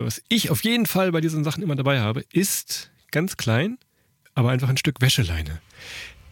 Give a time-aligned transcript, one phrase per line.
[0.00, 3.78] Was ich auf jeden Fall bei diesen Sachen immer dabei habe, ist ganz klein,
[4.32, 5.60] aber einfach ein Stück Wäscheleine.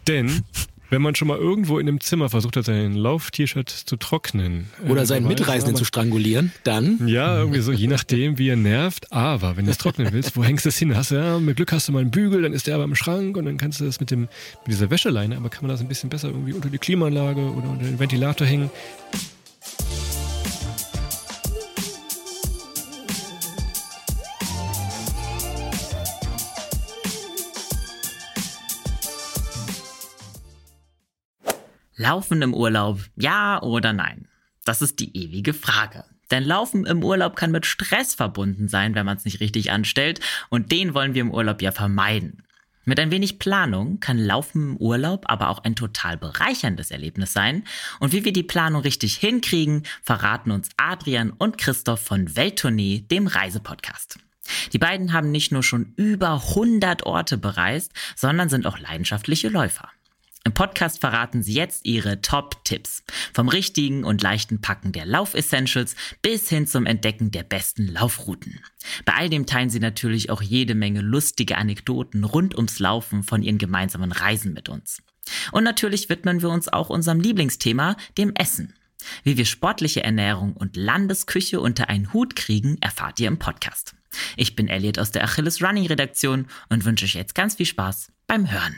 [0.06, 0.44] Denn
[0.90, 4.70] wenn man schon mal irgendwo in einem Zimmer versucht hat, sein Lauf-T-Shirt zu trocknen.
[4.88, 7.08] Oder äh, seinen Mitreisenden zu strangulieren, dann.
[7.08, 9.12] Ja, irgendwie so, je nachdem, wie er nervt.
[9.12, 10.96] Aber wenn du es trocknen willst, wo hängst du es hin?
[10.96, 12.94] Hast du, ja, mit Glück hast du mal einen Bügel, dann ist der aber im
[12.94, 15.80] Schrank und dann kannst du das mit, dem, mit dieser Wäscheleine, aber kann man das
[15.80, 18.70] ein bisschen besser irgendwie unter die Klimaanlage oder unter den Ventilator hängen.
[31.98, 34.28] Laufen im Urlaub, ja oder nein?
[34.66, 36.04] Das ist die ewige Frage.
[36.30, 40.20] Denn Laufen im Urlaub kann mit Stress verbunden sein, wenn man es nicht richtig anstellt,
[40.50, 42.42] und den wollen wir im Urlaub ja vermeiden.
[42.84, 47.64] Mit ein wenig Planung kann Laufen im Urlaub aber auch ein total bereicherndes Erlebnis sein.
[47.98, 53.26] Und wie wir die Planung richtig hinkriegen, verraten uns Adrian und Christoph von Welttournee, dem
[53.26, 54.18] Reisepodcast.
[54.74, 59.90] Die beiden haben nicht nur schon über 100 Orte bereist, sondern sind auch leidenschaftliche Läufer.
[60.46, 63.02] Im Podcast verraten sie jetzt ihre Top-Tipps.
[63.32, 68.60] Vom richtigen und leichten Packen der Lauf-Essentials bis hin zum Entdecken der besten Laufrouten.
[69.04, 73.42] Bei all dem teilen sie natürlich auch jede Menge lustige Anekdoten rund ums Laufen von
[73.42, 75.02] ihren gemeinsamen Reisen mit uns.
[75.50, 78.72] Und natürlich widmen wir uns auch unserem Lieblingsthema, dem Essen.
[79.24, 83.96] Wie wir sportliche Ernährung und Landesküche unter einen Hut kriegen, erfahrt ihr im Podcast.
[84.36, 88.12] Ich bin Elliot aus der Achilles Running Redaktion und wünsche euch jetzt ganz viel Spaß
[88.28, 88.76] beim Hören.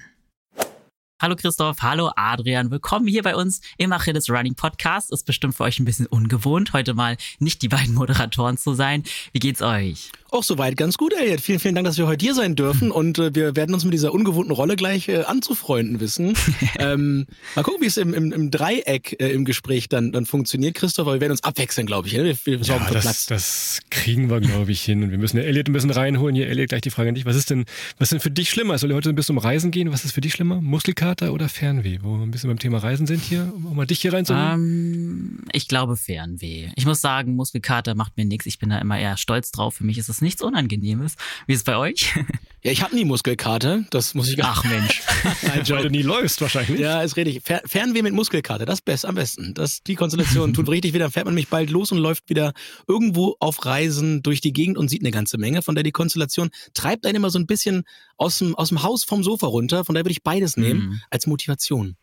[1.21, 5.11] Hallo Christoph, hallo Adrian, willkommen hier bei uns im Achilles Running Podcast.
[5.11, 9.03] Ist bestimmt für euch ein bisschen ungewohnt, heute mal nicht die beiden Moderatoren zu sein.
[9.33, 10.13] Wie geht's euch?
[10.31, 11.41] Auch soweit ganz gut, Elliot.
[11.41, 13.95] Vielen, vielen Dank, dass wir heute hier sein dürfen und äh, wir werden uns mit
[13.95, 16.35] dieser ungewohnten Rolle gleich äh, anzufreunden wissen.
[16.79, 17.27] ähm,
[17.57, 21.07] mal gucken, wie es im, im, im Dreieck äh, im Gespräch dann, dann funktioniert, Christoph,
[21.07, 22.15] wir werden uns abwechseln, glaube ich.
[22.15, 22.25] Ne?
[22.25, 23.27] Wir, wir sorgen ja, für das, Platz.
[23.27, 26.37] das kriegen wir, glaube ich, hin und wir müssen Elliot ein bisschen reinholen.
[26.37, 27.25] Hier, Elliot, gleich die Frage an dich.
[27.25, 27.65] Was ist denn,
[27.97, 28.77] was ist denn für dich schlimmer?
[28.77, 29.93] Soll heute ein bisschen um Reisen gehen?
[29.93, 30.61] Was ist für dich schlimmer?
[30.61, 32.01] Muskelkater oder Fernweh?
[32.03, 34.53] Wo wir ein bisschen beim Thema Reisen sind hier, um mal dich hier reinzuholen.
[34.53, 36.69] Um, ähm, ich glaube Fernweh.
[36.77, 38.45] Ich muss sagen, Muskelkater macht mir nichts.
[38.45, 39.77] Ich bin da immer eher stolz drauf.
[39.77, 41.19] Für mich ist es nichts unangenehm angenehm ist.
[41.47, 42.15] Wie ist es bei euch?
[42.65, 45.01] Ja, ich habe nie Muskelkarte, das muss ich gar Ach Mensch.
[45.43, 46.81] Nein, weil du nie läufst wahrscheinlich.
[46.81, 47.41] Ja, ist richtig.
[47.45, 49.55] Fer Fernweh mit Muskelkarte, das best am besten.
[49.55, 51.09] Das, die Konstellation tut richtig wieder.
[51.09, 52.53] fährt man nämlich bald los und läuft wieder
[52.89, 55.63] irgendwo auf Reisen durch die Gegend und sieht eine ganze Menge.
[55.63, 57.85] Von der die Konstellation treibt einen immer so ein bisschen
[58.17, 59.85] aus dem, aus dem Haus vom Sofa runter.
[59.85, 61.01] Von daher würde ich beides nehmen mhm.
[61.11, 61.97] als Motivation.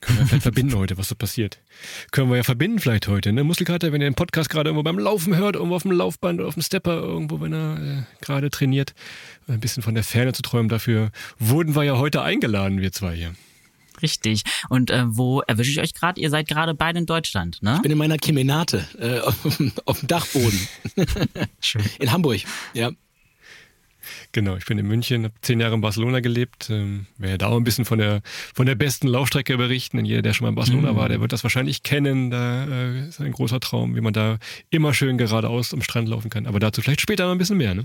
[0.00, 1.58] Können wir vielleicht verbinden heute, was so passiert.
[2.10, 3.44] Können wir ja verbinden vielleicht heute, ne?
[3.44, 6.48] Muskelkater, wenn ihr den Podcast gerade irgendwo beim Laufen hört, irgendwo auf dem Laufband oder
[6.48, 8.94] auf dem Stepper, irgendwo, wenn er äh, gerade trainiert,
[9.48, 10.68] ein bisschen von der Ferne zu träumen.
[10.68, 13.34] Dafür wurden wir ja heute eingeladen, wir zwei hier.
[14.02, 14.42] Richtig.
[14.68, 16.20] Und äh, wo erwische ich euch gerade?
[16.20, 17.74] Ihr seid gerade beide in Deutschland, ne?
[17.76, 19.36] Ich bin in meiner Kemenate äh, auf,
[19.84, 20.68] auf dem Dachboden.
[21.60, 21.82] Schön.
[21.98, 22.40] In Hamburg,
[22.74, 22.90] ja.
[24.32, 26.68] Genau, ich bin in München, habe zehn Jahre in Barcelona gelebt.
[26.70, 28.22] Ähm, werde da auch ein bisschen von der,
[28.54, 29.98] von der besten Laufstrecke berichten.
[29.98, 30.96] Und jeder, der schon mal in Barcelona mhm.
[30.96, 32.30] war, der wird das wahrscheinlich kennen.
[32.30, 34.38] Da äh, ist ein großer Traum, wie man da
[34.70, 36.46] immer schön geradeaus am Strand laufen kann.
[36.46, 37.84] Aber dazu vielleicht später noch ein bisschen mehr, ne?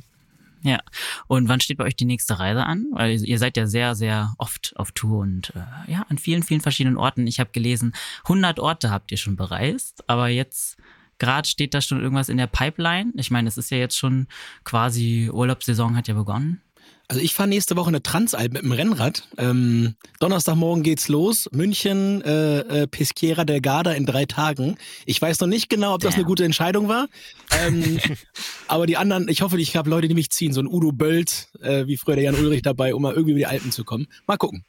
[0.63, 0.79] Ja.
[1.27, 2.87] Und wann steht bei euch die nächste Reise an?
[2.91, 6.61] Weil ihr seid ja sehr, sehr oft auf Tour und äh, ja, an vielen, vielen
[6.61, 7.27] verschiedenen Orten.
[7.27, 10.77] Ich habe gelesen, 100 Orte habt ihr schon bereist, aber jetzt
[11.19, 13.11] Gerade steht da schon irgendwas in der Pipeline.
[13.15, 14.27] Ich meine, es ist ja jetzt schon
[14.63, 16.61] quasi Urlaubssaison hat ja begonnen.
[17.09, 19.27] Also ich fahre nächste Woche eine Transalp mit dem Rennrad.
[19.37, 21.49] Ähm, Donnerstagmorgen geht's los.
[21.51, 24.77] München, äh, äh, Peschiera del Garda in drei Tagen.
[25.05, 27.07] Ich weiß noch nicht genau, ob das eine gute Entscheidung war.
[27.51, 27.99] Ähm,
[28.67, 30.53] aber die anderen, ich hoffe, ich habe Leute, die mich ziehen.
[30.53, 33.39] So ein Udo Bölt, äh, wie früher der Jan Ulrich dabei, um mal irgendwie über
[33.39, 34.07] die Alpen zu kommen.
[34.25, 34.63] Mal gucken.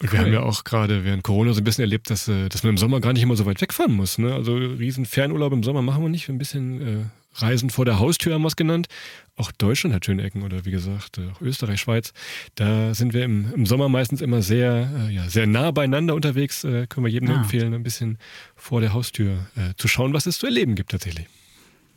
[0.00, 2.62] Und wir haben ja auch gerade während Corona so ein bisschen erlebt, dass, äh, dass
[2.62, 4.18] man im Sommer gar nicht immer so weit wegfahren muss.
[4.18, 4.34] Ne?
[4.34, 6.28] Also riesen Fernurlaub im Sommer machen wir nicht.
[6.28, 7.04] Ein bisschen äh,
[7.36, 8.88] Reisen vor der Haustür haben wir es genannt.
[9.36, 12.12] Auch Deutschland hat schöne Ecken oder wie gesagt, äh, auch Österreich, Schweiz.
[12.54, 16.64] Da sind wir im, im Sommer meistens immer sehr, äh, ja, sehr nah beieinander unterwegs.
[16.64, 17.36] Äh, können wir jedem ah.
[17.36, 18.18] empfehlen, ein bisschen
[18.56, 21.26] vor der Haustür äh, zu schauen, was es zu erleben gibt tatsächlich.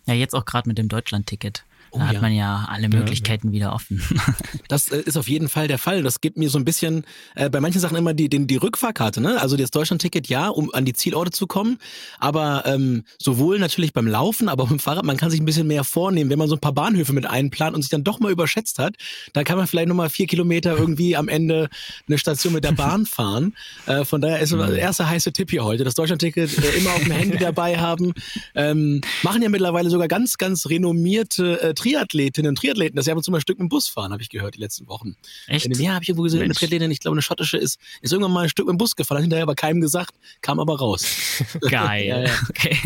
[0.06, 1.64] Ja, jetzt auch gerade mit dem Deutschland-Ticket.
[1.98, 2.22] Oh, da hat ja.
[2.22, 4.02] man ja alle Möglichkeiten ja, wieder offen.
[4.68, 6.04] das äh, ist auf jeden Fall der Fall.
[6.04, 7.04] Das gibt mir so ein bisschen
[7.36, 9.22] äh, bei manchen Sachen immer die, die, die Rückfahrkarte.
[9.22, 9.42] Ne?
[9.42, 11.78] Also das Deutschlandticket ja, um an die Zielorte zu kommen.
[12.20, 15.68] Aber ähm, sowohl natürlich beim Laufen, aber auch beim Fahrrad, man kann sich ein bisschen
[15.68, 18.32] mehr vornehmen, wenn man so ein paar Bahnhöfe mit einplant und sich dann doch mal
[18.32, 18.96] überschätzt hat.
[19.34, 21.70] Dann kann man vielleicht nochmal vier Kilometer irgendwie am Ende
[22.08, 23.54] eine Station mit der Bahn fahren.
[23.86, 25.84] Äh, von daher ist der erste heiße Tipp hier heute.
[25.84, 28.14] Das Deutschlandticket äh, immer auf dem Handy dabei haben.
[28.56, 33.18] Ähm, machen ja mittlerweile sogar ganz, ganz renommierte äh, Triathletinnen und Triathleten, dass sie ab
[33.18, 35.16] und zu mal ein Stück mit dem Bus fahren, habe ich gehört, die letzten Wochen.
[35.48, 35.68] Echt?
[35.78, 36.50] Ja, habe ich irgendwo gesehen, Mensch.
[36.50, 38.96] eine Triathletin, ich glaube eine schottische, ist, ist irgendwann mal ein Stück mit dem Bus
[38.96, 41.06] gefahren, hat hinterher aber keinem gesagt, kam aber raus.
[41.70, 42.08] Geil.
[42.08, 42.32] ja, ja.
[42.50, 42.78] Okay.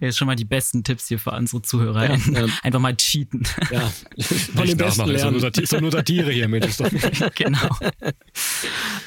[0.00, 2.10] Jetzt schon mal die besten Tipps hier für unsere Zuhörer.
[2.10, 2.46] Ja, ja.
[2.62, 3.46] Einfach mal cheaten.
[3.70, 3.80] Ja,
[4.54, 5.42] von den Besten lernen.
[5.42, 6.78] Ist doch nur Satire hier, Mensch.
[7.34, 7.68] genau.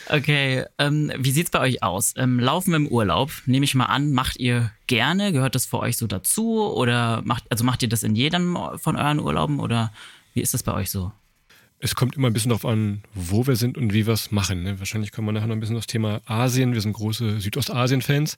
[0.09, 2.13] Okay, ähm, wie sieht's bei euch aus?
[2.15, 5.31] Ähm, Laufen im Urlaub, nehme ich mal an, macht ihr gerne?
[5.31, 6.61] Gehört das für euch so dazu?
[6.61, 9.59] Oder macht, also macht ihr das in jedem von euren Urlauben?
[9.59, 9.91] Oder
[10.35, 11.11] wie ist das bei euch so?
[11.83, 14.63] Es kommt immer ein bisschen darauf an, wo wir sind und wie wir es machen.
[14.63, 14.79] Ne?
[14.79, 16.73] Wahrscheinlich kommen wir nachher noch ein bisschen aufs Thema Asien.
[16.73, 18.37] Wir sind große Südostasien-Fans.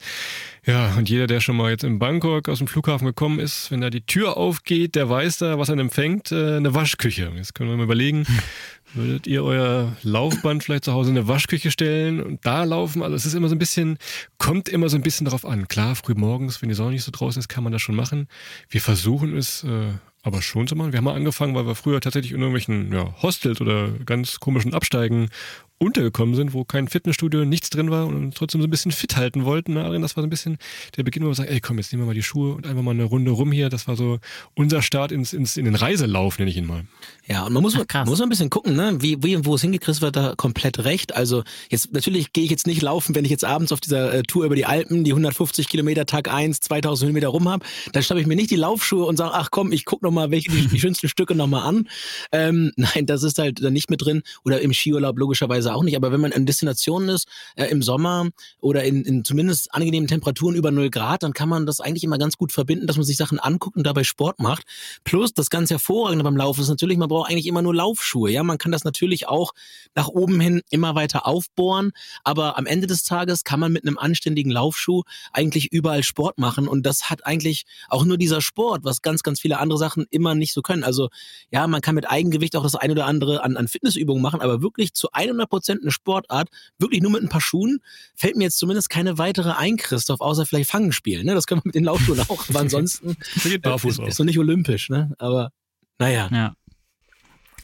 [0.66, 3.82] Ja, und jeder, der schon mal jetzt in Bangkok aus dem Flughafen gekommen ist, wenn
[3.82, 7.32] da die Tür aufgeht, der weiß da, was er empfängt, äh, eine Waschküche.
[7.36, 8.26] Jetzt können wir mal überlegen,
[8.96, 13.04] würdet ihr euer Laufband vielleicht zu Hause in eine Waschküche stellen und da laufen?
[13.04, 14.00] Also es ist immer so ein bisschen,
[14.40, 15.68] kommt immer so ein bisschen darauf an.
[15.68, 18.28] Klar, früh morgens, wenn die Sonne nicht so draußen ist, kann man das schon machen.
[18.70, 19.92] Wir versuchen es äh,
[20.26, 20.92] aber schon zu machen.
[20.92, 24.74] Wir haben mal angefangen, weil wir früher tatsächlich in irgendwelchen ja, Hostels oder ganz komischen
[24.74, 25.30] Absteigen
[25.78, 29.44] untergekommen sind, wo kein Fitnessstudio, nichts drin war und trotzdem so ein bisschen fit halten
[29.44, 29.74] wollten.
[29.74, 29.84] Ne?
[30.00, 30.58] Das war so ein bisschen
[30.96, 32.82] der Beginn, wo wir sagen, ey komm, jetzt nehmen wir mal die Schuhe und einfach
[32.82, 33.70] mal eine Runde rum hier.
[33.70, 34.20] Das war so
[34.54, 36.86] unser Start ins, ins, in den Reiselauf, nenne ich ihn mal.
[37.28, 38.98] Ja, und man muss, Ach, muss ein bisschen gucken, ne?
[39.02, 39.82] wie, wie wo es hingeht.
[39.82, 41.16] Chris wird da komplett recht.
[41.16, 44.24] Also jetzt natürlich gehe ich jetzt nicht laufen, wenn ich jetzt abends auf dieser äh,
[44.24, 47.66] Tour über die Alpen die 150 Kilometer Tag 1, 2000 Höhenmeter rum habe.
[47.92, 50.32] Dann schnappe ich mir nicht die Laufschuhe und sage, ach komm, ich guck noch mal
[50.32, 51.90] welche die, die schönsten Stücke noch mal an.
[52.32, 54.24] Ähm, nein, das ist halt da nicht mit drin.
[54.44, 55.96] Oder im Skiurlaub logischerweise auch nicht.
[55.96, 58.30] Aber wenn man in Destinationen ist, äh, im Sommer
[58.60, 62.18] oder in, in zumindest angenehmen Temperaturen über 0 Grad, dann kann man das eigentlich immer
[62.18, 64.64] ganz gut verbinden, dass man sich Sachen anguckt und dabei Sport macht.
[65.04, 68.32] Plus das ganz Hervorragende beim Laufen ist natürlich, man braucht eigentlich immer nur Laufschuhe.
[68.32, 69.54] Ja, man kann das natürlich auch
[69.96, 71.92] nach oben hin immer weiter aufbohren,
[72.24, 76.68] aber am Ende des Tages kann man mit einem anständigen Laufschuh eigentlich überall Sport machen
[76.68, 80.36] und das hat eigentlich auch nur dieser Sport, was ganz, ganz viele andere Sachen immer
[80.36, 80.84] nicht so können.
[80.84, 81.10] Also
[81.52, 84.62] ja, man kann mit Eigengewicht auch das eine oder andere an, an Fitnessübungen machen, aber
[84.62, 87.80] wirklich zu 100 Prozent eine Sportart wirklich nur mit ein paar Schuhen,
[88.16, 91.26] fällt mir jetzt zumindest keine weitere ein, Christoph, außer vielleicht Fangen spielen.
[91.26, 91.34] Ne?
[91.34, 93.16] Das können wir mit den Laufschuhen auch, aber ansonsten
[93.46, 94.90] äh, ist, ist so nicht olympisch.
[94.90, 95.14] Ne?
[95.18, 95.52] Aber
[95.98, 96.30] naja.
[96.32, 96.56] Ja.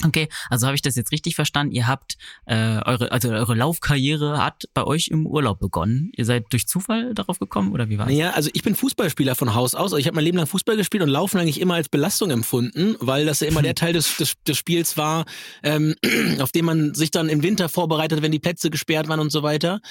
[0.06, 1.74] Okay, also habe ich das jetzt richtig verstanden?
[1.74, 6.12] Ihr habt äh, eure, also eure Laufkarriere hat bei euch im Urlaub begonnen.
[6.16, 8.14] Ihr seid durch Zufall darauf gekommen oder wie war es?
[8.14, 9.94] Ja, also ich bin Fußballspieler von Haus aus.
[9.94, 13.26] Ich habe mein Leben lang Fußball gespielt und Laufen eigentlich immer als Belastung empfunden, weil
[13.26, 15.26] das ja immer der Teil des, des, des Spiels war,
[15.64, 15.96] ähm,
[16.40, 19.44] auf dem man sich dann im Winter vorbereitet, wenn die Plätze gesperrt waren und so
[19.44, 19.82] weiter.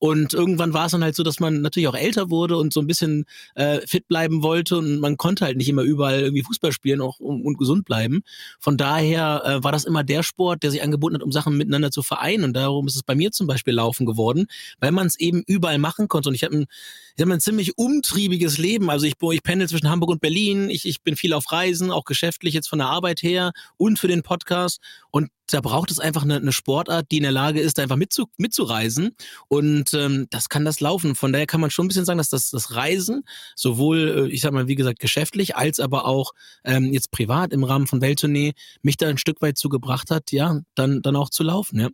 [0.00, 2.80] Und irgendwann war es dann halt so, dass man natürlich auch älter wurde und so
[2.80, 6.72] ein bisschen äh, fit bleiben wollte und man konnte halt nicht immer überall irgendwie Fußball
[6.72, 8.22] spielen auch, und, und gesund bleiben.
[8.58, 11.90] Von daher äh, war das immer der Sport, der sich angeboten hat, um Sachen miteinander
[11.90, 12.44] zu vereinen.
[12.44, 14.46] Und darum ist es bei mir zum Beispiel Laufen geworden,
[14.80, 16.30] weil man es eben überall machen konnte.
[16.30, 16.66] Und ich habe ein,
[17.16, 18.90] ich hab ein ziemlich umtriebiges Leben.
[18.90, 20.70] Also ich, ich pendel zwischen Hamburg und Berlin.
[20.70, 24.08] Ich, ich bin viel auf Reisen, auch geschäftlich jetzt von der Arbeit her und für
[24.08, 24.80] den Podcast.
[25.10, 28.26] Und da braucht es einfach eine, eine Sportart, die in der Lage ist, einfach mitzu,
[28.36, 29.16] mitzureisen.
[29.48, 31.14] Und ähm, das kann das laufen.
[31.14, 33.22] Von daher kann man schon ein bisschen sagen, dass das, das Reisen
[33.56, 36.32] sowohl, äh, ich sag mal, wie gesagt, geschäftlich, als aber auch
[36.64, 38.52] ähm, jetzt privat im Rahmen von Welttournee
[38.82, 41.88] mich da ein Stück weit zugebracht hat, ja, dann, dann auch zu laufen, ja.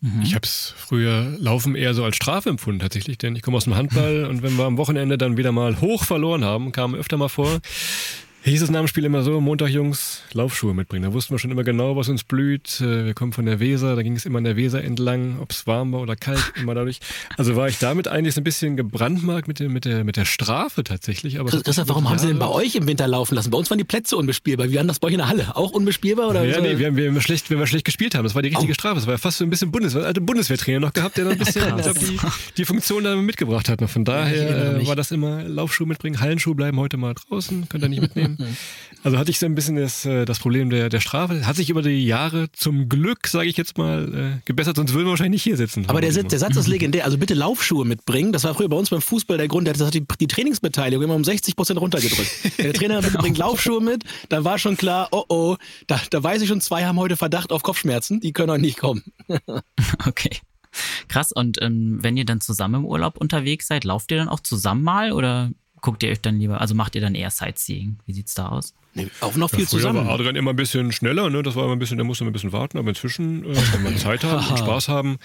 [0.00, 0.22] Mhm.
[0.22, 3.64] Ich habe es früher Laufen eher so als Strafe empfunden tatsächlich, denn ich komme aus
[3.64, 7.16] dem Handball und wenn wir am Wochenende dann wieder mal hoch verloren haben, kam öfter
[7.16, 7.58] mal vor,
[8.44, 11.04] hieß es nach dem Spiel immer so, Montag Jungs, Laufschuhe mitbringen.
[11.04, 12.80] Da wussten wir schon immer genau, was uns blüht.
[12.80, 15.50] Äh, wir kommen von der Weser, da ging es immer an der Weser entlang, ob
[15.50, 17.00] es warm war oder kalt, immer dadurch.
[17.36, 20.24] Also war ich damit eigentlich so ein bisschen gebrandmarkt mit der, mit der, mit der
[20.24, 21.40] Strafe tatsächlich.
[21.40, 23.50] Aber Christoph, warum haben Sie denn bei euch im Winter laufen lassen?
[23.50, 24.70] Bei uns waren die Plätze unbespielbar.
[24.70, 25.56] Wie waren das bei euch in der Halle?
[25.56, 26.28] Auch unbespielbar?
[26.28, 26.60] Oder ja, so?
[26.60, 28.24] nee, wir haben, wir haben schlecht, wenn wir schlecht gespielt haben.
[28.24, 28.74] Das war die richtige oh.
[28.74, 28.96] Strafe.
[28.96, 31.38] Das war ja fast so ein bisschen Bundeswehr, alte Bundeswehrtrainer noch gehabt, der noch ein
[31.38, 32.18] bisschen glaub, die,
[32.56, 33.78] die Funktion da mitgebracht hat.
[33.88, 37.88] Von daher äh, war das immer Laufschuhe mitbringen, Hallenschuhe bleiben heute mal draußen, könnt ihr
[37.88, 38.27] nicht mitnehmen.
[39.04, 41.46] Also hatte ich so ein bisschen das, äh, das Problem der, der Strafe.
[41.46, 45.06] Hat sich über die Jahre zum Glück, sage ich jetzt mal, äh, gebessert, sonst würden
[45.06, 45.84] wir wahrscheinlich nicht hier sitzen.
[45.88, 47.04] Aber der, der Satz ist legendär.
[47.04, 48.32] Also bitte Laufschuhe mitbringen.
[48.32, 51.14] Das war früher bei uns beim Fußball der Grund, der hat die, die Trainingsbeteiligung immer
[51.14, 52.30] um 60 Prozent runtergedrückt.
[52.58, 55.56] der Trainer bringt Laufschuhe mit, dann war schon klar, oh oh,
[55.86, 58.78] da, da weiß ich schon, zwei haben heute Verdacht auf Kopfschmerzen, die können heute nicht
[58.78, 59.02] kommen.
[60.06, 60.30] okay.
[61.08, 64.40] Krass, und ähm, wenn ihr dann zusammen im Urlaub unterwegs seid, lauft ihr dann auch
[64.40, 67.98] zusammen mal oder guckt ihr euch dann lieber, also macht ihr dann eher Sightseeing?
[68.06, 68.74] Wie sieht's da aus?
[68.94, 70.06] Nee, auch noch viel ja, zusammen.
[70.06, 71.42] war Adrian immer ein bisschen schneller, ne?
[71.42, 73.84] Das war immer ein bisschen, der musste immer ein bisschen warten, aber inzwischen, äh, wenn
[73.84, 75.18] wir Zeit haben und Spaß haben,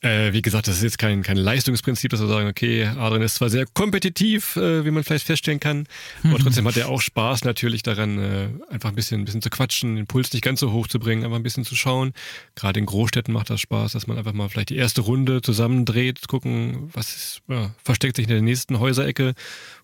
[0.00, 3.36] äh, wie gesagt, das ist jetzt kein, kein Leistungsprinzip, dass wir sagen, okay, Adrian ist
[3.36, 5.86] zwar sehr kompetitiv, äh, wie man vielleicht feststellen kann,
[6.24, 9.50] aber trotzdem hat er auch Spaß natürlich daran, äh, einfach ein bisschen, ein bisschen zu
[9.50, 12.12] quatschen, den Puls nicht ganz so hoch zu bringen, einfach ein bisschen zu schauen.
[12.56, 16.26] Gerade in Großstädten macht das Spaß, dass man einfach mal vielleicht die erste Runde zusammendreht,
[16.26, 19.34] gucken, was ist, ja, versteckt sich in der nächsten Häuserecke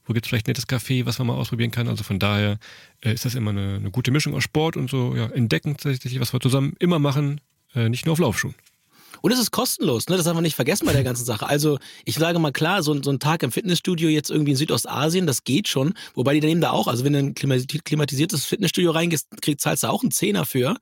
[0.09, 1.87] wo gibt es vielleicht ein nettes Café, was man mal ausprobieren kann.
[1.87, 2.59] Also von daher
[3.05, 6.19] äh, ist das immer eine, eine, gute Mischung aus Sport und so ja, entdecken tatsächlich,
[6.19, 7.41] was wir zusammen immer machen,
[7.75, 8.55] äh, nicht nur auf Laufschuhen.
[9.22, 10.16] Und es ist kostenlos, ne?
[10.16, 11.46] Das darf man nicht vergessen bei der ganzen Sache.
[11.46, 15.26] Also ich sage mal klar, so, so ein Tag im Fitnessstudio jetzt irgendwie in Südostasien,
[15.26, 15.94] das geht schon.
[16.14, 19.82] Wobei die nehmen da auch, also wenn du in ein klimatisiertes Fitnessstudio reingehst, kriegst, zahlst
[19.82, 20.76] du auch einen Zehner für.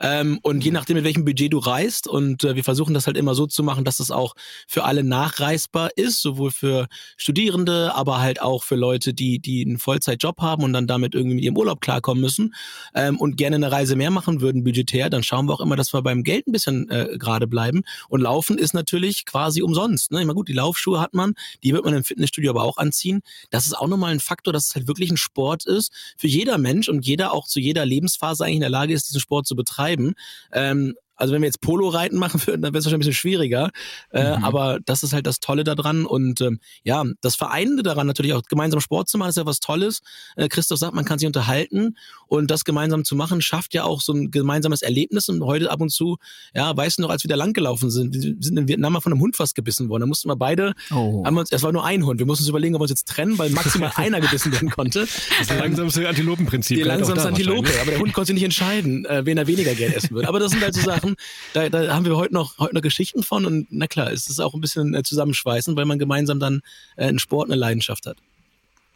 [0.00, 3.16] Ähm, und je nachdem, mit welchem Budget du reist, und äh, wir versuchen das halt
[3.16, 4.34] immer so zu machen, dass es auch
[4.66, 9.78] für alle nachreisbar ist, sowohl für Studierende, aber halt auch für Leute, die, die einen
[9.78, 12.54] Vollzeitjob haben und dann damit irgendwie mit ihrem Urlaub klarkommen müssen
[12.94, 15.92] ähm, und gerne eine Reise mehr machen würden budgetär, dann schauen wir auch immer, dass
[15.92, 17.81] wir beim Geld ein bisschen äh, gerade bleiben.
[18.08, 20.12] Und Laufen ist natürlich quasi umsonst.
[20.12, 20.20] Ne?
[20.20, 23.22] Ich meine, gut, die Laufschuhe hat man, die wird man im Fitnessstudio aber auch anziehen.
[23.50, 26.58] Das ist auch nochmal ein Faktor, dass es halt wirklich ein Sport ist für jeder
[26.58, 29.56] Mensch und jeder auch zu jeder Lebensphase eigentlich in der Lage ist, diesen Sport zu
[29.56, 30.14] betreiben.
[30.52, 33.70] Ähm, also wenn wir jetzt Polo-Reiten machen würden, dann wäre es wahrscheinlich ein bisschen schwieriger.
[34.10, 34.44] Äh, mhm.
[34.44, 36.04] Aber das ist halt das Tolle daran.
[36.04, 39.60] Und ähm, ja, das Vereinende daran natürlich auch, gemeinsam Sport zu machen, ist ja was
[39.60, 40.00] Tolles.
[40.36, 41.96] Äh, Christoph sagt, man kann sich unterhalten.
[42.26, 45.28] Und das gemeinsam zu machen, schafft ja auch so ein gemeinsames Erlebnis.
[45.28, 46.16] Und heute ab und zu,
[46.54, 49.12] ja, weißt du noch, als wir da langgelaufen sind, wir sind in Vietnam mal von
[49.12, 50.00] einem Hund fast gebissen worden.
[50.00, 51.24] Da mussten wir beide, oh.
[51.24, 52.18] haben uns, es war nur ein Hund.
[52.18, 55.06] Wir mussten uns überlegen, ob wir uns jetzt trennen, weil maximal einer gebissen werden konnte.
[55.38, 56.78] Das langsamste Antilopenprinzip.
[56.78, 57.70] Die langsamste Antilope.
[57.80, 60.28] Aber der Hund konnte sich nicht entscheiden, äh, wen er weniger Geld essen würde.
[60.28, 61.11] Aber das sind halt so Sachen,
[61.52, 64.40] da, da haben wir heute noch, heute noch Geschichten von und na klar, es ist
[64.40, 66.62] auch ein bisschen äh, zusammenschweißen, weil man gemeinsam dann
[66.96, 68.16] äh, einen Sport, eine Leidenschaft hat.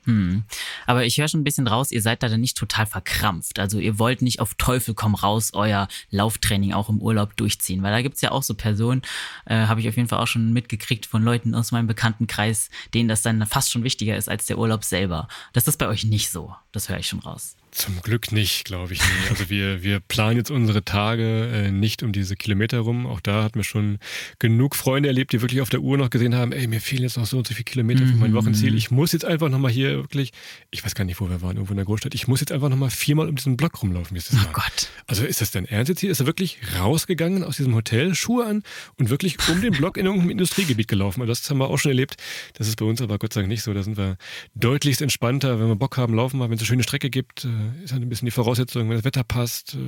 [0.06, 0.44] Hm.
[0.86, 3.58] Aber ich höre schon ein bisschen raus, ihr seid da dann nicht total verkrampft.
[3.58, 7.82] Also ihr wollt nicht auf Teufel komm raus euer Lauftraining auch im Urlaub durchziehen.
[7.82, 9.02] Weil da gibt's ja auch so Personen,
[9.46, 13.08] äh, habe ich auf jeden Fall auch schon mitgekriegt von Leuten aus meinem Bekanntenkreis, denen
[13.08, 15.26] das dann fast schon wichtiger ist als der Urlaub selber.
[15.52, 16.54] Das ist bei euch nicht so.
[16.70, 17.56] Das höre ich schon raus.
[17.76, 19.00] Zum Glück nicht, glaube ich.
[19.00, 19.28] Nie.
[19.28, 23.06] Also wir, wir planen jetzt unsere Tage äh, nicht um diese Kilometer rum.
[23.06, 23.98] Auch da hatten wir schon
[24.38, 27.18] genug Freunde erlebt, die wirklich auf der Uhr noch gesehen haben, ey, mir fehlen jetzt
[27.18, 28.36] noch so und so viele Kilometer für mein mhm.
[28.36, 28.74] Wochenziel.
[28.74, 30.32] Ich muss jetzt einfach nochmal hier wirklich,
[30.70, 32.70] ich weiß gar nicht, wo wir waren, irgendwo in der Großstadt, ich muss jetzt einfach
[32.70, 34.14] nochmal viermal um diesen Block rumlaufen.
[34.14, 34.52] Wie ist das oh mal?
[34.54, 34.88] Gott.
[35.06, 36.10] Also ist das dein Ernst jetzt hier?
[36.10, 38.62] Ist er wirklich rausgegangen aus diesem Hotel, Schuhe an
[38.96, 41.20] und wirklich um den Block in irgendeinem Industriegebiet gelaufen?
[41.20, 42.16] Also das haben wir auch schon erlebt.
[42.54, 43.74] Das ist bei uns aber Gott sei Dank nicht so.
[43.74, 44.16] Da sind wir
[44.54, 45.60] deutlichst entspannter.
[45.60, 46.48] Wenn wir Bock haben, laufen wir.
[46.48, 47.46] Wenn es eine schöne Strecke gibt,
[47.80, 49.78] äh, ist halt ein bisschen die Voraussetzungen, wenn das Wetter passt, äh,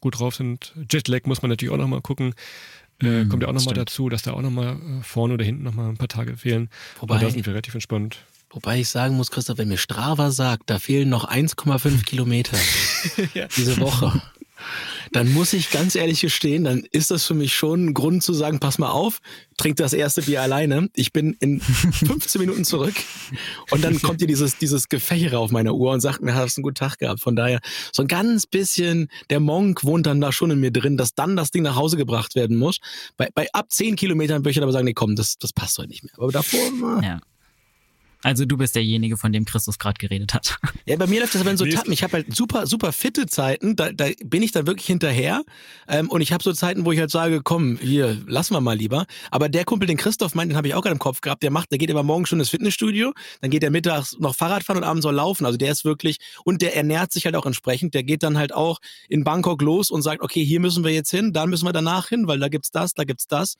[0.00, 0.72] gut drauf sind.
[0.90, 2.34] Jetlag muss man natürlich auch nochmal gucken.
[3.00, 5.62] Äh, mhm, kommt ja auch nochmal dazu, dass da auch nochmal äh, vorne oder hinten
[5.62, 6.68] nochmal ein paar Tage fehlen.
[7.00, 8.18] Wobei, Aber da sind wir relativ entspannt.
[8.50, 12.56] Wobei ich sagen muss, Christoph, wenn mir Strava sagt, da fehlen noch 1,5 Kilometer
[13.56, 14.22] diese Woche
[15.12, 18.32] dann muss ich ganz ehrlich gestehen, dann ist das für mich schon ein Grund zu
[18.32, 19.18] sagen, pass mal auf,
[19.56, 20.88] trink das erste Bier alleine.
[20.94, 22.94] Ich bin in 15 Minuten zurück
[23.70, 26.60] und dann kommt dir dieses, dieses Gefächere auf meiner Uhr und sagt mir, hast du
[26.60, 27.20] einen guten Tag gehabt.
[27.20, 27.60] Von daher,
[27.92, 31.36] so ein ganz bisschen, der Monk wohnt dann da schon in mir drin, dass dann
[31.36, 32.78] das Ding nach Hause gebracht werden muss.
[33.16, 35.88] Bei, bei ab 10 Kilometern würde ich aber sagen, nee, komm, das, das passt heute
[35.88, 36.12] nicht mehr.
[36.16, 36.60] Aber davor,
[37.02, 37.20] ja.
[38.22, 40.58] Also du bist derjenige, von dem Christus gerade geredet hat.
[40.86, 41.92] Ja, bei mir läuft das aber in so Tappen.
[41.92, 43.76] Ich habe halt super, super fitte Zeiten.
[43.76, 45.42] Da, da bin ich dann wirklich hinterher.
[45.86, 48.74] Ähm, und ich habe so Zeiten, wo ich halt sage, komm, hier, lassen wir mal
[48.76, 49.04] lieber.
[49.30, 51.42] Aber der Kumpel, den Christoph meint, den habe ich auch gerade im Kopf gehabt.
[51.42, 53.12] Der macht, der geht immer morgen schon ins Fitnessstudio.
[53.42, 55.44] Dann geht er mittags noch Fahrrad fahren und abends soll laufen.
[55.44, 57.92] Also der ist wirklich, und der ernährt sich halt auch entsprechend.
[57.92, 58.78] Der geht dann halt auch
[59.10, 62.08] in Bangkok los und sagt, okay, hier müssen wir jetzt hin, da müssen wir danach
[62.08, 63.56] hin, weil da gibt's das, da gibt's das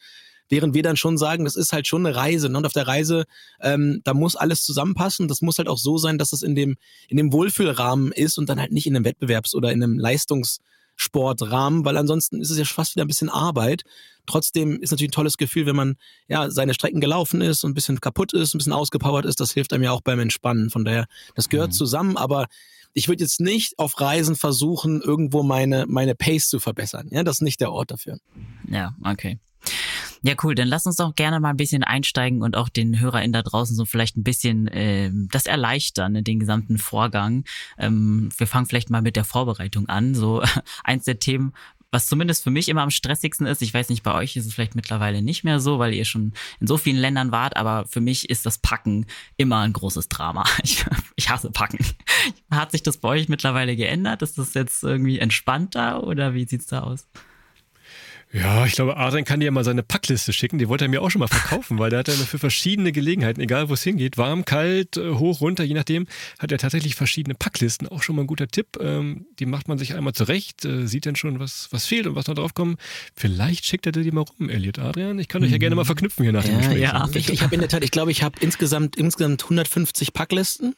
[0.48, 2.48] während wir dann schon sagen, das ist halt schon eine Reise.
[2.48, 2.58] Ne?
[2.58, 3.24] Und auf der Reise,
[3.60, 5.28] ähm, da muss alles zusammenpassen.
[5.28, 6.76] Das muss halt auch so sein, dass es in dem,
[7.08, 11.84] in dem Wohlfühlrahmen ist und dann halt nicht in einem Wettbewerbs- oder in einem Leistungssportrahmen,
[11.84, 13.82] weil ansonsten ist es ja fast wieder ein bisschen Arbeit.
[14.26, 15.96] Trotzdem ist natürlich ein tolles Gefühl, wenn man
[16.28, 19.40] ja seine Strecken gelaufen ist und ein bisschen kaputt ist, ein bisschen ausgepowert ist.
[19.40, 20.70] Das hilft einem ja auch beim Entspannen.
[20.70, 21.74] Von daher, das gehört mhm.
[21.74, 22.46] zusammen, aber
[22.94, 27.08] ich würde jetzt nicht auf Reisen versuchen, irgendwo meine, meine Pace zu verbessern.
[27.10, 28.18] Ja, das ist nicht der Ort dafür.
[28.68, 29.38] Ja, okay.
[30.22, 30.54] Ja, cool.
[30.54, 33.76] Dann lass uns doch gerne mal ein bisschen einsteigen und auch den HörerInnen da draußen
[33.76, 37.44] so vielleicht ein bisschen äh, das erleichtern, ne, den gesamten Vorgang.
[37.78, 40.14] Ähm, wir fangen vielleicht mal mit der Vorbereitung an.
[40.14, 40.42] So
[40.84, 41.52] eins der Themen,
[41.90, 43.62] was zumindest für mich immer am stressigsten ist.
[43.62, 46.32] Ich weiß nicht, bei euch ist es vielleicht mittlerweile nicht mehr so, weil ihr schon
[46.60, 49.06] in so vielen Ländern wart, aber für mich ist das Packen
[49.36, 50.44] immer ein großes Drama.
[50.64, 50.84] Ich,
[51.16, 51.78] ich hasse Packen.
[52.50, 54.22] Hat sich das bei euch mittlerweile geändert?
[54.22, 57.06] Ist das jetzt irgendwie entspannter oder wie sieht's da aus?
[58.30, 60.58] Ja, ich glaube, Adrian kann dir ja mal seine Packliste schicken.
[60.58, 63.40] Die wollte er mir auch schon mal verkaufen, weil der hat ja für verschiedene Gelegenheiten,
[63.40, 66.06] egal wo es hingeht, warm, kalt, äh, hoch, runter, je nachdem,
[66.38, 67.88] hat er tatsächlich verschiedene Packlisten.
[67.88, 68.78] Auch schon mal ein guter Tipp.
[68.80, 72.16] Ähm, die macht man sich einmal zurecht, äh, sieht dann schon, was, was fehlt und
[72.16, 72.78] was noch drauf kommt.
[73.14, 74.78] Vielleicht schickt er dir die mal rum, Elliot.
[74.78, 76.80] Adrian, ich kann euch ja gerne mal verknüpfen hier nach dem Gespräch.
[76.80, 80.74] Ja, ich, ich habe in der Tat, ich glaube, ich habe insgesamt, insgesamt 150 Packlisten.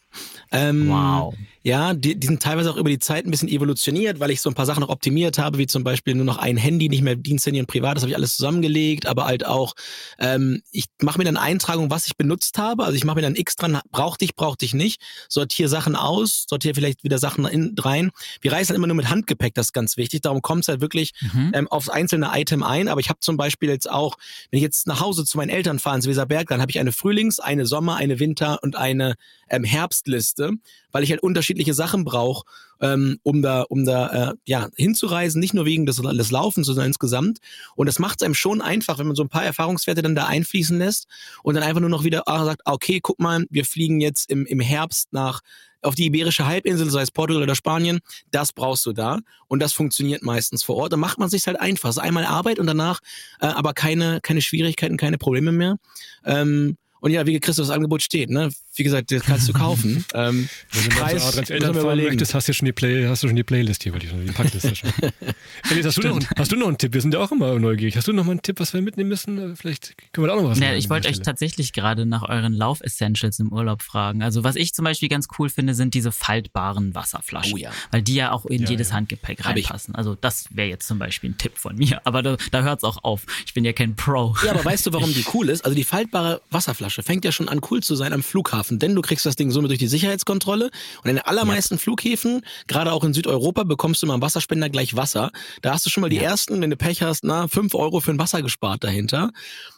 [0.53, 1.35] Ähm, wow.
[1.63, 4.49] Ja, die, die sind teilweise auch über die Zeit ein bisschen evolutioniert, weil ich so
[4.49, 7.17] ein paar Sachen noch optimiert habe, wie zum Beispiel nur noch ein Handy, nicht mehr
[7.17, 9.75] Diensthandy und privat, das habe ich alles zusammengelegt, aber halt auch,
[10.19, 13.37] ähm, ich mache mir dann Eintragung, was ich benutzt habe, also ich mache mir dann
[13.37, 17.75] X dran, brauch dich, brauch dich nicht, sortiere Sachen aus, sortiere vielleicht wieder Sachen in,
[17.79, 18.11] rein.
[18.41, 21.13] Wir reisen immer nur mit Handgepäck, das ist ganz wichtig, darum kommt es halt wirklich
[21.21, 21.53] mhm.
[21.53, 24.17] ähm, aufs einzelne Item ein, aber ich habe zum Beispiel jetzt auch,
[24.51, 26.93] wenn ich jetzt nach Hause zu meinen Eltern fahre ins Weserberg, dann habe ich eine
[26.93, 29.17] Frühlings-, eine Sommer-, eine Winter- und eine
[29.51, 30.53] ähm, Herbstliste,
[30.93, 32.45] weil ich halt unterschiedliche Sachen brauche,
[32.81, 36.87] ähm, um da, um da äh, ja, hinzureisen, nicht nur wegen des, des Laufens, sondern
[36.87, 37.39] insgesamt.
[37.75, 40.27] Und das macht es einem schon einfach, wenn man so ein paar Erfahrungswerte dann da
[40.27, 41.07] einfließen lässt
[41.43, 44.47] und dann einfach nur noch wieder ah, sagt, okay, guck mal, wir fliegen jetzt im,
[44.47, 45.41] im Herbst nach
[45.83, 49.19] auf die Iberische Halbinsel, sei es Portugal oder Spanien, das brauchst du da.
[49.49, 50.93] Und das funktioniert meistens vor Ort.
[50.93, 51.91] Da macht man sich halt einfach.
[51.91, 53.01] Es einmal Arbeit und danach
[53.41, 55.77] äh, aber keine, keine Schwierigkeiten, keine Probleme mehr.
[56.25, 58.51] Ähm, und ja, wie Christus Angebot steht, ne?
[58.75, 60.05] Wie gesagt, das kannst du kaufen.
[60.15, 63.23] ähm, Wenn du Preis, mal zu Eltern fahren möchtest, hast du schon die Play, hast
[63.23, 64.91] du schon die Playlist hier, weil ich die Packliste schon.
[65.71, 66.93] Elis, hast, du noch, hast du noch einen Tipp?
[66.93, 67.97] Wir sind ja auch immer neugierig.
[67.97, 69.57] Hast du noch mal einen Tipp, was wir mitnehmen müssen?
[69.57, 72.53] Vielleicht können wir da auch noch was naja, Ich wollte euch tatsächlich gerade nach euren
[72.53, 74.23] Lauf-Essentials im Urlaub fragen.
[74.23, 77.55] Also was ich zum Beispiel ganz cool finde, sind diese faltbaren Wasserflaschen.
[77.55, 77.71] Oh ja.
[77.91, 78.97] Weil die ja auch in ja, jedes ja.
[78.97, 79.95] Handgepäck reinpassen.
[79.95, 82.01] Also das wäre jetzt zum Beispiel ein Tipp von mir.
[82.05, 83.25] Aber da, da hört es auch auf.
[83.47, 84.35] Ich bin ja kein Pro.
[84.45, 85.65] Ja, aber weißt du, warum die cool ist?
[85.65, 88.97] Also die faltbare Wasserflasche Flasche fängt ja schon an cool zu sein am Flughafen, denn
[88.97, 90.71] du kriegst das Ding somit durch die Sicherheitskontrolle
[91.05, 91.79] und in den allermeisten ja.
[91.79, 95.31] Flughäfen, gerade auch in Südeuropa, bekommst du mal am Wasserspender gleich Wasser.
[95.63, 96.23] Da hast du schon mal die ja.
[96.23, 99.31] ersten, wenn du Pech hast, na, fünf Euro für ein Wasser gespart dahinter.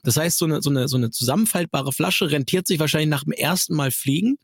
[0.04, 3.33] Das heißt, so eine, so eine, so eine zusammenfaltbare Flasche rentiert sich wahrscheinlich nach dem
[3.33, 4.38] ersten Mal fliegen.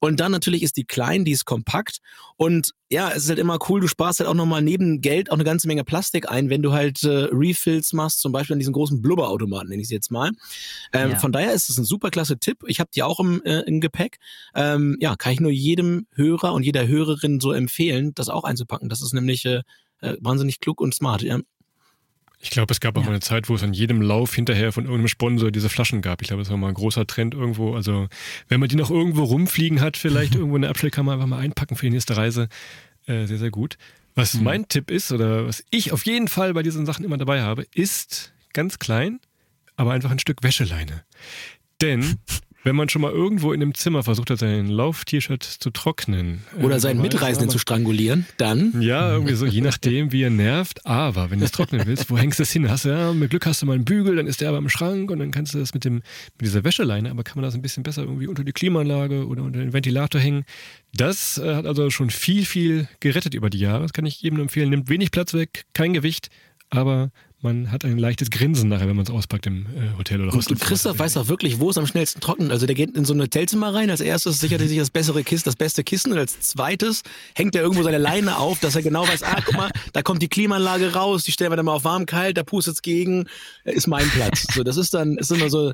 [0.00, 1.98] Und dann natürlich ist die klein, die ist kompakt.
[2.36, 5.34] Und ja, es ist halt immer cool, du sparst halt auch nochmal neben Geld auch
[5.34, 8.72] eine ganze Menge Plastik ein, wenn du halt äh, Refills machst, zum Beispiel an diesen
[8.72, 10.30] großen Blubberautomaten, nenne ich es jetzt mal.
[10.92, 11.18] Ähm, ja.
[11.18, 12.64] Von daher ist es ein super klasse Tipp.
[12.66, 14.18] Ich habe die auch im, äh, im Gepäck.
[14.54, 18.88] Ähm, ja, kann ich nur jedem Hörer und jeder Hörerin so empfehlen, das auch einzupacken.
[18.88, 19.62] Das ist nämlich äh,
[20.00, 21.22] äh wahnsinnig klug und smart.
[21.22, 21.38] Ja.
[22.42, 23.06] Ich glaube, es gab auch ja.
[23.06, 26.22] mal eine Zeit, wo es an jedem Lauf hinterher von irgendeinem Sponsor diese Flaschen gab.
[26.22, 27.74] Ich glaube, das war mal ein großer Trend irgendwo.
[27.74, 28.08] Also,
[28.48, 31.76] wenn man die noch irgendwo rumfliegen hat, vielleicht irgendwo in der Abstellkammer einfach mal einpacken
[31.76, 32.48] für die nächste Reise.
[33.06, 33.76] Äh, sehr, sehr gut.
[34.14, 34.44] Was mhm.
[34.44, 37.66] mein Tipp ist, oder was ich auf jeden Fall bei diesen Sachen immer dabei habe,
[37.74, 39.20] ist ganz klein,
[39.76, 41.04] aber einfach ein Stück Wäscheleine.
[41.82, 42.16] Denn
[42.62, 46.42] wenn man schon mal irgendwo in einem Zimmer versucht hat, sein Lauf-T-Shirt zu trocknen.
[46.60, 48.80] Oder äh, seinen Mitreisenden zu strangulieren, dann.
[48.82, 50.86] Ja, irgendwie so, je nachdem, wie er nervt.
[50.86, 52.68] Aber wenn du es trocknen willst, wo hängst du es hin?
[52.70, 54.68] Hast du, ja, mit Glück hast du mal einen Bügel, dann ist der aber im
[54.68, 57.54] Schrank und dann kannst du das mit, dem, mit dieser Wäscheleine, aber kann man das
[57.54, 60.44] ein bisschen besser irgendwie unter die Klimaanlage oder unter den Ventilator hängen.
[60.94, 63.82] Das äh, hat also schon viel, viel gerettet über die Jahre.
[63.82, 64.70] Das kann ich jedem empfehlen.
[64.70, 66.28] Nimmt wenig Platz weg, kein Gewicht,
[66.68, 67.10] aber
[67.42, 70.46] man hat ein leichtes Grinsen nachher, wenn man es auspackt im äh, Hotel oder Und,
[70.46, 72.50] und Christoph weiß auch wirklich, wo es am schnellsten trocknet.
[72.52, 73.90] Also der geht in so ein Hotelzimmer rein.
[73.90, 76.12] Als erstes sichert er sich das bessere Kissen, das beste Kissen.
[76.12, 77.02] Und als zweites
[77.34, 80.20] hängt er irgendwo seine Leine auf, dass er genau weiß, ah, guck mal, da kommt
[80.20, 83.26] die Klimaanlage raus, die stellen wir dann mal auf warm, kalt, da pustet es gegen,
[83.64, 84.46] äh, ist mein Platz.
[84.54, 85.72] So, das ist dann, ist immer so,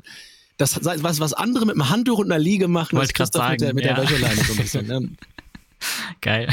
[0.57, 3.61] das, was, was andere mit einem Handtuch und einer Liege machen, das Christoph sagen, mit
[3.61, 3.93] der, mit ja.
[3.93, 4.87] der Wäscheleine so ein bisschen.
[4.87, 5.09] Ne?
[6.21, 6.47] Geil.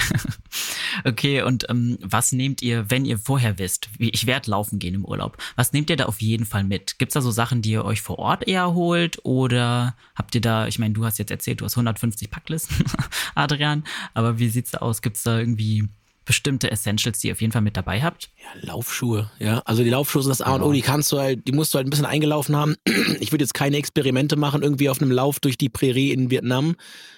[1.04, 4.94] Okay, und ähm, was nehmt ihr, wenn ihr vorher wisst, wie ich werde laufen gehen
[4.94, 5.38] im Urlaub?
[5.56, 6.98] Was nehmt ihr da auf jeden Fall mit?
[6.98, 9.18] Gibt's da so Sachen, die ihr euch vor Ort eher holt?
[9.24, 12.84] Oder habt ihr da, ich meine, du hast jetzt erzählt, du hast 150 Packlisten,
[13.34, 15.02] Adrian, aber wie sieht's da aus?
[15.02, 15.88] Gibt's da irgendwie
[16.24, 18.30] bestimmte Essentials, die ihr auf jeden Fall mit dabei habt?
[18.38, 19.60] Ja, Laufschuhe, ja.
[19.64, 20.72] Also die Laufschuhe sind das A und O, genau.
[20.72, 22.76] die kannst du halt, die musst du halt ein bisschen eingelaufen haben.
[23.20, 26.74] Ich würde jetzt keine Experimente machen, irgendwie auf einem Lauf durch die Prärie in Vietnam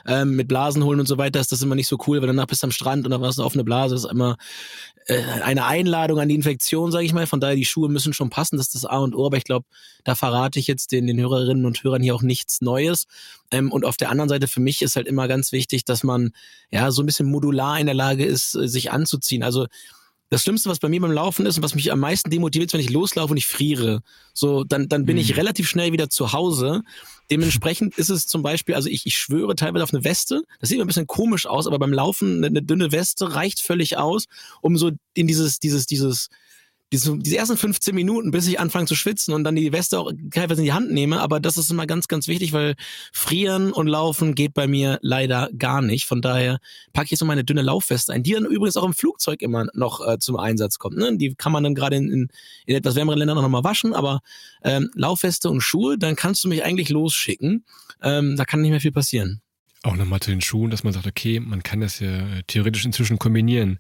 [0.07, 1.40] ähm, mit Blasen holen und so weiter.
[1.40, 3.38] Ist das immer nicht so cool, weil danach bist du am Strand und dann warst
[3.38, 3.95] du auf eine Blase.
[3.95, 4.37] Das ist immer
[5.07, 7.27] äh, eine Einladung an die Infektion, sage ich mal.
[7.27, 9.27] Von daher, die Schuhe müssen schon passen, das ist das A und O.
[9.27, 9.66] Aber ich glaube,
[10.07, 13.07] da verrate ich jetzt den, den Hörerinnen und Hörern hier auch nichts Neues.
[13.51, 16.31] Ähm, und auf der anderen Seite, für mich ist halt immer ganz wichtig, dass man
[16.71, 19.42] ja so ein bisschen modular in der Lage ist, sich anzuziehen.
[19.42, 19.66] Also
[20.31, 22.75] das Schlimmste, was bei mir beim Laufen ist und was mich am meisten demotiviert, ist,
[22.75, 24.03] wenn ich loslaufe und ich friere.
[24.33, 25.23] So, dann, dann bin mhm.
[25.23, 26.83] ich relativ schnell wieder zu Hause.
[27.29, 30.42] Dementsprechend ist es zum Beispiel, also ich, ich schwöre teilweise auf eine Weste.
[30.61, 33.61] Das sieht mir ein bisschen komisch aus, aber beim Laufen eine, eine dünne Weste reicht
[33.61, 34.27] völlig aus,
[34.61, 36.29] um so in dieses, dieses, dieses,
[36.92, 40.12] diese, diese ersten 15 Minuten, bis ich anfange zu schwitzen und dann die Weste auch
[40.31, 41.20] teilweise in die Hand nehme.
[41.20, 42.77] Aber das ist immer ganz, ganz wichtig, weil
[43.12, 46.07] frieren und laufen geht bei mir leider gar nicht.
[46.07, 46.59] Von daher
[46.92, 50.07] packe ich so meine dünne Laufweste ein, die dann übrigens auch im Flugzeug immer noch
[50.07, 50.96] äh, zum Einsatz kommt.
[50.96, 51.16] Ne?
[51.16, 52.29] Die kann man dann gerade in, in,
[52.66, 54.20] in etwas wärmeren Ländern noch mal waschen, aber
[54.62, 57.64] ähm, Laufweste und Schuhe, dann kannst du mich eigentlich losschicken.
[58.03, 59.40] Ähm, da kann nicht mehr viel passieren
[59.87, 62.85] auch nochmal zu den Schuhen, dass man sagt, okay, man kann das ja äh, theoretisch
[62.85, 63.79] inzwischen kombinieren.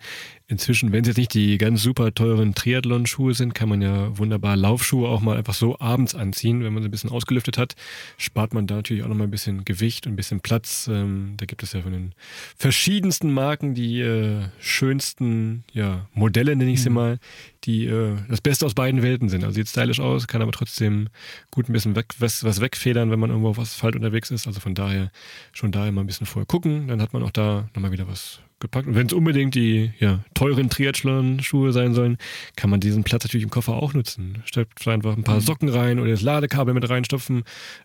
[0.48, 4.56] Inzwischen, wenn es jetzt nicht die ganz super teuren Triathlon-Schuhe sind, kann man ja wunderbar
[4.56, 7.74] Laufschuhe auch mal einfach so abends anziehen, wenn man sie ein bisschen ausgelüftet hat.
[8.16, 10.88] Spart man da natürlich auch noch mal ein bisschen Gewicht und ein bisschen Platz.
[10.92, 12.14] Ähm, da gibt es ja von den
[12.56, 16.94] verschiedensten Marken die äh, schönsten ja, Modelle, nenne ich sie mhm.
[16.94, 17.18] mal,
[17.64, 19.42] die äh, das Beste aus beiden Welten sind.
[19.42, 21.08] Also sieht stylisch aus, kann aber trotzdem
[21.50, 24.46] gut ein bisschen weg, was, was wegfedern, wenn man irgendwo auf Asphalt unterwegs ist.
[24.46, 25.10] Also von daher
[25.52, 26.86] schon daher mal ein bisschen vorher gucken.
[26.86, 28.86] Dann hat man auch da nochmal wieder was gepackt.
[28.86, 32.18] Und wenn es unbedingt die ja, teuren Triathlon-Schuhe sein sollen,
[32.56, 34.42] kann man diesen Platz natürlich im Koffer auch nutzen.
[34.44, 35.40] Stellt einfach ein paar mhm.
[35.40, 37.44] Socken rein oder das Ladekabel mit reinstopfen.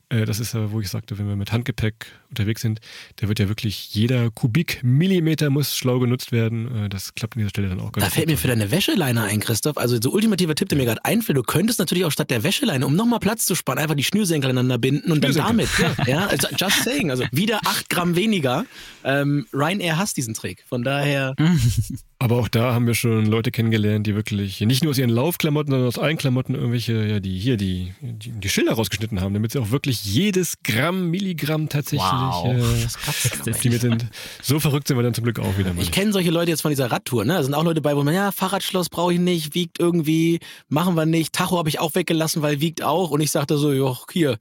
[0.10, 2.80] Äh, das ist ja, wo ich sagte, wenn wir mit Handgepäck unterwegs sind,
[3.18, 6.86] da wird ja wirklich jeder Kubikmillimeter muss schlau genutzt werden.
[6.86, 9.24] Äh, das klappt an dieser Stelle dann auch ganz Da fällt mir für deine Wäscheleine
[9.24, 9.78] ein, Christoph.
[9.78, 12.86] Also so ultimativer Tipp, der mir gerade einfällt, du könntest natürlich auch statt der Wäscheleine,
[12.86, 15.70] um nochmal Platz zu sparen, einfach die Schnürsenkel aneinander binden und dann damit.
[15.78, 17.12] Ja, ja also just saying.
[17.12, 18.66] Also wieder acht Gramm weniger.
[19.04, 20.64] Ähm, Ryanair hasst diesen Trick.
[20.72, 21.36] Von daher.
[22.20, 25.70] Aber auch da haben wir schon Leute kennengelernt, die wirklich nicht nur aus ihren Laufklamotten,
[25.70, 29.52] sondern aus allen Klamotten irgendwelche, ja, die hier die, die, die Schilder rausgeschnitten haben, damit
[29.52, 32.56] sie auch wirklich jedes Gramm, Milligramm tatsächlich wow.
[32.56, 34.06] äh, optimiert sind.
[34.42, 35.74] So verrückt sind wir dann zum Glück auch wieder.
[35.74, 35.82] Mal.
[35.82, 37.34] Ich kenne solche Leute jetzt von dieser Radtour, ne?
[37.34, 40.96] Da sind auch Leute bei, wo man, ja, Fahrradschloss brauche ich nicht, wiegt irgendwie, machen
[40.96, 41.34] wir nicht.
[41.34, 43.12] Tacho habe ich auch weggelassen, weil wiegt auch.
[43.12, 44.38] Und ich sagte so, jo, hier,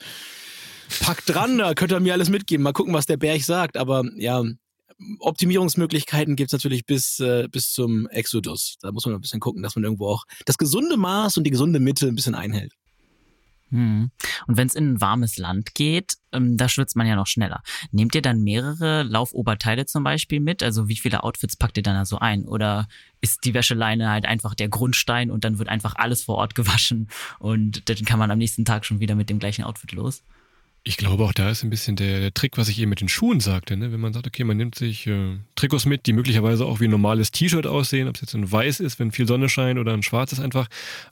[1.00, 2.62] packt dran, da könnt ihr mir alles mitgeben.
[2.62, 3.76] Mal gucken, was der Berg sagt.
[3.76, 4.44] Aber ja,
[5.18, 8.76] Optimierungsmöglichkeiten gibt es natürlich bis, äh, bis zum Exodus.
[8.80, 11.50] Da muss man ein bisschen gucken, dass man irgendwo auch das gesunde Maß und die
[11.50, 12.74] gesunde Mitte ein bisschen einhält.
[13.70, 14.10] Hm.
[14.48, 17.62] Und wenn es in ein warmes Land geht, ähm, da schwitzt man ja noch schneller.
[17.92, 20.62] Nehmt ihr dann mehrere Laufoberteile zum Beispiel mit?
[20.62, 22.46] Also wie viele Outfits packt ihr dann da so ein?
[22.46, 22.88] Oder
[23.20, 27.08] ist die Wäscheleine halt einfach der Grundstein und dann wird einfach alles vor Ort gewaschen
[27.38, 30.24] und dann kann man am nächsten Tag schon wieder mit dem gleichen Outfit los?
[30.82, 33.08] Ich glaube, auch da ist ein bisschen der, der, Trick, was ich eben mit den
[33.08, 33.76] Schuhen sagte.
[33.76, 33.92] Ne?
[33.92, 36.90] Wenn man sagt, okay, man nimmt sich äh, Trikots mit, die möglicherweise auch wie ein
[36.90, 40.02] normales T-Shirt aussehen, ob es jetzt ein weiß ist, wenn viel Sonne scheint oder ein
[40.02, 40.68] schwarzes einfach.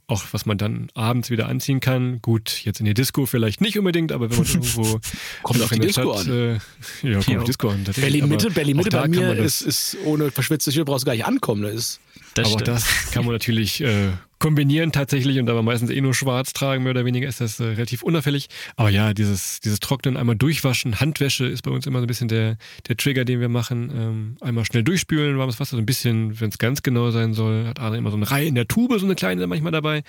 [0.07, 2.23] Auch was man dann abends wieder anziehen kann.
[2.23, 5.01] Gut, jetzt in die Disco vielleicht nicht unbedingt, aber wenn man irgendwo
[5.43, 6.61] kommt auf die Disco Stadt, an.
[7.03, 7.85] Äh, ja, kommt die Disco an.
[7.95, 11.27] Berlin Mitte, Berlin Mitte bei mir ist, ist ohne verschwitzte Schuhe brauchst du gar nicht
[11.27, 11.63] ankommen.
[11.63, 12.01] Das ist
[12.39, 12.69] das aber stimmt.
[12.71, 16.85] auch das kann man natürlich äh, kombinieren tatsächlich und aber meistens eh nur schwarz tragen,
[16.85, 18.49] mehr oder weniger ist das äh, relativ unauffällig.
[18.77, 22.29] Aber ja, dieses, dieses Trocknen, einmal durchwaschen, Handwäsche ist bei uns immer so ein bisschen
[22.29, 22.57] der,
[22.89, 23.91] der Trigger, den wir machen.
[23.95, 27.67] Ähm, einmal schnell durchspülen, warmes Wasser, so ein bisschen, wenn es ganz genau sein soll,
[27.67, 30.03] hat Adrian immer so eine Reihe in der Tube, so eine kleine manchmal dabei.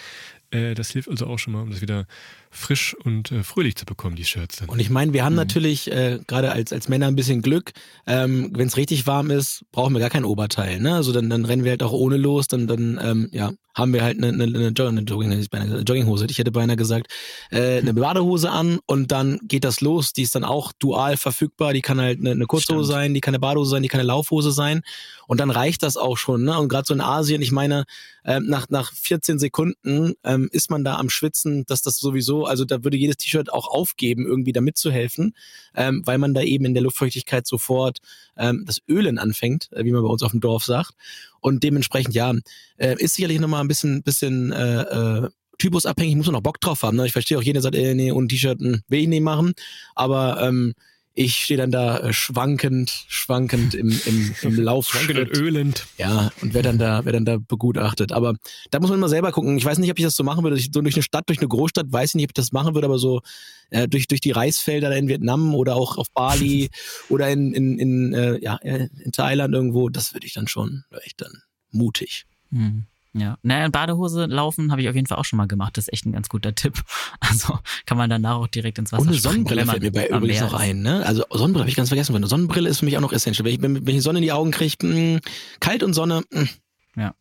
[0.51, 2.05] Äh, das hilft also auch schon mal, um das wieder
[2.51, 4.69] frisch und äh, fröhlich zu bekommen, die Shirts dann.
[4.69, 5.39] Und ich meine, wir haben mhm.
[5.39, 7.71] natürlich äh, gerade als, als Männer ein bisschen Glück.
[8.07, 10.79] Ähm, Wenn es richtig warm ist, brauchen wir gar kein Oberteil.
[10.79, 10.95] Ne?
[10.95, 14.03] Also dann, dann rennen wir halt auch ohne los, dann, dann ähm, ja, haben wir
[14.03, 17.07] halt eine, eine, eine, Jogging, eine, Jogging, eine Jogginghose, ich hätte beinahe gesagt,
[17.51, 20.13] äh, eine Badehose an und dann geht das los.
[20.13, 21.73] Die ist dann auch dual verfügbar.
[21.73, 22.93] Die kann halt eine, eine Kurzhose Stimmt.
[22.93, 24.81] sein, die kann eine Badehose sein, die kann eine Laufhose sein.
[25.27, 26.43] Und dann reicht das auch schon.
[26.43, 26.59] Ne?
[26.59, 27.85] Und gerade so in Asien, ich meine,
[28.23, 32.65] äh, nach, nach 14 Sekunden ähm, ist man da am Schwitzen, dass das sowieso, also
[32.65, 35.33] da würde jedes T-Shirt auch aufgeben, irgendwie da mitzuhelfen,
[35.75, 37.99] ähm, weil man da eben in der Luftfeuchtigkeit sofort
[38.37, 40.93] ähm, das Ölen anfängt, äh, wie man bei uns auf dem Dorf sagt.
[41.39, 42.33] Und dementsprechend, ja,
[42.77, 46.83] äh, ist sicherlich nochmal ein bisschen, bisschen äh, äh, typusabhängig, muss man auch Bock drauf
[46.83, 46.97] haben.
[46.97, 47.05] Ne?
[47.05, 49.53] Ich verstehe auch, jeder sagt, äh, nee, ohne T-Shirt hm, will ich nicht machen.
[49.95, 50.73] Aber ähm,
[51.19, 54.87] ich stehe dann da äh, schwankend, schwankend im, im, im Lauf.
[54.87, 55.85] Schwankend und ölend.
[55.97, 58.13] Ja, und werde dann da, werde dann da begutachtet.
[58.13, 58.35] Aber
[58.71, 59.57] da muss man immer selber gucken.
[59.57, 60.55] Ich weiß nicht, ob ich das so machen würde.
[60.57, 62.85] So durch eine Stadt, durch eine Großstadt, weiß ich nicht, ob ich das machen würde,
[62.85, 63.21] aber so
[63.69, 66.69] äh, durch, durch die Reisfelder in Vietnam oder auch auf Bali
[67.09, 71.19] oder in, in, in, äh, ja, in Thailand irgendwo, das würde ich dann schon, echt
[71.19, 72.27] dann mutig.
[72.49, 72.85] Mhm.
[73.13, 75.77] Ja, naja, in Badehose laufen habe ich auf jeden Fall auch schon mal gemacht.
[75.77, 76.83] Das ist echt ein ganz guter Tipp.
[77.21, 80.53] Also kann man danach auch direkt ins Wasser eine Sonnenbrille fällt mir bei übrigens noch
[80.53, 80.81] ein.
[80.81, 81.05] Ne?
[81.05, 82.15] Also Sonnenbrille habe ich ganz vergessen.
[82.15, 83.45] Eine Sonnenbrille ist für mich auch noch essential.
[83.45, 85.19] Wenn ich, wenn ich Sonne in die Augen kriege, hm,
[85.59, 86.23] kalt und Sonne.
[86.31, 86.41] Mh.
[86.41, 86.49] Hm.
[86.95, 87.15] Ja.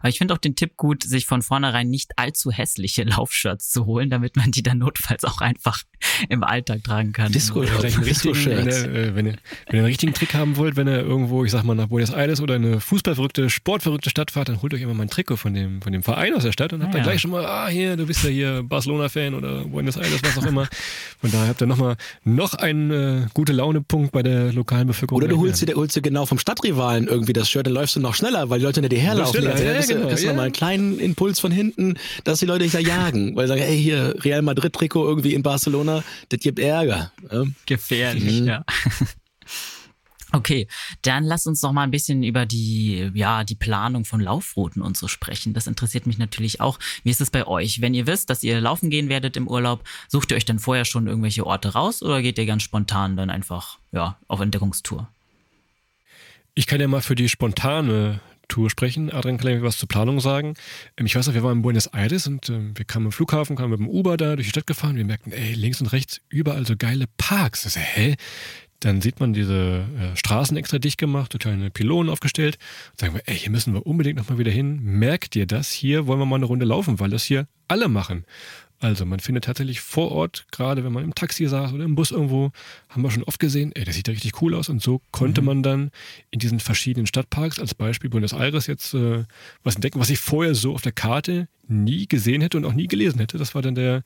[0.00, 3.86] Aber ich finde auch den Tipp gut, sich von vornherein nicht allzu hässliche Laufshirts zu
[3.86, 5.82] holen, damit man die dann notfalls auch einfach
[6.28, 7.32] im Alltag tragen kann.
[7.32, 9.34] Disco, ja, Disco wenn, ihr, äh, wenn, ihr,
[9.66, 12.10] wenn ihr einen richtigen Trick haben wollt, wenn ihr irgendwo, ich sag mal, nach Buenos
[12.10, 15.54] Aires oder eine fußballverrückte, sportverrückte Stadt fahrt, dann holt euch immer mal ein Trikot von
[15.54, 17.10] dem, von dem Verein aus der Stadt und habt ah, dann ja.
[17.10, 20.46] gleich schon mal, ah, hier, du bist ja hier Barcelona-Fan oder Buenos Aires, was auch
[20.46, 20.68] immer.
[21.20, 25.22] Von daher habt ihr nochmal noch einen äh, gute Laune-Punkt bei der lokalen Bevölkerung.
[25.22, 28.00] Oder du holst dir, holst dir genau vom Stadtrivalen irgendwie das Shirt, dann läufst du
[28.00, 29.42] noch schneller, weil die Leute hinter dir herlaufen.
[29.42, 30.26] Ja, ja, ja, genau, ja.
[30.28, 33.62] nochmal einen kleinen Impuls von hinten, dass die Leute dich da jagen, weil sie sagen,
[33.62, 37.12] ey, hier, Real Madrid-Trikot irgendwie in Barcelona, das gibt Ärger.
[37.30, 37.44] Ja?
[37.66, 38.46] Gefährlich, mhm.
[38.46, 38.64] ja.
[40.32, 40.66] Okay,
[41.02, 44.96] dann lass uns noch mal ein bisschen über die, ja, die Planung von Laufrouten und
[44.96, 45.54] so sprechen.
[45.54, 46.78] Das interessiert mich natürlich auch.
[47.04, 47.80] Wie ist es bei euch?
[47.80, 50.84] Wenn ihr wisst, dass ihr laufen gehen werdet im Urlaub, sucht ihr euch dann vorher
[50.84, 55.08] schon irgendwelche Orte raus oder geht ihr ganz spontan dann einfach, ja, auf Entdeckungstour?
[56.54, 59.12] Ich kann ja mal für die spontane Tour sprechen.
[59.12, 60.54] Adrian kann ja was zur Planung sagen.
[60.96, 63.56] Ähm, ich weiß noch, wir waren in Buenos Aires und ähm, wir kamen am Flughafen,
[63.56, 64.96] kamen mit dem Uber da durch die Stadt gefahren.
[64.96, 67.62] Wir merkten, ey, links und rechts überall so geile Parks.
[67.62, 68.16] Das ist, hä?
[68.80, 72.58] Dann sieht man diese äh, Straßen extra dicht gemacht, so kleine Pylonen aufgestellt.
[72.92, 74.80] Und sagen wir, ey, hier müssen wir unbedingt nochmal wieder hin.
[74.82, 75.70] Merkt ihr das?
[75.70, 78.24] Hier wollen wir mal eine Runde laufen, weil das hier alle machen.
[78.78, 82.10] Also man findet tatsächlich vor Ort, gerade wenn man im Taxi saß oder im Bus
[82.10, 82.52] irgendwo,
[82.90, 84.68] haben wir schon oft gesehen, ey, das sieht ja richtig cool aus.
[84.68, 85.46] Und so konnte mhm.
[85.46, 85.90] man dann
[86.30, 89.24] in diesen verschiedenen Stadtparks, als Beispiel Buenos Aires, jetzt äh,
[89.62, 92.86] was entdecken, was ich vorher so auf der Karte nie gesehen hätte und auch nie
[92.86, 93.38] gelesen hätte.
[93.38, 94.02] Das war dann der,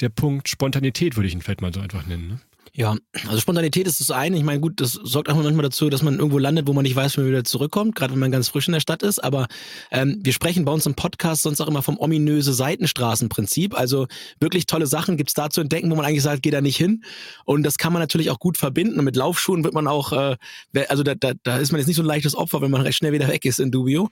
[0.00, 2.28] der Punkt Spontanität, würde ich ihn vielleicht mal so einfach nennen.
[2.28, 2.40] Ne?
[2.76, 2.96] Ja,
[3.28, 4.36] also Spontanität ist das eine.
[4.36, 6.96] Ich meine, gut, das sorgt auch manchmal dazu, dass man irgendwo landet, wo man nicht
[6.96, 9.22] weiß, wie man wieder zurückkommt, gerade wenn man ganz frisch in der Stadt ist.
[9.22, 9.46] Aber
[9.92, 13.78] ähm, wir sprechen bei uns im Podcast sonst auch immer vom ominöse Seitenstraßenprinzip.
[13.78, 14.08] Also
[14.40, 17.04] wirklich tolle Sachen gibt's da zu entdecken, wo man eigentlich sagt, geh da nicht hin.
[17.44, 18.98] Und das kann man natürlich auch gut verbinden.
[18.98, 20.36] Und mit Laufschuhen wird man auch, äh,
[20.88, 22.98] also da, da, da ist man jetzt nicht so ein leichtes Opfer, wenn man recht
[22.98, 24.08] schnell wieder weg ist in Dubio.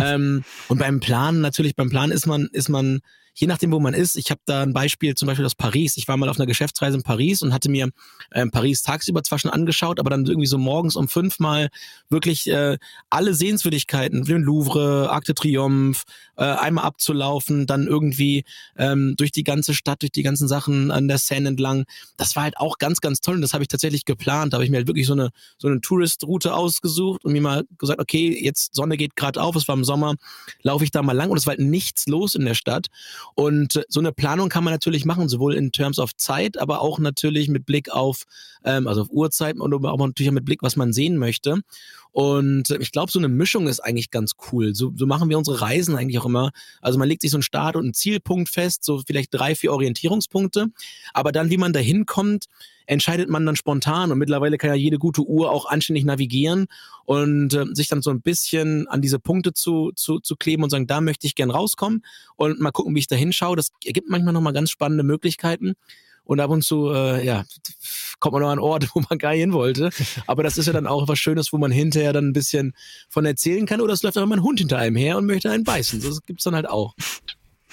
[0.00, 3.00] Ähm, und beim Plan, natürlich, beim Plan ist man, ist man
[3.36, 4.16] je nachdem, wo man ist.
[4.16, 5.96] Ich habe da ein Beispiel zum Beispiel aus Paris.
[5.96, 7.90] Ich war mal auf einer Geschäftsreise in Paris und hatte mir
[8.30, 11.68] äh, Paris tagsüber zwar schon angeschaut, aber dann irgendwie so morgens um fünf mal
[12.08, 12.78] wirklich äh,
[13.10, 16.04] alle Sehenswürdigkeiten, den Louvre, Arc de Triomphe,
[16.36, 18.44] äh, einmal abzulaufen, dann irgendwie
[18.76, 21.84] ähm, durch die ganze Stadt, durch die ganzen Sachen an der Seine entlang.
[22.16, 24.52] Das war halt auch ganz, ganz toll und das habe ich tatsächlich geplant.
[24.52, 27.64] Da habe ich mir halt wirklich so eine, so eine Tourist-Route ausgesucht und mir mal
[27.76, 30.14] gesagt, okay, jetzt Sonne geht gerade auf, es war im Sommer,
[30.62, 32.86] laufe ich da mal lang und es war halt nichts los in der Stadt.
[33.34, 36.98] Und so eine Planung kann man natürlich machen, sowohl in Terms of Zeit, aber auch
[36.98, 38.24] natürlich mit Blick auf,
[38.64, 41.60] ähm, also auf Uhrzeit und aber natürlich auch mit Blick, was man sehen möchte.
[42.16, 44.74] Und ich glaube, so eine Mischung ist eigentlich ganz cool.
[44.74, 46.50] So, so machen wir unsere Reisen eigentlich auch immer.
[46.80, 49.70] Also man legt sich so einen Start- und einen Zielpunkt fest, so vielleicht drei, vier
[49.74, 50.68] Orientierungspunkte.
[51.12, 52.46] Aber dann, wie man da hinkommt,
[52.86, 56.68] entscheidet man dann spontan und mittlerweile kann ja jede gute Uhr auch anständig navigieren
[57.04, 60.70] und äh, sich dann so ein bisschen an diese Punkte zu, zu, zu kleben und
[60.70, 62.02] sagen, da möchte ich gern rauskommen
[62.36, 63.56] und mal gucken, wie ich da hinschaue.
[63.56, 65.74] Das ergibt manchmal nochmal ganz spannende Möglichkeiten.
[66.26, 67.44] Und ab und zu, äh, ja,
[68.18, 69.90] kommt man noch an Orte, wo man gar hin wollte.
[70.26, 72.74] Aber das ist ja dann auch was Schönes, wo man hinterher dann ein bisschen
[73.08, 73.80] von erzählen kann.
[73.80, 76.02] Oder es läuft auch immer ein Hund hinter einem her und möchte einen beißen.
[76.02, 76.94] Das gibt's dann halt auch.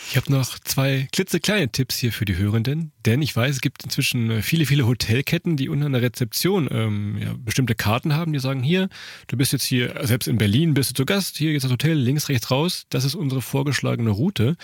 [0.10, 3.84] Ich habe noch zwei klitzekleine Tipps hier für die Hörenden, denn ich weiß, es gibt
[3.84, 8.40] inzwischen äh, viele, viele Hotelketten, die unter einer Rezeption ähm, ja, bestimmte Karten haben, die
[8.40, 8.90] sagen, hier,
[9.28, 11.98] du bist jetzt hier, selbst in Berlin bist du zu Gast, hier ist das Hotel,
[11.98, 14.56] links, rechts raus, das ist unsere vorgeschlagene Route.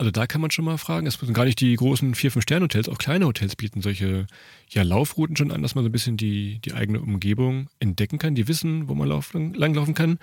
[0.00, 2.44] Also da kann man schon mal fragen, es müssen gar nicht die großen vier, fünf
[2.44, 4.28] Sterne-Hotels, auch kleine Hotels bieten solche
[4.70, 8.36] ja, Laufrouten schon an, dass man so ein bisschen die, die eigene Umgebung entdecken kann,
[8.36, 10.20] die wissen, wo man lauf, langlaufen kann.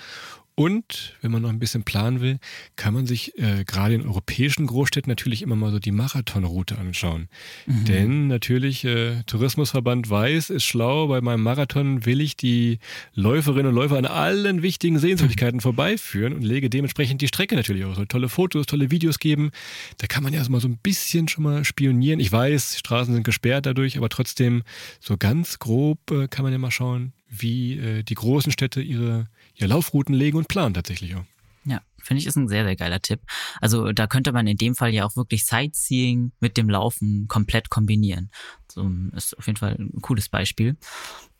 [0.55, 2.39] Und wenn man noch ein bisschen planen will,
[2.77, 7.27] kann man sich äh, gerade in europäischen Großstädten natürlich immer mal so die Marathonroute anschauen.
[7.65, 7.85] Mhm.
[7.85, 12.79] Denn natürlich, äh, Tourismusverband weiß, ist schlau, bei meinem Marathon will ich die
[13.13, 17.95] Läuferinnen und Läufer an allen wichtigen Sehenswürdigkeiten vorbeiführen und lege dementsprechend die Strecke natürlich auch.
[17.95, 19.51] Soll tolle Fotos, tolle Videos geben.
[19.97, 22.21] Da kann man ja mal so ein bisschen schon mal spionieren.
[22.21, 24.63] Ich weiß, Straßen sind gesperrt dadurch, aber trotzdem
[25.01, 29.27] so ganz grob äh, kann man ja mal schauen, wie äh, die großen Städte ihre,
[29.55, 31.25] ihre Laufrouten legen und planen tatsächlich auch.
[31.65, 33.21] Ja, finde ich ist ein sehr, sehr geiler Tipp.
[33.59, 37.69] Also da könnte man in dem Fall ja auch wirklich Sightseeing mit dem Laufen komplett
[37.69, 38.29] kombinieren.
[38.71, 40.77] So ist auf jeden Fall ein cooles Beispiel.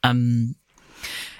[0.04, 0.56] Ähm,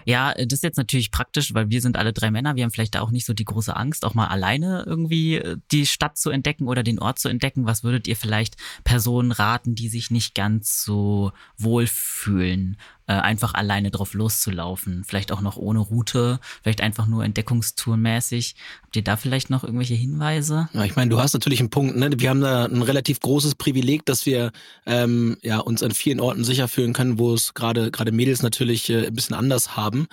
[0.06, 2.56] ja, das ist jetzt natürlich praktisch, weil wir sind alle drei Männer.
[2.56, 5.58] Wir haben vielleicht da auch nicht so die große Angst, auch mal alleine irgendwie äh,
[5.72, 7.66] die Stadt zu entdecken oder den Ort zu entdecken.
[7.66, 13.56] Was würdet ihr vielleicht Personen raten, die sich nicht ganz so wohl fühlen, äh, einfach
[13.56, 15.04] alleine drauf loszulaufen?
[15.06, 18.56] Vielleicht auch noch ohne Route, vielleicht einfach nur Entdeckungstourmäßig.
[18.84, 20.70] Habt ihr da vielleicht noch irgendwelche Hinweise?
[20.74, 21.96] Ja, ich meine, du hast natürlich einen Punkt.
[21.96, 22.12] Ne?
[22.16, 24.52] Wir haben da ein relativ großes Privileg, dass wir
[24.86, 28.88] ähm, ja, uns an vielen Orten sicher fühlen können, wo es gerade gerade Mädels natürlich
[28.92, 30.08] äh, ein bisschen anders haben haben.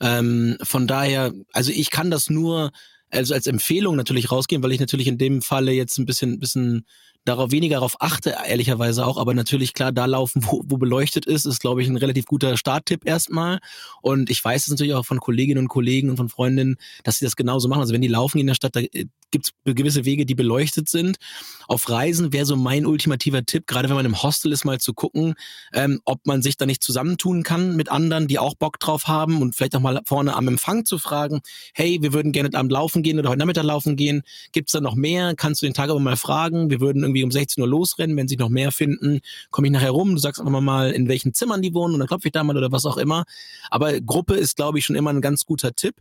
[0.00, 2.70] Ähm, von daher, also ich kann das nur
[3.10, 6.84] also als Empfehlung natürlich rausgehen, weil ich natürlich in dem Falle jetzt ein bisschen, bisschen
[7.28, 11.44] darauf weniger darauf achte, ehrlicherweise auch, aber natürlich klar, da laufen, wo, wo beleuchtet ist,
[11.44, 13.58] ist, glaube ich, ein relativ guter Starttipp erstmal.
[14.02, 17.24] Und ich weiß es natürlich auch von Kolleginnen und Kollegen und von Freundinnen, dass sie
[17.24, 17.80] das genauso machen.
[17.80, 20.88] Also wenn die laufen in der Stadt, da äh, gibt es gewisse Wege, die beleuchtet
[20.88, 21.18] sind.
[21.66, 24.94] Auf Reisen wäre so mein ultimativer Tipp, gerade wenn man im Hostel ist, mal zu
[24.94, 25.34] gucken,
[25.72, 29.42] ähm, ob man sich da nicht zusammentun kann mit anderen, die auch Bock drauf haben
[29.42, 31.40] und vielleicht auch mal vorne am Empfang zu fragen,
[31.74, 34.22] hey, wir würden gerne am Laufen gehen oder heute Nachmittag laufen gehen.
[34.52, 35.34] Gibt es da noch mehr?
[35.36, 36.70] Kannst du den Tag aber mal fragen?
[36.70, 38.16] Wir würden irgendwie um 16 Uhr losrennen.
[38.16, 40.14] Wenn sich noch mehr finden, komme ich nachher rum.
[40.14, 42.56] Du sagst einfach mal, in welchen Zimmern die wohnen und dann klopfe ich da mal
[42.56, 43.24] oder was auch immer.
[43.70, 45.96] Aber Gruppe ist, glaube ich, schon immer ein ganz guter Tipp.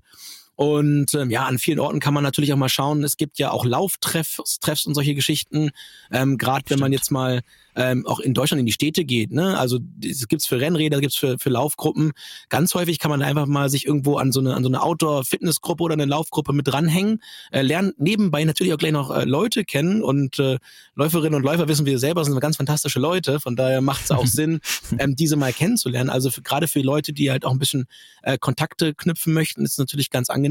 [0.58, 3.04] Und ähm, ja, an vielen Orten kann man natürlich auch mal schauen.
[3.04, 5.70] Es gibt ja auch Lauftreffs Treffs und solche Geschichten.
[6.12, 7.44] Ähm, Gerade wenn man jetzt mal
[7.78, 9.32] ähm, auch in Deutschland in die Städte geht.
[9.32, 9.58] Ne?
[9.58, 12.12] Also es gibt's für Rennräder, gibt's für, für Laufgruppen.
[12.50, 15.84] Ganz häufig kann man einfach mal sich irgendwo an so eine, an so eine Outdoor-Fitnessgruppe
[15.84, 20.02] oder eine Laufgruppe mit dranhängen, äh, lernen nebenbei natürlich auch gleich noch äh, Leute kennen
[20.02, 20.58] und äh,
[20.96, 23.40] Läuferinnen und Läufer wissen wir selber sind ganz fantastische Leute.
[23.40, 24.60] Von daher macht es auch Sinn,
[24.98, 26.10] ähm, diese mal kennenzulernen.
[26.10, 27.86] Also gerade für Leute, die halt auch ein bisschen
[28.24, 30.47] äh, Kontakte knüpfen möchten, ist es natürlich ganz angenehm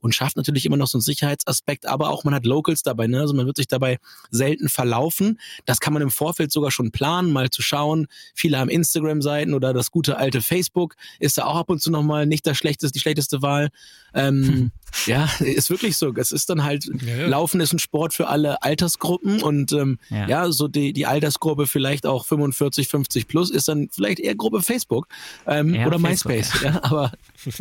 [0.00, 3.06] und schafft natürlich immer noch so einen Sicherheitsaspekt, aber auch man hat Locals dabei.
[3.06, 3.20] Ne?
[3.20, 3.98] Also man wird sich dabei
[4.30, 5.38] selten verlaufen.
[5.64, 8.06] Das kann man im Vorfeld sogar schon planen, mal zu schauen.
[8.34, 12.26] Viele haben Instagram-Seiten oder das gute alte Facebook ist da auch ab und zu nochmal
[12.26, 13.70] nicht das schlechteste, die schlechteste Wahl.
[14.14, 14.70] Ähm,
[15.06, 16.12] ja, ist wirklich so.
[16.14, 17.26] Es ist dann halt, ja, ja.
[17.26, 20.28] Laufen ist ein Sport für alle Altersgruppen und ähm, ja.
[20.28, 20.52] ja.
[20.52, 25.08] so die, die Altersgruppe vielleicht auch 45, 50 plus ist dann vielleicht eher Gruppe Facebook
[25.46, 26.62] ähm, oder Facebook, MySpace.
[26.62, 26.82] Ja.
[26.82, 27.12] aber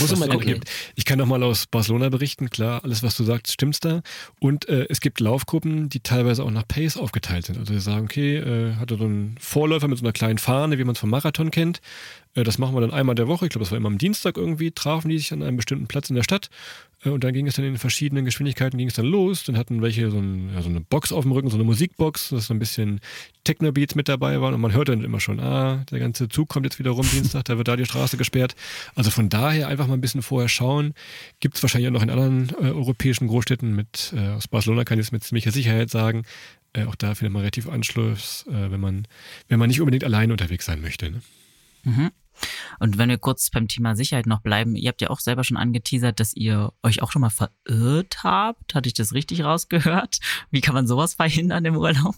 [0.00, 0.54] Muss man mal gucken.
[0.54, 0.70] Gibt.
[0.94, 2.50] Ich kann noch mal aus Barcelona berichten.
[2.50, 4.02] Klar, alles, was du sagst, stimmt da.
[4.40, 7.58] Und äh, es gibt Laufgruppen, die teilweise auch nach Pace aufgeteilt sind.
[7.58, 10.84] Also die sagen, okay, äh, hatte so einen Vorläufer mit so einer kleinen Fahne, wie
[10.84, 11.80] man es vom Marathon kennt.
[12.34, 13.46] Äh, das machen wir dann einmal der Woche.
[13.46, 16.10] Ich glaube, das war immer am Dienstag irgendwie, trafen die sich an einem bestimmten Platz
[16.10, 16.50] in der Stadt.
[17.04, 19.44] Äh, und dann ging es dann in verschiedenen Geschwindigkeiten ging es dann los.
[19.44, 22.30] Dann hatten welche so, ein, ja, so, eine Box auf dem Rücken, so eine Musikbox,
[22.30, 23.00] dass so ein bisschen
[23.44, 24.54] Techno-Beats mit dabei waren.
[24.54, 27.44] Und man hörte dann immer schon, ah, der ganze Zug kommt jetzt wieder rum Dienstag,
[27.44, 28.54] da wird da die Straße gesperrt.
[28.94, 30.94] Also von daher einfach mal ein bisschen vorher schauen.
[31.40, 34.98] Gibt es wahrscheinlich auch noch in anderen äh, europäischen Großstädten mit, äh, aus Barcelona kann
[34.98, 36.24] ich es mit ziemlicher Sicherheit sagen.
[36.72, 39.06] Äh, auch da findet man relativ Anschluss, äh, wenn, man,
[39.48, 41.10] wenn man nicht unbedingt alleine unterwegs sein möchte.
[41.10, 41.20] Ne?
[41.84, 42.10] Mhm.
[42.78, 45.56] Und wenn wir kurz beim Thema Sicherheit noch bleiben, ihr habt ja auch selber schon
[45.56, 48.74] angeteasert, dass ihr euch auch schon mal verirrt habt.
[48.74, 50.18] Hatte ich das richtig rausgehört?
[50.50, 52.14] Wie kann man sowas verhindern im Urlaub?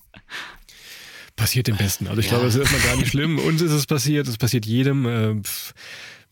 [1.37, 2.07] Passiert dem Besten.
[2.07, 2.33] Also ich ja.
[2.33, 3.39] glaube, es ist erstmal gar nicht schlimm.
[3.39, 5.07] Uns ist es passiert, es passiert jedem.
[5.07, 5.41] Äh,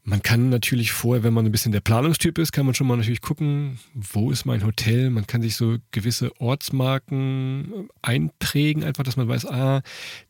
[0.04, 2.96] man kann natürlich vorher, wenn man ein bisschen der Planungstyp ist, kann man schon mal
[2.96, 5.10] natürlich gucken, wo ist mein Hotel.
[5.10, 9.82] Man kann sich so gewisse Ortsmarken einprägen, einfach, dass man weiß, ah,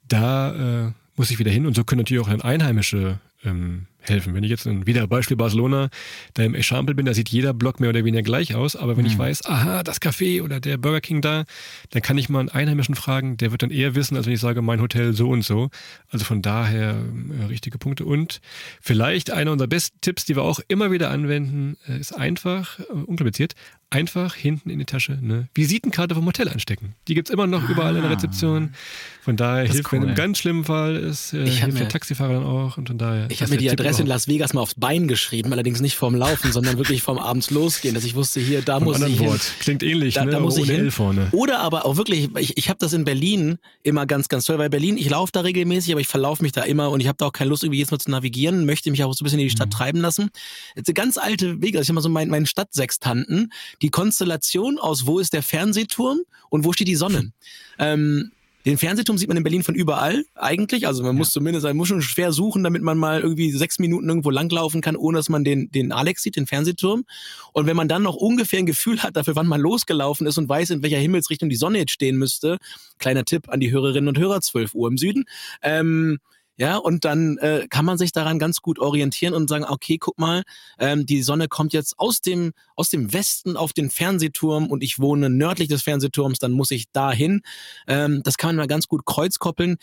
[0.07, 1.67] da äh, muss ich wieder hin.
[1.67, 4.35] Und so können natürlich auch dann Einheimische ähm, helfen.
[4.35, 5.91] Wenn ich jetzt ein, wieder Beispiel Barcelona,
[6.35, 9.05] da im Echample bin, da sieht jeder Block mehr oder weniger gleich aus, aber wenn
[9.05, 9.11] mhm.
[9.11, 11.45] ich weiß, aha, das Café oder der Burger King da,
[11.91, 14.41] dann kann ich mal einen Einheimischen fragen, der wird dann eher wissen, als wenn ich
[14.41, 15.71] sage, mein Hotel so und so.
[16.11, 16.97] Also von daher
[17.41, 18.05] äh, richtige Punkte.
[18.05, 18.41] Und
[18.81, 22.85] vielleicht einer unserer besten Tipps, die wir auch immer wieder anwenden, äh, ist einfach, äh,
[22.93, 23.55] unkompliziert,
[23.91, 26.95] einfach hinten in die Tasche eine Visitenkarte vom Hotel einstecken.
[27.09, 27.73] Die gibt es immer noch ah.
[27.73, 28.75] überall in der Rezeption.
[29.23, 30.01] Von daher das hilft, cool.
[30.01, 32.79] wenn im ganz schlimmen Fall ist, äh, hilft mir, der Taxifahrer dann auch.
[32.79, 35.53] Und von daher, ich habe mir die Adresse in Las Vegas mal aufs Bein geschrieben,
[35.53, 39.01] allerdings nicht vorm Laufen, sondern wirklich vom abends losgehen, dass ich wusste, hier, da muss
[39.03, 39.43] ich Wort.
[39.43, 39.53] hin.
[39.61, 40.31] Klingt ähnlich, da, ne?
[40.31, 40.91] da muss ich hin.
[40.91, 41.29] vorne.
[41.33, 44.71] Oder aber auch wirklich, ich, ich habe das in Berlin immer ganz, ganz toll, weil
[44.71, 47.27] Berlin, ich laufe da regelmäßig, aber ich verlaufe mich da immer und ich habe da
[47.27, 49.47] auch keine Lust, irgendwie jetzt mal zu navigieren, möchte mich auch so ein bisschen in
[49.47, 49.73] die Stadt mhm.
[49.73, 50.31] treiben lassen.
[50.75, 54.79] Jetzt eine ganz alte Wege, also ich habe mal so meinen mein Stadtsextanten, die Konstellation
[54.79, 57.33] aus, wo ist der Fernsehturm und wo steht die Sonne.
[57.79, 58.33] Ähm,
[58.69, 60.87] den Fernsehturm sieht man in Berlin von überall eigentlich.
[60.87, 61.19] Also man ja.
[61.19, 64.81] muss zumindest, man muss schon schwer suchen, damit man mal irgendwie sechs Minuten irgendwo langlaufen
[64.81, 67.05] kann, ohne dass man den, den Alex sieht, den Fernsehturm.
[67.53, 70.49] Und wenn man dann noch ungefähr ein Gefühl hat dafür, wann man losgelaufen ist und
[70.49, 72.59] weiß, in welcher Himmelsrichtung die Sonne jetzt stehen müsste,
[72.99, 75.25] kleiner Tipp an die Hörerinnen und Hörer, 12 Uhr im Süden,
[75.63, 76.19] ähm,
[76.59, 80.19] ja, und dann äh, kann man sich daran ganz gut orientieren und sagen, okay, guck
[80.19, 80.43] mal,
[80.81, 84.99] ähm, die Sonne kommt jetzt aus dem, aus dem Westen auf den Fernsehturm und ich
[84.99, 87.43] wohne nördlich des Fernsehturms, dann muss ich dahin.
[87.87, 89.77] Ähm, das kann man mal ganz gut kreuzkoppeln.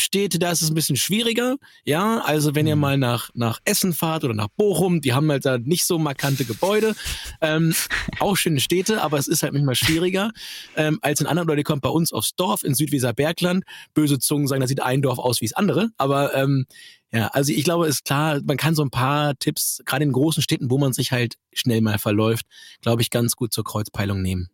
[0.00, 1.56] Städte, da ist es ein bisschen schwieriger.
[1.84, 2.80] Ja, also wenn ihr mhm.
[2.80, 6.44] mal nach, nach Essen fahrt oder nach Bochum, die haben halt da nicht so markante
[6.44, 6.94] Gebäude.
[7.40, 7.74] Ähm,
[8.20, 10.32] auch schöne Städte, aber es ist halt manchmal schwieriger
[10.76, 11.48] ähm, als in anderen.
[11.48, 13.64] Oder die kommt bei uns aufs Dorf in Südweser Bergland.
[13.94, 15.90] Böse Zungen sagen, da sieht ein Dorf aus wie das andere.
[15.96, 16.66] Aber ähm,
[17.12, 20.42] ja, also ich glaube, ist klar, man kann so ein paar Tipps, gerade in großen
[20.42, 22.46] Städten, wo man sich halt schnell mal verläuft,
[22.80, 24.48] glaube ich, ganz gut zur Kreuzpeilung nehmen.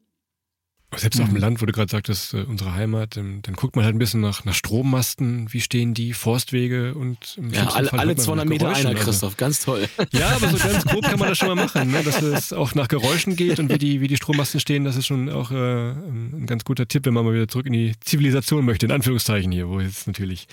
[0.97, 1.25] Selbst mhm.
[1.25, 1.41] auf dem mhm.
[1.43, 4.23] Land, wo du gerade sagtest, äh, unsere Heimat, dann, dann, guckt man halt ein bisschen
[4.23, 8.91] nach, nach Strommasten, wie stehen die, Forstwege und im ja, alle, alle 200 Meter einer,
[8.91, 9.87] also Christoph, ganz toll.
[10.13, 12.03] Ja, aber so ganz grob kann man das schon mal machen, ne?
[12.03, 15.07] dass es auch nach Geräuschen geht und wie die, wie die Strommasten stehen, das ist
[15.07, 18.65] schon auch äh, ein ganz guter Tipp, wenn man mal wieder zurück in die Zivilisation
[18.65, 20.49] möchte, in Anführungszeichen hier, wo es natürlich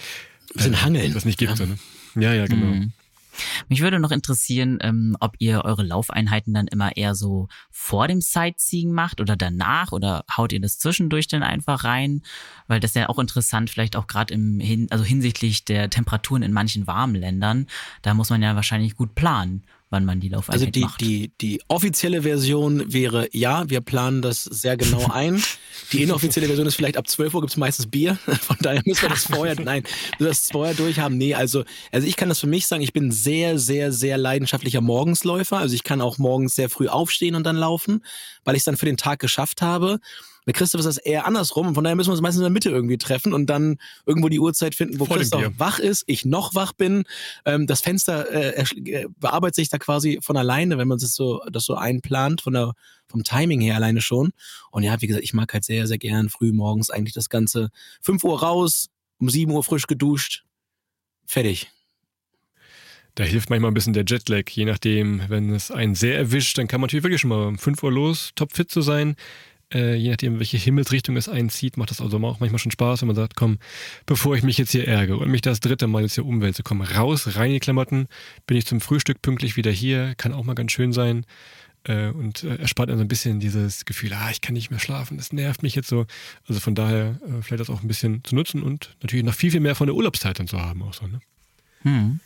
[0.58, 1.14] äh, Hangeln.
[1.14, 1.58] das nicht gibt.
[1.58, 1.78] Ja, ne?
[2.16, 2.66] ja, ja, genau.
[2.66, 2.92] Mhm.
[3.70, 8.22] Mich würde noch interessieren, ähm, ob ihr eure Laufeinheiten dann immer eher so vor dem
[8.22, 12.22] Sightseeing macht oder danach oder haut ihr das zwischendurch dann einfach rein?
[12.68, 16.44] Weil das ist ja auch interessant, vielleicht auch gerade im hin, also hinsichtlich der Temperaturen
[16.44, 17.68] in manchen warmen Ländern.
[18.02, 21.02] Da muss man ja wahrscheinlich gut planen wann man die Laufeinheit also die, macht.
[21.02, 25.42] Die, die offizielle Version wäre ja, wir planen das sehr genau ein.
[25.92, 28.16] Die inoffizielle Version ist vielleicht ab 12 Uhr gibt es meistens Bier.
[28.42, 29.84] Von daher müssen wir das vorher, nein,
[30.18, 31.18] wir das vorher durchhaben.
[31.18, 34.82] Nee, also, also ich kann das für mich sagen, ich bin sehr, sehr, sehr leidenschaftlicher
[34.82, 35.58] Morgensläufer.
[35.58, 38.04] Also ich kann auch morgens sehr früh aufstehen und dann laufen,
[38.44, 40.00] weil ich es dann für den Tag geschafft habe.
[40.46, 41.74] Bei Christoph ist das eher andersrum.
[41.74, 44.40] Von daher müssen wir uns meistens in der Mitte irgendwie treffen und dann irgendwo die
[44.40, 47.04] Uhrzeit finden, wo Vor Christoph wach ist, ich noch wach bin.
[47.46, 51.42] Ähm, das Fenster äh, äh, bearbeitet sich da quasi von alleine, wenn man das so,
[51.52, 52.74] das so einplant, von der,
[53.08, 54.34] vom Timing her alleine schon.
[54.70, 57.70] Und ja, wie gesagt, ich mag halt sehr, sehr gern früh morgens eigentlich das Ganze.
[58.02, 60.44] 5 Uhr raus, um 7 Uhr frisch geduscht,
[61.26, 61.72] fertig.
[63.16, 66.68] Da hilft manchmal ein bisschen der Jetlag, je nachdem, wenn es einen sehr erwischt, dann
[66.68, 69.16] kann man natürlich wirklich schon mal um 5 Uhr los, topfit zu sein.
[69.74, 73.02] Äh, je nachdem, welche Himmelsrichtung es einen zieht, macht das also auch manchmal schon Spaß,
[73.02, 73.58] wenn man sagt, komm,
[74.06, 76.82] bevor ich mich jetzt hier ärgere und mich das dritte Mal jetzt hier umwälze, komm
[76.82, 78.08] raus, rein in die Klamotten,
[78.46, 81.26] bin ich zum Frühstück pünktlich wieder hier, kann auch mal ganz schön sein
[81.86, 84.80] äh, und äh, erspart dann so ein bisschen dieses Gefühl, ah, ich kann nicht mehr
[84.80, 86.06] schlafen, das nervt mich jetzt so.
[86.48, 89.52] Also von daher äh, vielleicht das auch ein bisschen zu nutzen und natürlich noch viel,
[89.52, 91.20] viel mehr von der Urlaubszeit dann zu haben auch so, ne?
[91.82, 92.20] Hm.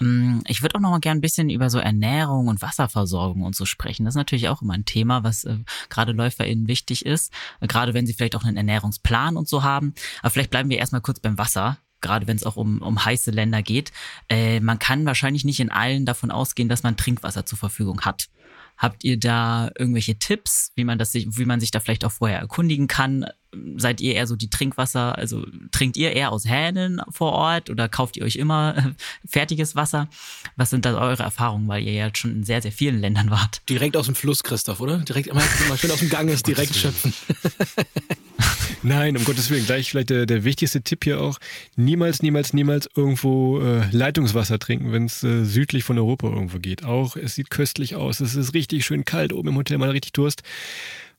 [0.00, 3.54] Ähm, Ich würde auch noch mal gern ein bisschen über so Ernährung und Wasserversorgung und
[3.56, 4.04] so sprechen.
[4.04, 7.32] Das ist natürlich auch immer ein Thema, was äh, gerade LäuferInnen wichtig ist.
[7.60, 9.94] Äh, gerade wenn sie vielleicht auch einen Ernährungsplan und so haben.
[10.20, 11.78] Aber vielleicht bleiben wir erstmal kurz beim Wasser.
[12.00, 13.92] Gerade wenn es auch um, um heiße Länder geht.
[14.28, 18.28] Äh, man kann wahrscheinlich nicht in allen davon ausgehen, dass man Trinkwasser zur Verfügung hat.
[18.82, 22.10] Habt ihr da irgendwelche Tipps, wie man das sich, wie man sich da vielleicht auch
[22.10, 23.24] vorher erkundigen kann?
[23.76, 27.88] Seid ihr eher so die Trinkwasser, also trinkt ihr eher aus Hähnen vor Ort oder
[27.88, 28.92] kauft ihr euch immer
[29.24, 30.08] fertiges Wasser?
[30.56, 33.30] Was sind da eure Erfahrungen, weil ihr ja jetzt schon in sehr, sehr vielen Ländern
[33.30, 33.62] wart?
[33.68, 34.98] Direkt aus dem Fluss, Christoph, oder?
[34.98, 37.14] Direkt immer, immer schön aus dem Ganges, direkt schöpfen.
[38.82, 41.38] Nein, um Gottes Willen, gleich vielleicht der, der wichtigste Tipp hier auch,
[41.76, 46.84] niemals, niemals, niemals irgendwo äh, Leitungswasser trinken, wenn es äh, südlich von Europa irgendwo geht.
[46.84, 49.94] Auch, es sieht köstlich aus, es ist richtig schön kalt oben im Hotel, man hat
[49.94, 50.42] richtig Durst.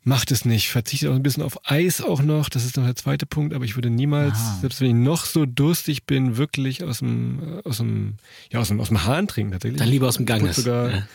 [0.06, 2.98] Macht es nicht, verzichtet auch ein bisschen auf Eis auch noch, das ist noch der
[2.98, 4.58] zweite Punkt, aber ich würde niemals, Ah.
[4.60, 8.16] selbst wenn ich noch so durstig bin, wirklich aus dem, äh, aus dem,
[8.52, 9.80] ja, aus dem, aus dem Hahn trinken tatsächlich.
[9.80, 10.58] Dann lieber aus dem Ganges.
[10.58, 11.08] Sogar, Ja.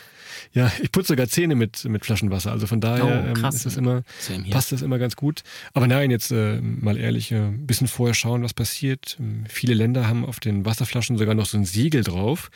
[0.52, 3.76] Ja, ich putze sogar Zähne mit, mit Flaschenwasser, also von daher Oh, ähm, ist das
[3.76, 4.02] immer,
[4.50, 5.42] passt das immer ganz gut.
[5.74, 9.16] Aber nein, jetzt äh, mal ehrlich, äh, ein bisschen vorher schauen, was passiert.
[9.20, 12.50] Ähm, viele Länder haben auf den Wasserflaschen sogar noch so ein Siegel drauf,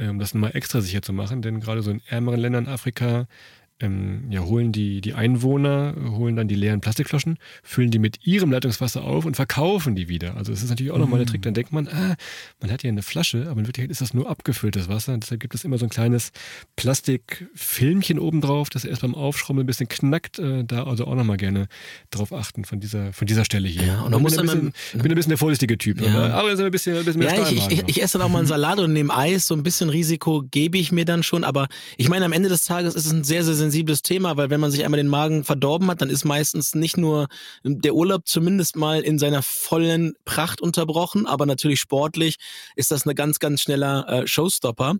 [0.00, 3.26] um das mal extra sicher zu machen, denn gerade so in ärmeren Ländern Afrika
[3.80, 8.50] ähm, ja, holen die, die Einwohner, holen dann die leeren Plastikflaschen, füllen die mit ihrem
[8.52, 10.36] Leitungswasser auf und verkaufen die wieder.
[10.36, 12.16] Also es ist natürlich auch nochmal der Trick, dann denkt man, ah,
[12.60, 15.14] man hat ja eine Flasche, aber in Wirklichkeit ist das nur abgefülltes Wasser.
[15.14, 16.32] Und deshalb gibt es immer so ein kleines
[16.76, 20.38] Plastikfilmchen obendrauf, das erst beim Aufschrauben ein bisschen knackt.
[20.38, 21.66] Äh, da also auch nochmal gerne
[22.10, 23.84] drauf achten von dieser, von dieser Stelle hier.
[23.84, 26.00] Ja, und ich muss bin, ein dann bisschen, ich bin ein bisschen der vorsichtige Typ,
[26.00, 26.08] Ja.
[26.08, 28.26] aber, aber ist ein bisschen, ein bisschen mehr Ja, ich, ich, ich, ich esse dann
[28.26, 29.46] auch mal einen Salat und nehme Eis.
[29.46, 31.44] So ein bisschen Risiko gebe ich mir dann schon.
[31.44, 34.50] Aber ich meine, am Ende des Tages ist es ein sehr, sehr sensibles Thema, weil
[34.50, 37.28] wenn man sich einmal den Magen verdorben hat, dann ist meistens nicht nur
[37.62, 42.36] der Urlaub zumindest mal in seiner vollen Pracht unterbrochen, aber natürlich sportlich
[42.74, 44.96] ist das eine ganz, ganz schneller äh, Showstopper.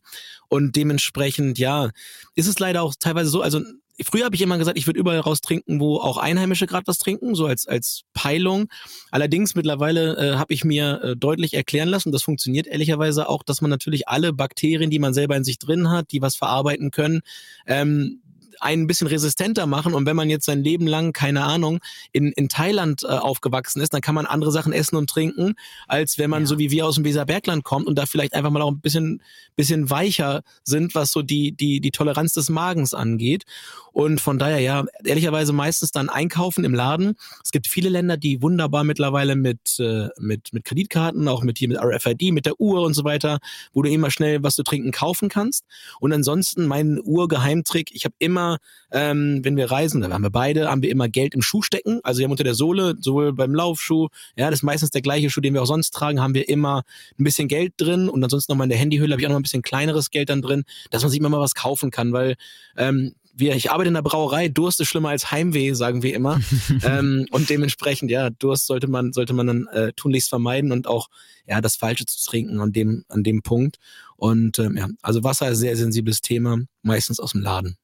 [0.49, 1.91] Und dementsprechend, ja,
[2.35, 3.61] ist es leider auch teilweise so, also
[4.03, 6.97] Früher habe ich immer gesagt, ich würde überall raus trinken, wo auch Einheimische gerade was
[6.97, 8.69] trinken, so als, als Peilung.
[9.11, 13.61] Allerdings mittlerweile äh, habe ich mir äh, deutlich erklären lassen, das funktioniert ehrlicherweise auch, dass
[13.61, 17.21] man natürlich alle Bakterien, die man selber in sich drin hat, die was verarbeiten können,
[17.67, 18.23] ähm,
[18.61, 19.95] ein bisschen resistenter machen.
[19.95, 21.81] Und wenn man jetzt sein Leben lang, keine Ahnung,
[22.13, 25.55] in, in Thailand äh, aufgewachsen ist, dann kann man andere Sachen essen und trinken,
[25.89, 26.47] als wenn man Ja.
[26.47, 29.23] so wie wir aus dem Weserbergland kommt und da vielleicht einfach mal auch ein bisschen,
[29.57, 33.45] bisschen weicher sind, was so die, die, die Toleranz des Magens angeht.
[33.93, 37.15] Und von daher, ja, ehrlicherweise meistens dann einkaufen im Laden.
[37.45, 41.69] Es gibt viele Länder, die wunderbar mittlerweile mit, äh, mit, mit Kreditkarten, auch mit hier
[41.69, 43.39] mit RFID, mit der Uhr und so weiter,
[43.73, 45.65] wo du immer schnell was zu trinken kaufen kannst.
[46.01, 48.59] Und ansonsten mein Urgeheimtrick, ich habe immer,
[48.93, 52.01] ähm, wenn wir reisen, da haben wir beide, haben wir immer Geld im Schuh stecken.
[52.03, 55.31] Also wir haben unter der Sohle, sowohl beim Laufschuh, ja, das ist meistens der gleiche
[55.31, 56.83] Schuh, den wir auch sonst tragen, haben wir immer
[57.19, 59.43] ein bisschen Geld drin und ansonsten nochmal in der Handyhülle habe ich auch noch ein
[59.43, 62.37] bisschen kleineres Geld dann drin, dass man sich immer mal was kaufen kann, weil
[62.77, 66.41] ähm, wir, ich arbeite in der Brauerei, Durst ist schlimmer als Heimweh, sagen wir immer.
[66.83, 71.09] ähm, und dementsprechend, ja, Durst sollte man, sollte man dann äh, tunlichst vermeiden und auch
[71.47, 73.79] ja das Falsche zu trinken an dem, an dem Punkt.
[74.17, 77.77] Und ähm, ja, also Wasser ist ein sehr sensibles Thema, meistens aus dem Laden.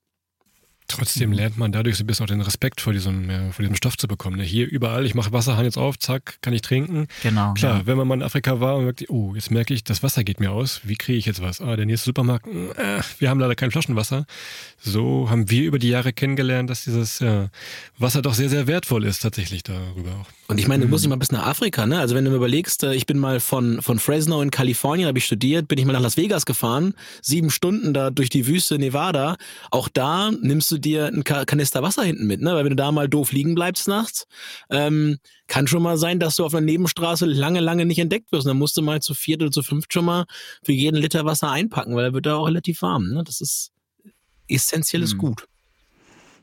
[0.89, 3.75] Trotzdem lernt man dadurch so ein bisschen auch den Respekt vor diesem, ja, vor diesem
[3.77, 4.37] Stoff zu bekommen.
[4.37, 4.45] Ne?
[4.45, 7.09] Hier überall, ich mache Wasserhahn jetzt auf, zack, kann ich trinken.
[7.23, 7.55] Genau.
[7.55, 7.87] Klar, Ja.
[7.87, 10.41] wenn man mal in Afrika war und merkt, oh, jetzt merke ich, das Wasser geht
[10.41, 10.81] mir aus.
[10.85, 11.61] Wie kriege ich jetzt was?
[11.61, 14.27] Ah, der nächste Supermarkt, mm, äh, wir haben leider kein Flaschenwasser.
[14.79, 17.49] So haben wir über die Jahre kennengelernt, dass dieses ja,
[17.99, 20.27] Wasser doch sehr, sehr wertvoll ist, tatsächlich darüber auch.
[20.49, 21.99] Und ich meine, du musst nicht mal bis nach Afrika, ne?
[21.99, 25.19] Also wenn du mir überlegst, äh, ich bin mal von, von Fresno in Kalifornien, habe
[25.19, 28.79] ich studiert, bin ich mal nach Las Vegas gefahren, sieben Stunden da durch die Wüste
[28.79, 29.37] Nevada.
[29.73, 32.55] Auch da nimmst du dir einen Ka- Kanister Wasser hinten mit, ne?
[32.55, 34.27] Weil wenn du da mal doof liegen bleibst nachts,
[34.71, 35.19] ähm,
[35.49, 38.47] kann schon mal sein, dass du auf einer Nebenstraße lange, lange nicht entdeckt wirst.
[38.47, 40.27] Und dann musst du mal zu viert oder zu fünft schon mal
[40.63, 43.25] für jeden Liter Wasser einpacken, weil er wird da auch relativ warm, ne?
[43.25, 43.73] Das ist
[44.49, 45.19] essentielles Hm.
[45.19, 45.47] Gut.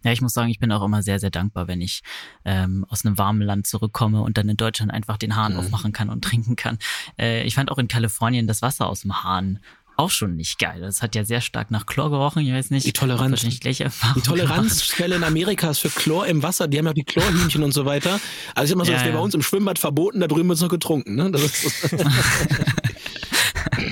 [0.04, 2.02] Ja, ich muss sagen, ich bin auch immer sehr, sehr dankbar, wenn ich
[2.46, 5.60] ähm, aus einem warmen Land zurückkomme und dann in Deutschland einfach den Hahn mhm.
[5.60, 6.78] aufmachen kann und trinken kann.
[7.20, 9.60] Äh, ich fand auch in Kalifornien das Wasser aus dem Hahn
[9.96, 10.82] auch schon nicht geil.
[10.82, 12.46] Das hat ja sehr stark nach Chlor gerochen.
[12.46, 12.86] Ich weiß nicht.
[12.86, 13.42] Die Toleranz.
[13.42, 16.68] Die Toleranzquelle in Amerika ist für Chlor im Wasser.
[16.68, 18.20] Die haben ja die Chlorhühnchen und so weiter.
[18.56, 19.20] Also ich immer so, ja, das wäre ja.
[19.20, 21.16] bei uns im Schwimmbad verboten, da drüben wird es noch getrunken.
[21.16, 21.30] Ne?
[21.32, 21.90] Das ist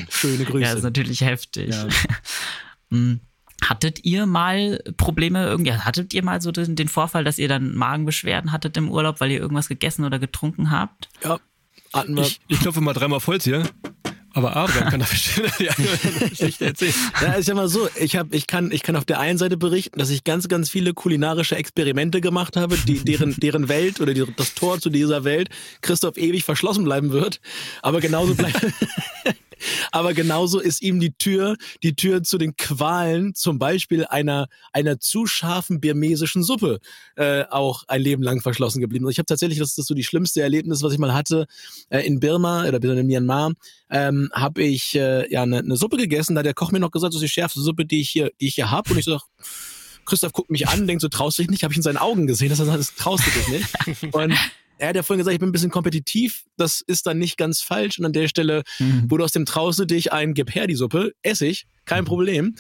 [0.09, 0.63] Schöne Grüße.
[0.63, 1.73] Ja, das ist natürlich heftig.
[1.73, 1.87] Ja.
[3.63, 5.73] Hattet ihr mal Probleme irgendwie?
[5.73, 9.31] Hattet ihr mal so den, den, Vorfall, dass ihr dann Magenbeschwerden hattet im Urlaub, weil
[9.31, 11.09] ihr irgendwas gegessen oder getrunken habt?
[11.23, 11.39] Ja,
[11.93, 12.23] hatten wir.
[12.23, 13.63] Ich, ich klopfe mal dreimal Holz hier.
[14.33, 16.93] Aber Adrian kann da bestimmt eine Geschichte erzählen.
[17.21, 17.89] Ja, ist ja mal so.
[17.99, 20.69] Ich, hab, ich, kann, ich kann auf der einen Seite berichten, dass ich ganz, ganz
[20.69, 25.23] viele kulinarische Experimente gemacht habe, die, deren, deren Welt oder die, das Tor zu dieser
[25.25, 25.49] Welt
[25.81, 27.41] Christoph ewig verschlossen bleiben wird.
[27.81, 28.61] Aber genauso bleibt.
[29.91, 34.99] Aber genauso ist ihm die Tür, die Tür zu den Qualen, zum Beispiel einer, einer
[34.99, 36.79] zu scharfen birmesischen Suppe,
[37.15, 39.05] äh, auch ein Leben lang verschlossen geblieben.
[39.05, 41.47] Also ich habe tatsächlich, das ist so die schlimmste Erlebnis, was ich mal hatte,
[41.89, 43.53] äh, in Birma oder in Myanmar,
[43.89, 46.91] ähm, habe ich äh, ja eine ne Suppe gegessen, da hat der Koch mir noch
[46.91, 48.91] gesagt, das ist die schärfste Suppe, die ich hier, die ich hier habe.
[48.91, 49.21] Und ich sag,
[50.05, 51.63] Christoph guckt mich an, denkt so, traust du dich nicht?
[51.63, 54.13] Habe ich in seinen Augen gesehen, dass er sagt, das traust du dich nicht.
[54.13, 54.33] Und
[54.81, 56.43] er hat ja vorhin gesagt, ich bin ein bisschen kompetitiv.
[56.57, 57.99] Das ist dann nicht ganz falsch.
[57.99, 59.11] Und an der Stelle mhm.
[59.11, 62.07] wurde aus dem Trause dich ein Gib her die Suppe, Essig, kein mhm.
[62.07, 62.55] Problem.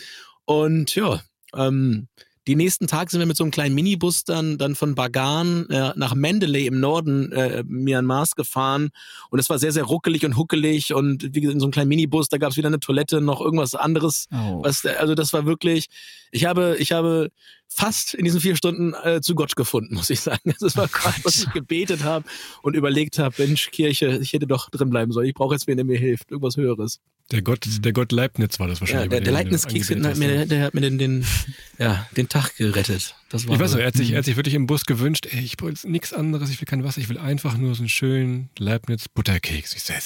[0.45, 1.21] Und ja,
[1.55, 2.07] ähm,
[2.47, 5.93] die nächsten Tage sind wir mit so einem kleinen Minibus dann, dann von Bagan äh,
[5.95, 8.89] nach Mendeley im Norden äh, Myanmars gefahren.
[9.31, 10.93] Und es war sehr, sehr ruckelig und huckelig.
[10.93, 13.41] Und wie gesagt, in so einem kleinen Minibus, da gab es wieder eine Toilette, noch
[13.41, 14.27] irgendwas anderes.
[14.31, 14.61] Oh.
[14.63, 15.87] Was, also das war wirklich,
[16.31, 17.31] ich habe, ich habe
[17.73, 20.53] fast in diesen vier Stunden äh, zu Gott gefunden, muss ich sagen.
[20.59, 22.25] Das war gerade, was ich gebetet habe
[22.61, 25.27] und überlegt habe, Mensch, Kirche, ich hätte doch drin bleiben sollen.
[25.27, 26.99] Ich brauche jetzt wen, der mir hilft, irgendwas Höheres.
[27.31, 29.05] Der Gott, der Gott Leibniz war das wahrscheinlich.
[29.05, 31.25] Ja, der, der Leibniz-Keks hat mir, der hat mir den, den,
[31.77, 33.15] ja, den Tag gerettet.
[33.29, 35.27] Das war ich weiß noch, er hat, sich, er hat sich wirklich im Bus gewünscht,
[35.31, 37.89] ey, ich brauche nichts anderes, ich will kein Wasser, ich will einfach nur so einen
[37.89, 39.75] schönen Leibniz-Butterkeks.
[39.75, 40.01] Ich sage,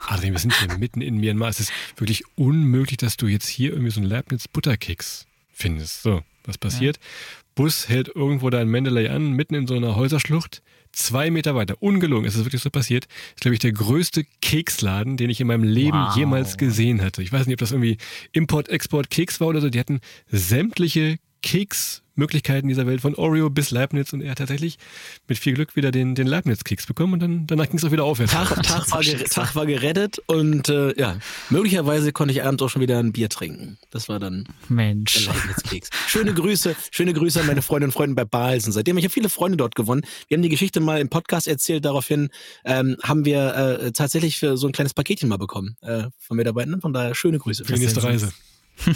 [0.00, 1.50] Adrian, wir sind hier mitten in Myanmar.
[1.50, 6.02] Es ist wirklich unmöglich, dass du jetzt hier irgendwie so einen Leibniz-Butterkeks findest.
[6.02, 6.96] So, was passiert?
[6.96, 7.02] Ja.
[7.54, 10.62] Bus hält irgendwo da in Mendeley an, mitten in so einer Häuserschlucht
[10.96, 15.16] zwei Meter weiter, ungelogen, es ist wirklich so passiert, ist, glaube ich, der größte Keksladen,
[15.16, 16.16] den ich in meinem Leben wow.
[16.16, 17.22] jemals gesehen hatte.
[17.22, 17.98] Ich weiß nicht, ob das irgendwie
[18.32, 19.68] Import, Export, Keks war oder so.
[19.68, 24.78] Die hatten sämtliche Keks Möglichkeiten dieser Welt von Oreo bis Leibniz und er hat tatsächlich
[25.28, 28.04] mit viel Glück wieder den, den Leibniz-Keks bekommen und dann danach ging es auch wieder
[28.04, 28.32] aufwärts.
[28.32, 31.18] Tag, Tag, war, Tag war gerettet und äh, ja,
[31.50, 33.78] möglicherweise konnte ich abends auch schon wieder ein Bier trinken.
[33.90, 35.26] Das war dann Mensch.
[35.26, 35.90] der Leibniz-Keks.
[36.08, 38.72] Schöne Grüße, schöne Grüße an meine Freundinnen und Freunde bei Balsen.
[38.72, 40.02] Seitdem ich habe viele Freunde dort gewonnen.
[40.28, 41.84] Wir haben die Geschichte mal im Podcast erzählt.
[41.84, 42.30] Daraufhin
[42.64, 46.80] ähm, haben wir äh, tatsächlich für so ein kleines Paketchen mal bekommen äh, von Mitarbeitern.
[46.80, 47.64] Von daher schöne Grüße.
[47.64, 48.32] Für die nächste Reise.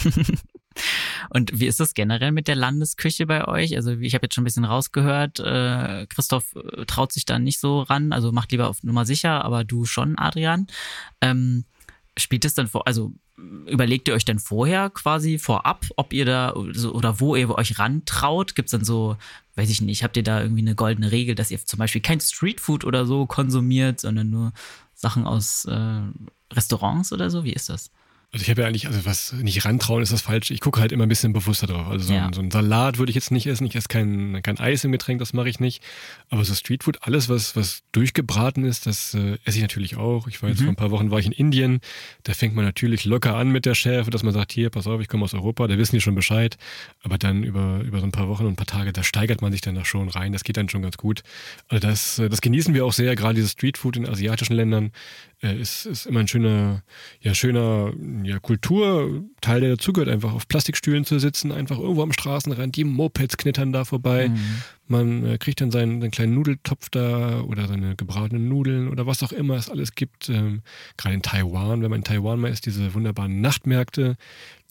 [1.29, 3.77] Und wie ist das generell mit der Landesküche bei euch?
[3.77, 7.61] Also ich habe jetzt schon ein bisschen rausgehört, äh, Christoph äh, traut sich da nicht
[7.61, 10.67] so ran, also macht lieber auf Nummer sicher, aber du schon, Adrian.
[11.21, 11.65] Ähm,
[12.17, 13.13] spielt es dann vor, also
[13.67, 18.55] überlegt ihr euch denn vorher quasi vorab, ob ihr da oder wo ihr euch rantraut?
[18.55, 19.17] Gibt es dann so,
[19.55, 22.21] weiß ich nicht, habt ihr da irgendwie eine goldene Regel, dass ihr zum Beispiel kein
[22.21, 24.53] Streetfood oder so konsumiert, sondern nur
[24.95, 26.01] Sachen aus äh,
[26.53, 27.45] Restaurants oder so?
[27.45, 27.91] Wie ist das?
[28.33, 30.53] Also ich habe ja eigentlich, also was nicht rantrauen ist das falsch.
[30.53, 31.89] Ich gucke halt immer ein bisschen bewusster drauf.
[31.89, 32.27] Also so, ja.
[32.27, 33.67] ein, so ein, Salat würde ich jetzt nicht essen.
[33.67, 35.83] Ich esse kein, kein Eis im Getränk, das mache ich nicht.
[36.29, 40.29] Aber so Streetfood, alles was, was durchgebraten ist, das äh, esse ich natürlich auch.
[40.29, 40.67] Ich war jetzt mhm.
[40.67, 41.81] vor ein paar Wochen war ich in Indien.
[42.23, 45.01] Da fängt man natürlich locker an mit der Schärfe, dass man sagt, hier, pass auf,
[45.01, 46.57] ich komme aus Europa, da wissen die schon Bescheid.
[47.03, 49.51] Aber dann über, über so ein paar Wochen und ein paar Tage, da steigert man
[49.51, 50.33] sich dann da schon rein.
[50.33, 51.25] Das geht dann schon ganz gut.
[51.67, 54.93] Also das, äh, das genießen wir auch sehr, gerade dieses Streetfood in asiatischen Ländern
[55.43, 56.83] äh, ist, ist immer ein schöner,
[57.21, 57.93] ja, schöner
[58.25, 63.37] ja, Kulturteil, der dazugehört, einfach auf Plastikstühlen zu sitzen, einfach irgendwo am Straßenrand, die Mopeds
[63.37, 64.29] knittern da vorbei.
[64.29, 64.41] Mhm.
[64.89, 69.23] Man äh, kriegt dann seinen, seinen, kleinen Nudeltopf da oder seine gebratenen Nudeln oder was
[69.23, 70.29] auch immer es alles gibt.
[70.29, 70.63] Ähm,
[70.97, 74.17] Gerade in Taiwan, wenn man in Taiwan mal ist, diese wunderbaren Nachtmärkte,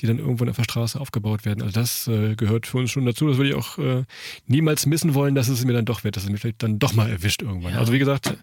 [0.01, 1.61] die dann irgendwo auf der Straße aufgebaut werden.
[1.61, 3.27] Also das äh, gehört für uns schon dazu.
[3.27, 4.03] Das würde ich auch äh,
[4.47, 6.93] niemals missen wollen, dass es mir dann doch wird, dass es mir vielleicht dann doch
[6.93, 7.73] mal erwischt irgendwann.
[7.73, 7.79] Ja.
[7.79, 8.35] Also wie gesagt,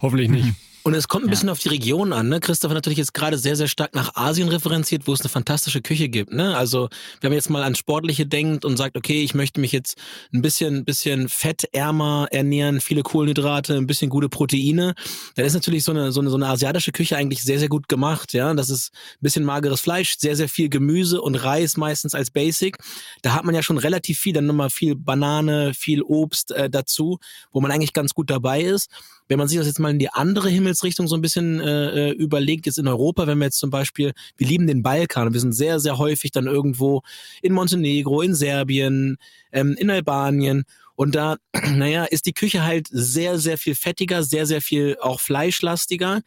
[0.00, 0.54] hoffentlich nicht.
[0.82, 2.28] Und es kommt ein bisschen auf die Region an.
[2.28, 2.40] Ne?
[2.40, 5.82] Christoph hat natürlich jetzt gerade sehr, sehr stark nach Asien referenziert, wo es eine fantastische
[5.82, 6.32] Küche gibt.
[6.32, 6.56] Ne?
[6.56, 6.88] Also
[7.20, 9.98] wenn man jetzt mal an Sportliche denkt und sagt, okay, ich möchte mich jetzt
[10.32, 14.94] ein bisschen, bisschen fettärmer ernähren, viele Kohlenhydrate, ein bisschen gute Proteine,
[15.34, 17.88] dann ist natürlich so eine, so eine, so eine asiatische Küche eigentlich sehr, sehr gut
[17.88, 18.32] gemacht.
[18.32, 22.30] Ja, Das ist ein bisschen mageres Fleisch, sehr, sehr viel Gemüse und Reis meistens als
[22.30, 22.78] Basic.
[23.22, 27.18] Da hat man ja schon relativ viel, dann nochmal viel Banane, viel Obst äh, dazu,
[27.52, 28.88] wo man eigentlich ganz gut dabei ist.
[29.28, 32.12] Wenn man sich das jetzt mal in die andere Himmelsrichtung so ein bisschen äh, äh,
[32.12, 35.52] überlegt, jetzt in Europa, wenn wir jetzt zum Beispiel, wir lieben den Balkan, wir sind
[35.52, 37.02] sehr, sehr häufig dann irgendwo
[37.42, 39.18] in Montenegro, in Serbien,
[39.52, 40.64] ähm, in Albanien
[40.98, 41.36] und da,
[41.76, 46.22] naja, ist die Küche halt sehr, sehr viel fettiger, sehr, sehr viel auch fleischlastiger.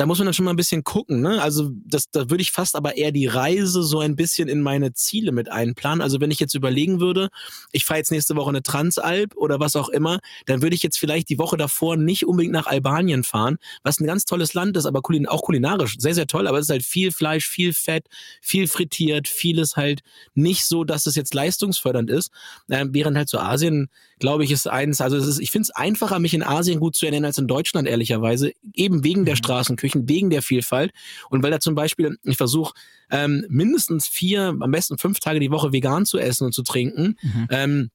[0.00, 1.20] Da muss man dann schon mal ein bisschen gucken.
[1.20, 1.42] Ne?
[1.42, 4.94] Also das, da würde ich fast aber eher die Reise so ein bisschen in meine
[4.94, 6.00] Ziele mit einplanen.
[6.00, 7.28] Also wenn ich jetzt überlegen würde,
[7.70, 10.98] ich fahre jetzt nächste Woche eine Transalp oder was auch immer, dann würde ich jetzt
[10.98, 14.86] vielleicht die Woche davor nicht unbedingt nach Albanien fahren, was ein ganz tolles Land ist,
[14.86, 16.48] aber kulin auch kulinarisch sehr, sehr toll.
[16.48, 18.06] Aber es ist halt viel Fleisch, viel Fett,
[18.40, 20.00] viel frittiert, vieles halt
[20.32, 22.30] nicht so, dass es jetzt leistungsfördernd ist.
[22.70, 23.90] Äh, während halt so Asien
[24.20, 27.06] glaube ich, ist eins, also ist, ich finde es einfacher, mich in Asien gut zu
[27.06, 29.38] ernähren als in Deutschland, ehrlicherweise, eben wegen der mhm.
[29.38, 30.92] Straßenküchen, wegen der Vielfalt
[31.30, 32.74] und weil da zum Beispiel, ich versuche
[33.10, 37.16] ähm, mindestens vier, am besten fünf Tage die Woche vegan zu essen und zu trinken.
[37.22, 37.48] Mhm.
[37.50, 37.90] Ähm,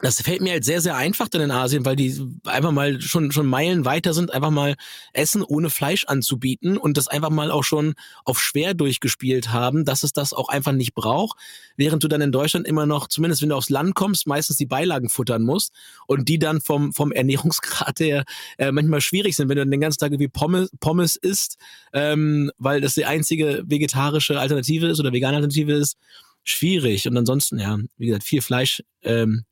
[0.00, 3.32] das fällt mir halt sehr, sehr einfach dann in Asien, weil die einfach mal schon,
[3.32, 4.74] schon Meilen weiter sind, einfach mal
[5.14, 7.94] Essen ohne Fleisch anzubieten und das einfach mal auch schon
[8.24, 11.38] auf schwer durchgespielt haben, dass es das auch einfach nicht braucht,
[11.76, 14.66] während du dann in Deutschland immer noch, zumindest wenn du aufs Land kommst, meistens die
[14.66, 15.72] Beilagen futtern musst
[16.06, 18.24] und die dann vom, vom Ernährungsgrad her
[18.58, 21.56] äh, manchmal schwierig sind, wenn du dann den ganzen Tag wie Pommes, Pommes isst,
[21.94, 25.96] ähm, weil das die einzige vegetarische Alternative ist oder vegane Alternative ist,
[26.44, 27.08] schwierig.
[27.08, 29.44] Und ansonsten, ja, wie gesagt, viel Fleisch ähm,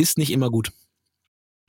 [0.00, 0.72] ist nicht immer gut.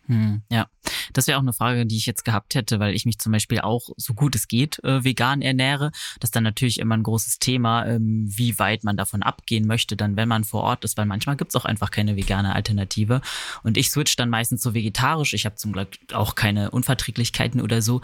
[0.07, 0.67] Hm, ja,
[1.13, 3.61] das wäre auch eine Frage, die ich jetzt gehabt hätte, weil ich mich zum Beispiel
[3.61, 5.91] auch so gut es geht äh, vegan ernähre.
[6.19, 9.95] Das ist dann natürlich immer ein großes Thema, ähm, wie weit man davon abgehen möchte,
[9.95, 13.21] dann wenn man vor Ort ist, weil manchmal gibt es auch einfach keine vegane Alternative.
[13.63, 15.33] Und ich switch dann meistens so vegetarisch.
[15.33, 18.01] Ich habe zum Glück auch keine Unverträglichkeiten oder so.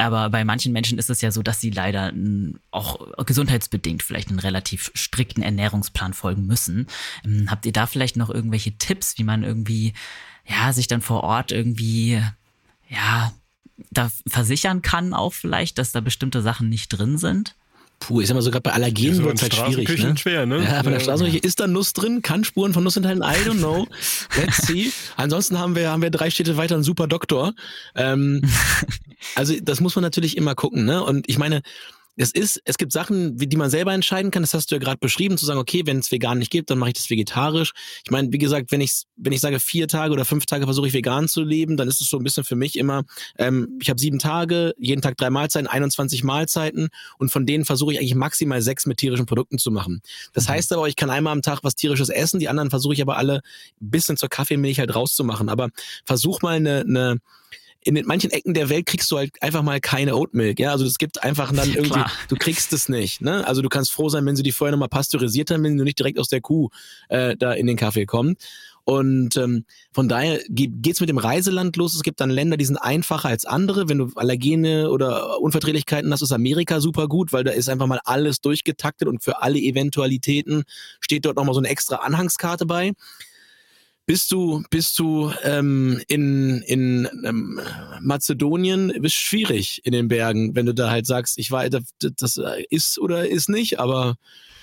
[0.00, 2.12] Aber bei manchen Menschen ist es ja so, dass sie leider
[2.70, 6.86] auch gesundheitsbedingt vielleicht einen relativ strikten Ernährungsplan folgen müssen.
[7.24, 9.92] Ähm, habt ihr da vielleicht noch irgendwelche Tipps, wie man irgendwie,
[10.46, 12.22] ja, sich dann vor Ort irgendwie,
[12.88, 13.32] ja,
[13.90, 17.54] da versichern kann auch vielleicht, dass da bestimmte Sachen nicht drin sind?
[18.00, 20.02] Puh, ich sag mal, sogar bei Allergenen ja, wird es halt schwierig.
[20.02, 20.16] Ne?
[20.16, 20.64] schwer, ne?
[20.64, 23.58] Ja, bei der Straßenküche ist da Nuss drin, kann Spuren von Nuss enthalten, I don't
[23.58, 23.86] know.
[24.36, 24.90] Let's see.
[25.16, 27.52] Ansonsten haben wir, haben wir drei Städte weiter einen super Doktor.
[27.94, 28.42] Ähm,
[29.34, 31.04] also das muss man natürlich immer gucken, ne?
[31.04, 31.60] Und ich meine,
[32.20, 34.42] es ist, es gibt Sachen, die man selber entscheiden kann.
[34.42, 36.78] Das hast du ja gerade beschrieben, zu sagen, okay, wenn es vegan nicht gibt, dann
[36.78, 37.72] mache ich das vegetarisch.
[38.04, 40.86] Ich meine, wie gesagt, wenn ich, wenn ich sage, vier Tage oder fünf Tage versuche
[40.86, 43.04] ich vegan zu leben, dann ist es so ein bisschen für mich immer,
[43.38, 47.94] ähm, ich habe sieben Tage, jeden Tag drei Mahlzeiten, 21 Mahlzeiten und von denen versuche
[47.94, 50.02] ich eigentlich maximal sechs mit tierischen Produkten zu machen.
[50.34, 50.52] Das mhm.
[50.52, 53.16] heißt aber, ich kann einmal am Tag was tierisches essen, die anderen versuche ich aber
[53.16, 53.40] alle
[53.78, 55.48] bisschen zur Kaffeemilch halt rauszumachen.
[55.48, 55.70] Aber
[56.04, 57.20] versuch mal eine, eine
[57.82, 60.70] in den manchen Ecken der Welt kriegst du halt einfach mal keine Oatmilk, ja.
[60.72, 62.12] Also es gibt einfach dann irgendwie, Klar.
[62.28, 63.46] du kriegst es nicht, ne?
[63.46, 65.98] Also du kannst froh sein, wenn sie die vorher nochmal pasteurisiert haben, wenn du nicht
[65.98, 66.68] direkt aus der Kuh
[67.08, 68.38] äh, da in den Kaffee kommt.
[68.84, 71.94] Und ähm, von daher geht's mit dem Reiseland los.
[71.94, 73.88] Es gibt dann Länder, die sind einfacher als andere.
[73.88, 78.00] Wenn du Allergene oder Unverträglichkeiten hast, ist Amerika super gut, weil da ist einfach mal
[78.04, 80.64] alles durchgetaktet und für alle Eventualitäten
[81.00, 82.92] steht dort nochmal so eine extra Anhangskarte bei
[84.10, 87.60] bist du, bist du ähm, in, in ähm,
[88.00, 91.70] Mazedonien, bist schwierig in den Bergen, wenn du da halt sagst, ich weiß,
[92.16, 92.40] das
[92.70, 94.16] ist oder ist nicht, aber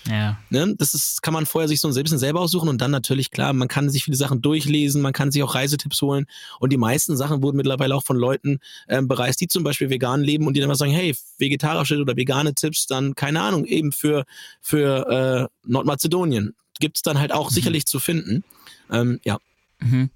[0.06, 0.38] ja.
[0.50, 3.32] Ne, das ist, kann man vorher sich so ein bisschen selber aussuchen und dann natürlich,
[3.32, 6.26] klar, man kann sich viele Sachen durchlesen, man kann sich auch Reisetipps holen
[6.60, 10.24] und die meisten Sachen wurden mittlerweile auch von Leuten ähm, bereist, die zum Beispiel vegan
[10.24, 13.94] leben und die dann mal sagen, hey, vegetarische oder vegane Tipps, dann keine Ahnung, eben
[13.94, 14.26] für,
[14.60, 16.54] für äh, Nordmazedonien.
[16.80, 17.56] Gibt es dann halt auch mhm.
[17.56, 18.44] sicherlich zu finden.
[18.92, 19.40] Ähm, ja.
[19.80, 20.10] Mhm.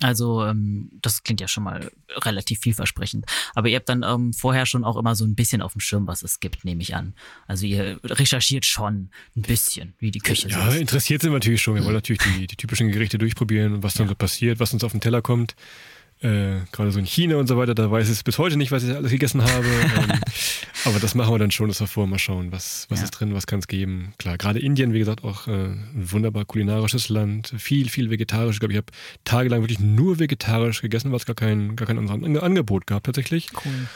[0.00, 3.24] Also ähm, das klingt ja schon mal relativ vielversprechend.
[3.54, 6.06] Aber ihr habt dann ähm, vorher schon auch immer so ein bisschen auf dem Schirm,
[6.06, 7.14] was es gibt, nehme ich an.
[7.46, 10.74] Also ihr recherchiert schon ein bisschen, wie die Küche ja, ist.
[10.74, 11.76] Ja, interessiert sind wir natürlich schon.
[11.76, 14.10] Wir wollen natürlich die, die typischen Gerichte durchprobieren und was dann ja.
[14.10, 15.54] so passiert, was uns auf den Teller kommt
[16.22, 18.84] äh, gerade so in China und so weiter, da weiß ich bis heute nicht, was
[18.84, 19.66] ich alles gegessen habe.
[19.98, 20.20] ähm,
[20.84, 23.04] aber das machen wir dann schon, wir vorher mal schauen, was, was ja.
[23.04, 24.14] ist drin, was kann es geben.
[24.18, 28.56] Klar, gerade Indien, wie gesagt, auch äh, ein wunderbar kulinarisches Land, viel, viel vegetarisch.
[28.56, 28.86] Ich glaube, ich habe
[29.24, 33.48] tagelang wirklich nur vegetarisch gegessen, weil es gar kein, gar kein anderes Angebot gab tatsächlich.
[33.64, 33.88] Cool.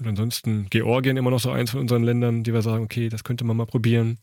[0.00, 3.24] Und ansonsten Georgien immer noch so eins von unseren Ländern, die wir sagen, okay, das
[3.24, 4.18] könnte man mal probieren.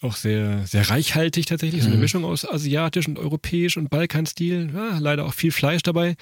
[0.00, 2.02] Auch sehr, sehr reichhaltig tatsächlich, so eine mhm.
[2.02, 4.70] Mischung aus asiatisch und europäisch und Balkanstil.
[4.72, 6.16] Ja, leider auch viel Fleisch dabei,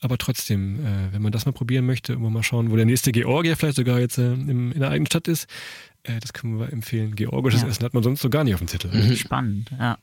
[0.00, 3.12] aber trotzdem, äh, wenn man das mal probieren möchte, immer mal schauen, wo der nächste
[3.12, 5.46] Georgier vielleicht sogar jetzt äh, im, in der eigenen Stadt ist,
[6.04, 7.14] äh, das können wir empfehlen.
[7.14, 7.68] Georgisches ja.
[7.68, 8.90] Essen hat man sonst so gar nicht auf dem Zettel.
[8.92, 9.16] Mhm.
[9.16, 9.98] Spannend, ja.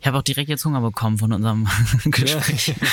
[0.00, 1.68] Ich habe auch direkt jetzt Hunger bekommen von unserem
[2.04, 2.74] Gespräch.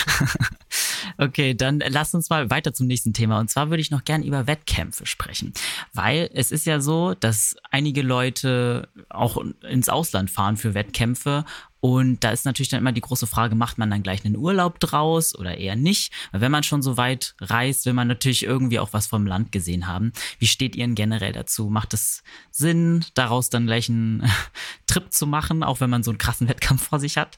[1.18, 3.40] Okay, dann lass uns mal weiter zum nächsten Thema.
[3.40, 5.54] Und zwar würde ich noch gern über Wettkämpfe sprechen.
[5.94, 11.46] Weil es ist ja so, dass einige Leute auch ins Ausland fahren für Wettkämpfe
[11.88, 14.78] und da ist natürlich dann immer die große Frage, macht man dann gleich einen Urlaub
[14.82, 16.12] draus oder eher nicht?
[16.34, 19.54] Weil wenn man schon so weit reist, will man natürlich irgendwie auch was vom Land
[19.54, 20.12] gesehen haben.
[20.38, 21.70] Wie steht ihr denn generell dazu?
[21.70, 24.30] Macht es Sinn, daraus dann gleich einen
[24.86, 27.38] Trip zu machen, auch wenn man so einen krassen Wettkampf vor sich hat?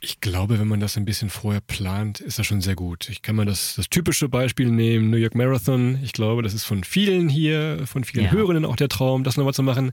[0.00, 3.08] Ich glaube, wenn man das ein bisschen vorher plant, ist das schon sehr gut.
[3.10, 6.00] Ich kann mal das, das typische Beispiel nehmen, New York Marathon.
[6.02, 8.32] Ich glaube, das ist von vielen hier, von vielen ja.
[8.32, 9.92] Hörenden auch der Traum, das nochmal zu machen.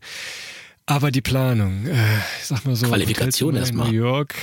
[0.89, 2.88] Aber die Planung, äh, ich sag mal so.
[2.88, 3.89] Qualifikation erstmal.
[3.89, 4.35] New York.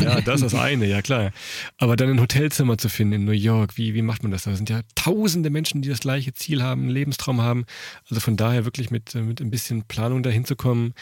[0.00, 1.32] Ja, das ist das eine, ja klar.
[1.78, 4.44] Aber dann ein Hotelzimmer zu finden in New York, wie, wie macht man das?
[4.44, 7.64] Da sind ja tausende Menschen, die das gleiche Ziel haben, einen Lebenstraum haben.
[8.08, 10.94] Also von daher wirklich mit, mit ein bisschen Planung dahin zu kommen.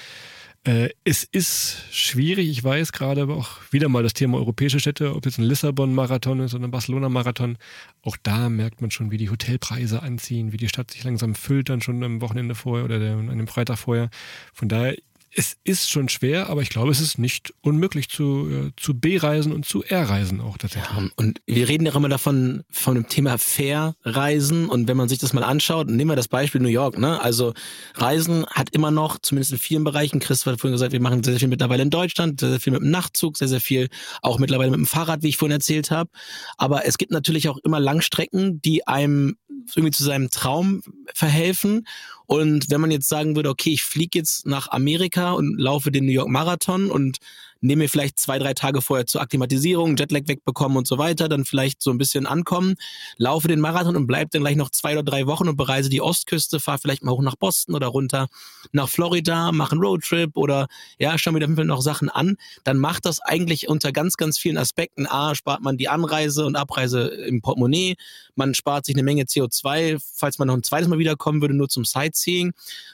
[0.64, 5.14] Äh, es ist schwierig, ich weiß gerade aber auch wieder mal das Thema europäische Städte,
[5.14, 7.56] ob jetzt ein Lissabon-Marathon ist oder ein Barcelona-Marathon.
[8.02, 11.68] Auch da merkt man schon, wie die Hotelpreise anziehen, wie die Stadt sich langsam füllt
[11.68, 14.10] dann schon am Wochenende vorher oder an dem Freitag vorher.
[14.52, 14.96] Von daher
[15.34, 19.52] es ist schon schwer, aber ich glaube, es ist nicht unmöglich zu, äh, zu B-Reisen
[19.52, 20.90] und zu R-Reisen auch tatsächlich.
[20.96, 24.68] Ja, und wir reden ja immer davon, von dem Thema Fair-Reisen.
[24.68, 27.20] Und wenn man sich das mal anschaut, nehmen wir das Beispiel New York, ne?
[27.20, 27.52] Also
[27.94, 31.34] Reisen hat immer noch, zumindest in vielen Bereichen, Chris hat vorhin gesagt, wir machen sehr,
[31.34, 33.88] sehr viel mittlerweile in Deutschland, sehr, sehr viel mit dem Nachtzug, sehr, sehr viel
[34.22, 36.10] auch mittlerweile mit dem Fahrrad, wie ich vorhin erzählt habe.
[36.56, 39.36] Aber es gibt natürlich auch immer Langstrecken, die einem
[39.74, 40.82] irgendwie zu seinem Traum
[41.14, 41.86] verhelfen.
[42.26, 46.06] Und wenn man jetzt sagen würde, okay, ich fliege jetzt nach Amerika und laufe den
[46.06, 47.18] New York Marathon und
[47.60, 51.44] nehme mir vielleicht zwei, drei Tage vorher zur Akklimatisierung, Jetlag wegbekommen und so weiter, dann
[51.44, 52.74] vielleicht so ein bisschen ankommen,
[53.16, 56.00] laufe den Marathon und bleib dann gleich noch zwei oder drei Wochen und bereise die
[56.00, 58.28] Ostküste, fahre vielleicht mal hoch nach Boston oder runter
[58.72, 63.06] nach Florida, mache einen Roadtrip oder ja, schau mir da noch Sachen an, dann macht
[63.06, 65.06] das eigentlich unter ganz, ganz vielen Aspekten.
[65.06, 67.96] A, spart man die Anreise und Abreise im Portemonnaie,
[68.34, 71.68] man spart sich eine Menge CO2, falls man noch ein zweites Mal wiederkommen würde, nur
[71.68, 72.52] zum Sightseeing.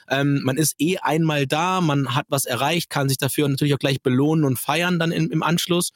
[0.09, 3.79] Ähm, man ist eh einmal da, man hat was erreicht, kann sich dafür natürlich auch
[3.79, 5.91] gleich belohnen und feiern dann im, im Anschluss.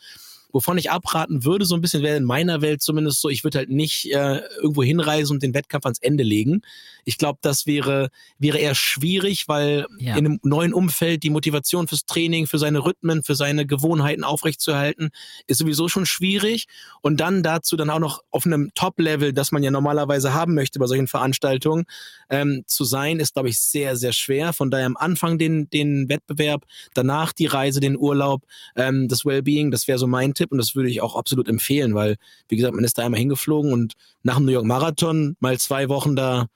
[0.52, 3.60] Wovon ich abraten würde, so ein bisschen wäre in meiner Welt zumindest so, ich würde
[3.60, 6.62] halt nicht äh, irgendwo hinreisen und den Wettkampf ans Ende legen.
[7.06, 10.16] Ich glaube, das wäre, wäre eher schwierig, weil ja.
[10.16, 15.10] in einem neuen Umfeld die Motivation fürs Training, für seine Rhythmen, für seine Gewohnheiten aufrechtzuerhalten,
[15.48, 16.68] ist sowieso schon schwierig.
[17.02, 20.80] Und dann dazu dann auch noch auf einem Top-Level, das man ja normalerweise haben möchte
[20.80, 21.86] bei solchen Veranstaltungen,
[22.30, 24.54] ähm, zu sein, ist, glaube ich, sehr, sehr schwer.
[24.54, 28.44] Von daher am Anfang den, den Wettbewerb, danach die Reise, den Urlaub,
[28.76, 31.94] ähm, das Wellbeing, das wäre so mein Tipp und das würde ich auch absolut empfehlen,
[31.94, 32.16] weil,
[32.48, 35.90] wie gesagt, man ist da einmal hingeflogen und nach dem New York Marathon mal zwei
[35.90, 36.48] Wochen da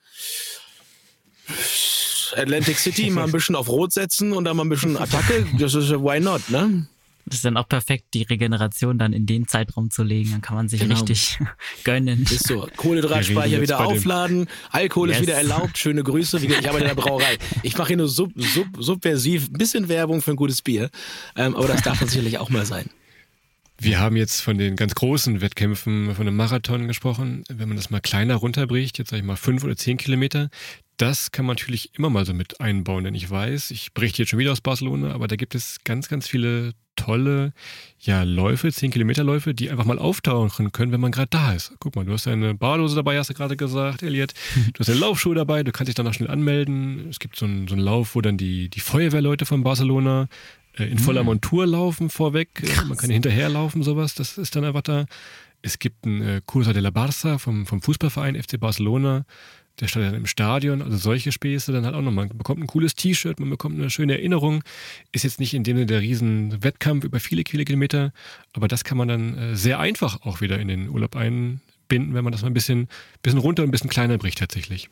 [2.36, 5.76] Atlantic City mal ein bisschen auf Rot setzen und dann mal ein bisschen Attacke, das
[5.76, 6.88] ist why not, ne?
[7.26, 10.32] Das ist dann auch perfekt, die Regeneration dann in den Zeitraum zu legen.
[10.32, 10.96] Dann kann man sich genau.
[10.96, 11.40] richtig
[11.86, 12.24] gönnen.
[12.24, 12.68] Ist so.
[12.76, 15.18] Kohlenhydratspeicher wieder aufladen, Alkohol yes.
[15.18, 15.78] ist wieder erlaubt.
[15.78, 16.40] Schöne Grüße.
[16.46, 17.38] Ich arbeite in der Brauerei.
[17.62, 20.90] Ich mache hier nur sub, sub, subversiv ein bisschen Werbung für ein gutes Bier.
[21.38, 22.90] Ähm, aber das darf dann sicherlich auch mal sein.
[23.80, 27.44] Wir haben jetzt von den ganz großen Wettkämpfen, von einem Marathon gesprochen.
[27.50, 30.50] Wenn man das mal kleiner runterbricht, jetzt sage ich mal fünf oder zehn Kilometer,
[30.98, 34.30] das kann man natürlich immer mal so mit einbauen, denn ich weiß, ich berichte jetzt
[34.30, 37.54] schon wieder aus Barcelona, aber da gibt es ganz, ganz viele tolle
[38.00, 41.74] ja, Läufe, 10 Kilometer Läufe, die einfach mal auftauchen können, wenn man gerade da ist.
[41.80, 44.34] Guck mal, du hast deine Barlose dabei, hast du gerade gesagt, Elliot.
[44.74, 47.10] Du hast deine Laufschuhe dabei, du kannst dich dann auch schnell anmelden.
[47.10, 50.28] Es gibt so einen, so einen Lauf, wo dann die, die Feuerwehrleute von Barcelona
[50.78, 51.28] in voller hm.
[51.28, 52.50] Montur laufen vorweg.
[52.62, 52.86] Äh, Krass.
[52.86, 54.16] Man kann hinterherlaufen, sowas.
[54.16, 55.06] Das ist dann da.
[55.62, 59.26] Es gibt einen äh, Cursa de la Barça vom, vom Fußballverein FC Barcelona
[59.80, 62.28] der stand dann im Stadion, also solche Späße dann halt auch nochmal.
[62.28, 64.64] Man bekommt ein cooles T-Shirt, man bekommt eine schöne Erinnerung.
[65.12, 68.14] Ist jetzt nicht in dem Sinne der riesen Wettkampf über viele, viele Kilometer,
[68.54, 72.24] aber das kann man dann äh, sehr einfach auch wieder in den Urlaub einbinden, wenn
[72.24, 72.88] man das mal ein bisschen,
[73.24, 74.90] bisschen runter und ein bisschen kleiner bricht tatsächlich.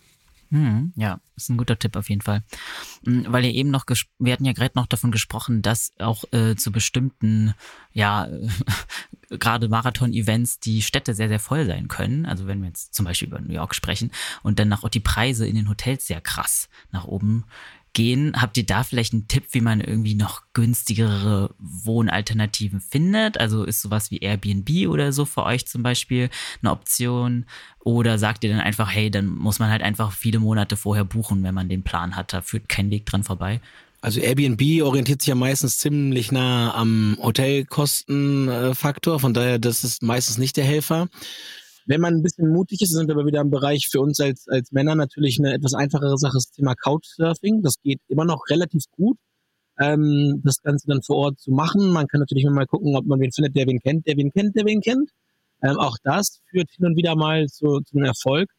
[0.51, 2.43] Hm, ja, ist ein guter Tipp auf jeden Fall.
[3.05, 3.85] Hm, weil ihr eben noch,
[4.19, 7.53] wir hatten ja gerade noch davon gesprochen, dass auch äh, zu bestimmten,
[7.93, 8.27] ja,
[9.29, 12.25] gerade Marathon-Events die Städte sehr, sehr voll sein können.
[12.25, 14.11] Also wenn wir jetzt zum Beispiel über New York sprechen
[14.43, 17.45] und dann auch die Preise in den Hotels sehr krass nach oben
[17.93, 18.33] gehen.
[18.35, 23.39] Habt ihr da vielleicht einen Tipp, wie man irgendwie noch günstigere Wohnalternativen findet?
[23.39, 26.29] Also ist sowas wie Airbnb oder so für euch zum Beispiel
[26.61, 27.45] eine Option?
[27.79, 31.43] Oder sagt ihr dann einfach, hey, dann muss man halt einfach viele Monate vorher buchen,
[31.43, 33.59] wenn man den Plan hat, da führt kein Weg dran vorbei?
[34.01, 40.39] Also Airbnb orientiert sich ja meistens ziemlich nah am Hotelkostenfaktor, von daher das ist meistens
[40.39, 41.07] nicht der Helfer.
[41.85, 44.47] Wenn man ein bisschen mutig ist, sind wir aber wieder im Bereich für uns als,
[44.47, 47.61] als Männer natürlich eine etwas einfachere Sache, das Thema Couchsurfing.
[47.61, 49.17] Das geht immer noch relativ gut,
[49.79, 51.91] ähm, das Ganze dann vor Ort zu machen.
[51.91, 54.55] Man kann natürlich mal gucken, ob man wen findet, der wen kennt, der wen kennt,
[54.55, 55.09] der wen kennt.
[55.63, 58.49] Ähm, auch das führt hin und wieder mal zu, zu einem Erfolg.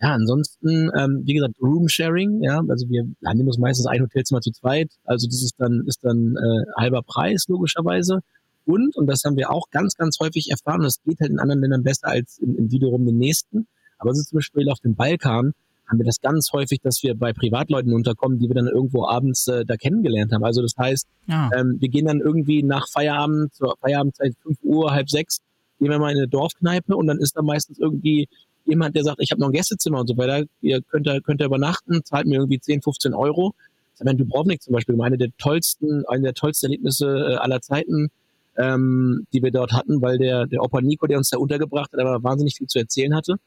[0.00, 4.40] Ja, ansonsten, ähm, wie gesagt, Room Sharing, ja, also wir haben uns meistens ein Hotelzimmer
[4.40, 8.20] zu zweit, also das ist dann, ist dann äh, halber Preis, logischerweise.
[8.68, 11.62] Und, und das haben wir auch ganz, ganz häufig erfahren, das geht halt in anderen
[11.62, 13.66] Ländern besser als in, in wiederum den nächsten.
[13.98, 15.54] Aber so zum Beispiel auf dem Balkan
[15.86, 19.48] haben wir das ganz häufig, dass wir bei Privatleuten unterkommen, die wir dann irgendwo abends
[19.48, 20.44] äh, da kennengelernt haben.
[20.44, 21.48] Also das heißt, ja.
[21.56, 25.40] ähm, wir gehen dann irgendwie nach Feierabend, zur Feierabendzeit 5 Uhr, halb sechs,
[25.78, 28.28] gehen wir mal in eine Dorfkneipe und dann ist da meistens irgendwie
[28.66, 31.40] jemand, der sagt, ich habe noch ein Gästezimmer und so weiter, ihr könnt da, könnt
[31.40, 33.54] da übernachten, zahlt mir irgendwie 10, 15 Euro.
[33.94, 38.10] Ich meine, Dubrovnik zum Beispiel, eine der tollsten, eine der tollsten Erlebnisse äh, aller Zeiten,
[38.58, 42.00] ähm, die wir dort hatten, weil der, der Opa Nico, der uns da untergebracht hat,
[42.00, 43.32] aber wahnsinnig viel zu erzählen hatte.
[43.32, 43.40] Und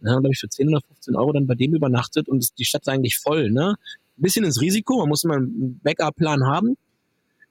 [0.00, 2.58] dann haben wir, glaube ich, für 10 oder 15 Euro dann bei dem übernachtet und
[2.58, 3.74] die Stadt ist eigentlich voll, ne?
[4.18, 6.76] Ein bisschen ins Risiko, man muss immer einen Backup-Plan haben.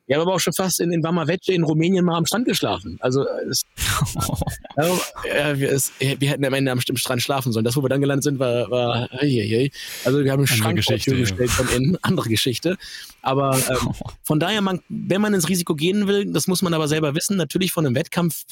[0.07, 2.97] Wir haben aber auch schon fast in, in Vamavece in Rumänien mal am Strand geschlafen.
[3.01, 3.63] Also es,
[4.75, 7.65] also, ja, wir, es, wir, hätten am Ende am Strand schlafen sollen.
[7.65, 9.71] Das, wo wir dann gelandet sind, war, war hey, hey.
[10.05, 11.47] also wir haben einen Schrank gestellt ja.
[11.47, 12.77] von innen, andere Geschichte.
[13.21, 13.93] Aber ähm,
[14.23, 17.35] von daher, man, wenn man ins Risiko gehen will, das muss man aber selber wissen.
[17.35, 18.45] Natürlich von einem Wettkampf,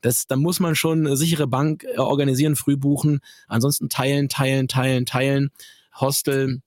[0.00, 3.20] das, da muss man schon eine sichere Bank äh, organisieren, früh buchen.
[3.48, 5.50] Ansonsten teilen, teilen, teilen, teilen.
[6.00, 6.60] Hostel,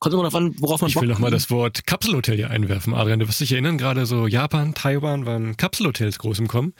[0.00, 2.94] Kommt immer darauf an, worauf man ich Bock will nochmal das Wort Kapselhotel hier einwerfen,
[2.94, 3.20] Adrian.
[3.20, 6.72] Du wirst dich erinnern, gerade so Japan, Taiwan waren Kapselhotels groß im Kommen.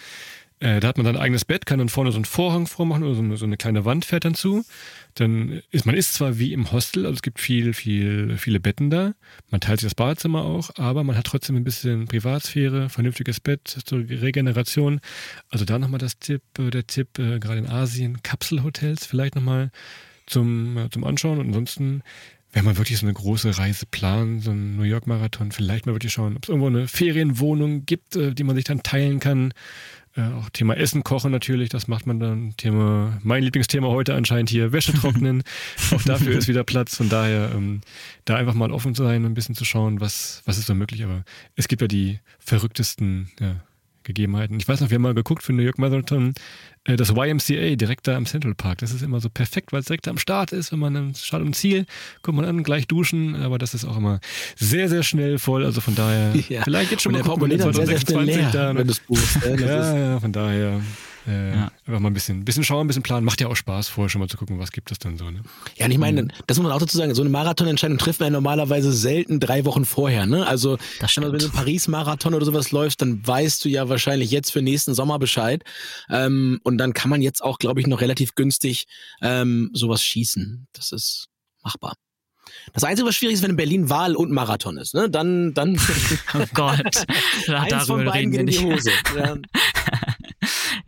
[0.61, 3.03] Äh, da hat man dann ein eigenes Bett, kann dann vorne so einen Vorhang vormachen
[3.03, 4.65] oder so eine, so eine, kleine Wand fährt dann zu.
[5.15, 8.89] Dann ist man ist zwar wie im Hostel, also es gibt viel, viel, viele Betten
[8.89, 9.13] da.
[9.51, 13.69] Man teilt sich das Badezimmer auch, aber man hat trotzdem ein bisschen Privatsphäre, vernünftiges Bett
[13.85, 15.01] zur Regeneration.
[15.51, 19.71] Also da nochmal das Tipp, äh, der Tipp, äh, gerade in Asien, Kapselhotels vielleicht nochmal
[20.27, 21.39] zum, äh, zum Anschauen.
[21.39, 22.03] Und ansonsten
[22.53, 26.13] wenn man wirklich so eine große Reise plant, so einen New York-Marathon, vielleicht mal wirklich
[26.13, 29.53] schauen, ob es irgendwo eine Ferienwohnung gibt, äh, die man sich dann teilen kann.
[30.17, 32.55] Äh, auch Thema Essen, Kochen natürlich, das macht man dann.
[32.57, 35.45] Thema, mein Lieblingsthema heute anscheinend hier, Wäsche trocknen.
[35.93, 36.97] auch dafür ist wieder Platz.
[36.97, 37.83] Von daher, ähm,
[38.25, 40.75] da einfach mal offen zu sein und ein bisschen zu schauen, was, was ist so
[40.75, 41.05] möglich.
[41.05, 41.25] Aber
[41.55, 43.57] es gibt ja die verrücktesten ja,
[44.05, 44.59] Gegebenheiten.
[44.59, 46.35] Ich weiß noch, wir haben mal geguckt für New York Marathon,
[46.85, 48.79] äh, das YMCA direkt da im Central Park.
[48.79, 50.73] Das ist immer so perfekt, weil es direkt am Start ist.
[50.73, 51.87] Wenn man am Start und Ziel
[52.23, 53.37] kommt man an, gleich duschen.
[53.37, 54.21] Aber das ist auch immer
[54.57, 55.65] sehr, sehr schnell voll.
[55.65, 56.63] Also von daher, ja.
[56.63, 58.75] vielleicht jetzt schon mal gucken, wenn 2026 sehr, sehr da.
[58.77, 59.19] Wenn das Buch,
[59.59, 60.81] ja, ja, von daher.
[61.27, 61.73] Äh, ja.
[61.87, 63.25] Einfach mal ein bisschen, bisschen schauen, ein bisschen planen.
[63.25, 65.31] Macht ja auch Spaß, vorher schon mal zu gucken, was gibt es dann so.
[65.31, 65.43] Ne?
[65.77, 68.29] Ja, und ich meine, das muss man auch dazu sagen, so eine Marathonentscheidung trifft man
[68.29, 70.27] ja normalerweise selten drei Wochen vorher.
[70.27, 70.47] Ne?
[70.47, 70.79] Also,
[71.17, 75.19] wenn du Paris-Marathon oder sowas läufst, dann weißt du ja wahrscheinlich jetzt für nächsten Sommer
[75.19, 75.63] Bescheid.
[76.09, 78.87] Ähm, und dann kann man jetzt auch, glaube ich, noch relativ günstig
[79.21, 80.69] ähm, sowas schießen.
[80.73, 81.29] Das ist
[81.63, 81.95] machbar.
[82.73, 85.11] Das Einzige, was schwierig ist, wenn in Berlin Wahl und Marathon ist, ne?
[85.11, 85.81] Dann, dann.
[86.35, 87.05] Oh Gott.
[87.49, 88.91] Eins von beiden geht in die Hose.
[89.17, 89.37] Ja.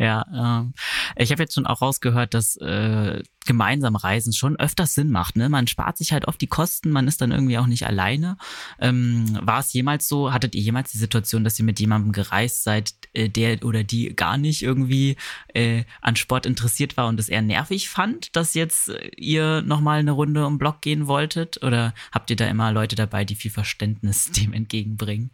[0.02, 0.74] Ja, ähm,
[1.14, 5.36] ich habe jetzt schon auch rausgehört, dass äh, gemeinsam Reisen schon öfters Sinn macht.
[5.36, 5.48] Ne?
[5.48, 8.36] Man spart sich halt oft die Kosten, man ist dann irgendwie auch nicht alleine.
[8.80, 12.64] Ähm, war es jemals so, hattet ihr jemals die Situation, dass ihr mit jemandem gereist
[12.64, 15.14] seid, äh, der oder die gar nicht irgendwie
[15.54, 20.00] äh, an Sport interessiert war und es eher nervig fand, dass jetzt äh, ihr nochmal
[20.00, 21.62] eine Runde um Block gehen wolltet?
[21.62, 25.30] Oder habt ihr da immer Leute dabei, die viel Verständnis dem entgegenbringen?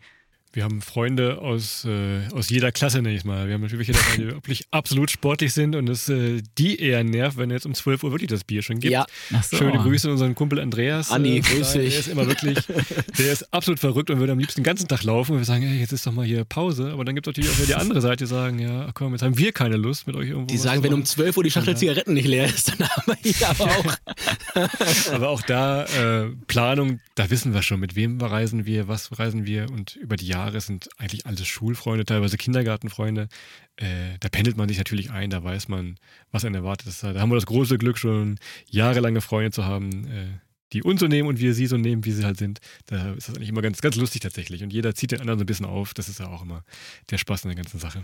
[0.53, 3.47] Wir haben Freunde aus, äh, aus jeder Klasse, nenne ich mal.
[3.47, 7.05] Wir haben natürlich welche dabei, die wirklich absolut sportlich sind und es äh, die eher
[7.05, 8.93] nervt, wenn jetzt um 12 Uhr wirklich das Bier schon gibt.
[8.93, 9.07] Ja.
[9.43, 9.59] So.
[9.59, 11.11] Schöne Grüße an unseren Kumpel Andreas.
[11.11, 11.91] Anni, äh, grüß dich.
[11.91, 12.59] Der ist immer wirklich,
[13.19, 15.63] der ist absolut verrückt und würde am liebsten den ganzen Tag laufen und wir sagen,
[15.63, 16.93] hey, jetzt ist doch mal hier Pause.
[16.93, 19.23] Aber dann gibt es natürlich auch wieder die andere Seite, die sagen, ja, komm, jetzt
[19.23, 20.47] haben wir keine Lust mit euch irgendwo.
[20.47, 21.79] Die sagen, wenn um 12 Uhr die Schachtel ja.
[21.79, 25.13] Zigaretten nicht leer ist, dann haben wir hier aber auch.
[25.13, 29.45] aber auch da, äh, Planung, da wissen wir schon, mit wem reisen wir, was reisen
[29.47, 33.29] wir und über die Jahre Jahre sind eigentlich alles Schulfreunde, teilweise Kindergartenfreunde.
[33.77, 35.97] Äh, da pendelt man sich natürlich ein, da weiß man,
[36.31, 36.93] was einen erwartet.
[37.03, 40.39] Da haben wir das große Glück, schon jahrelange Freunde zu haben, äh,
[40.73, 42.61] die uns so nehmen und wir sie so nehmen, wie sie halt sind.
[42.87, 44.63] Da ist das eigentlich immer ganz, ganz lustig tatsächlich.
[44.63, 45.95] Und jeder zieht den anderen so ein bisschen auf.
[45.95, 46.65] Das ist ja auch immer
[47.11, 48.03] der Spaß in der ganzen Sache.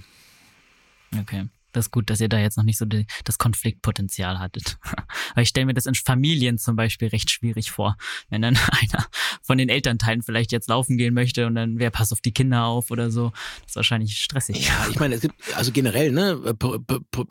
[1.19, 1.47] Okay.
[1.75, 4.79] Das ist gut, dass ihr da jetzt noch nicht so die, das Konfliktpotenzial hattet.
[5.35, 7.97] Weil ich stelle mir das in Familien zum Beispiel recht schwierig vor,
[8.31, 9.07] wenn dann einer
[9.43, 12.65] von den Elternteilen vielleicht jetzt laufen gehen möchte und dann wer passt auf die Kinder
[12.65, 13.33] auf oder so.
[13.63, 14.67] Das ist wahrscheinlich stressig.
[14.67, 16.57] Ja, ich meine, es gibt also generell, ne,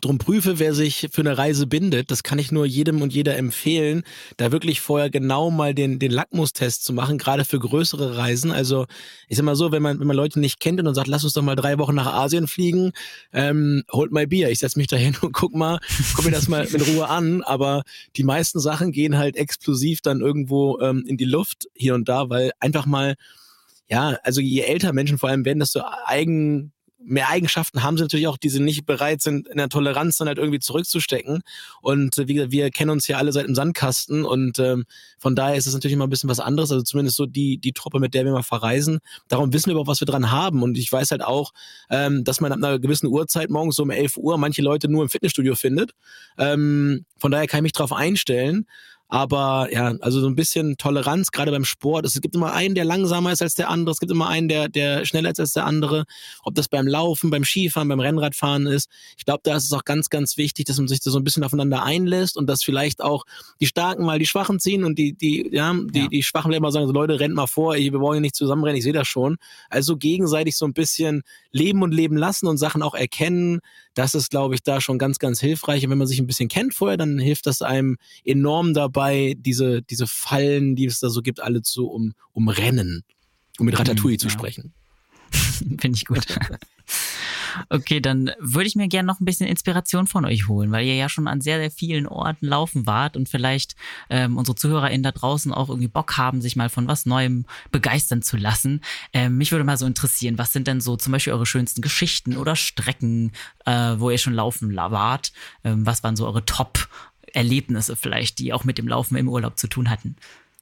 [0.01, 2.11] drum prüfe, wer sich für eine Reise bindet.
[2.11, 4.03] Das kann ich nur jedem und jeder empfehlen,
[4.37, 8.51] da wirklich vorher genau mal den, den Lackmustest zu machen, gerade für größere Reisen.
[8.51, 8.85] Also
[9.29, 11.23] ich sag mal so, wenn man, wenn man Leute nicht kennt und dann sagt, lass
[11.23, 12.91] uns doch mal drei Wochen nach Asien fliegen,
[13.31, 14.49] ähm, holt mal Bier.
[14.49, 15.79] Ich setze mich da hin und guck mal,
[16.15, 17.43] guck mir das mal mit Ruhe an.
[17.43, 17.84] Aber
[18.15, 22.29] die meisten Sachen gehen halt explosiv dann irgendwo ähm, in die Luft hier und da,
[22.31, 23.13] weil einfach mal,
[23.88, 26.71] ja, also je älter Menschen vor allem werden, desto eigen
[27.06, 30.28] mehr Eigenschaften haben sie natürlich auch, die sie nicht bereit sind, in der Toleranz dann
[30.28, 31.41] halt irgendwie zurückzustecken.
[31.82, 34.86] Und äh, wie gesagt, wir kennen uns ja alle seit dem Sandkasten und ähm,
[35.20, 36.72] von daher ist es natürlich immer ein bisschen was anderes.
[36.72, 38.99] Also zumindest so die, die Truppe, mit der wir mal verreisen.
[39.28, 40.64] Darum wissen wir überhaupt, was wir dran haben.
[40.64, 41.51] Und ich weiß halt auch,
[41.89, 45.04] ähm, dass man ab einer gewissen Uhrzeit morgens so um 11 Uhr manche Leute nur
[45.04, 45.91] im Fitnessstudio findet.
[46.38, 48.66] Ähm, von daher kann ich mich darauf einstellen.
[49.14, 52.03] Aber ja, also so ein bisschen Toleranz, gerade beim Sport.
[52.03, 53.91] Es gibt immer einen, der langsamer ist als der andere.
[53.91, 56.05] Es gibt immer einen, der, der schneller ist als der andere.
[56.41, 58.89] Ob das beim Laufen, beim Skifahren, beim Rennradfahren ist.
[59.16, 61.24] Ich glaube, da ist es auch ganz, ganz wichtig, dass man sich da so ein
[61.24, 63.26] bisschen aufeinander einlässt und dass vielleicht auch
[63.61, 66.07] die Starken mal die Schwachen ziehen und die, die, ja, die, ja.
[66.07, 68.84] die Schwachen immer sagen, so Leute, rennt mal vor, wir wollen hier nicht zusammenrennen, ich
[68.84, 69.38] sehe das schon.
[69.70, 73.59] Also gegenseitig so ein bisschen leben und leben lassen und Sachen auch erkennen.
[73.93, 75.84] Das ist, glaube ich, da schon ganz, ganz hilfreich.
[75.86, 79.82] Und wenn man sich ein bisschen kennt vorher, dann hilft das einem enorm dabei, diese,
[79.82, 83.04] diese Fallen, die es da so gibt, alle zu um, umrennen,
[83.60, 84.34] um mit Ratatouille mhm, zu ja.
[84.34, 84.74] sprechen.
[85.32, 86.26] Finde ich gut.
[87.70, 90.95] Okay, dann würde ich mir gerne noch ein bisschen Inspiration von euch holen, weil ihr
[90.95, 93.76] ja schon an sehr, sehr vielen Orten laufen wart und vielleicht
[94.10, 98.22] ähm, unsere ZuhörerInnen da draußen auch irgendwie Bock haben, sich mal von was Neuem begeistern
[98.22, 98.82] zu lassen.
[99.14, 102.38] Ähm, mich würde mal so interessieren, was sind denn so zum Beispiel eure schönsten Geschichten
[102.38, 103.32] oder Strecken,
[103.66, 105.32] äh, wo ihr schon laufen wart?
[105.64, 106.45] Ähm, was waren so eure
[107.34, 110.15] Top-Erlebnisse vielleicht, die auch mit dem Laufen im Urlaub zu tun hatten?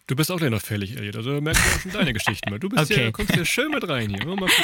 [0.07, 1.15] Du bist auch gleich noch fällig, Elliot.
[1.15, 2.59] Also merkst du auch schon deine Geschichten.
[2.59, 2.95] Du bist okay.
[2.95, 4.26] hier, kommst hier schön mit rein hier.
[4.26, 4.49] Mal.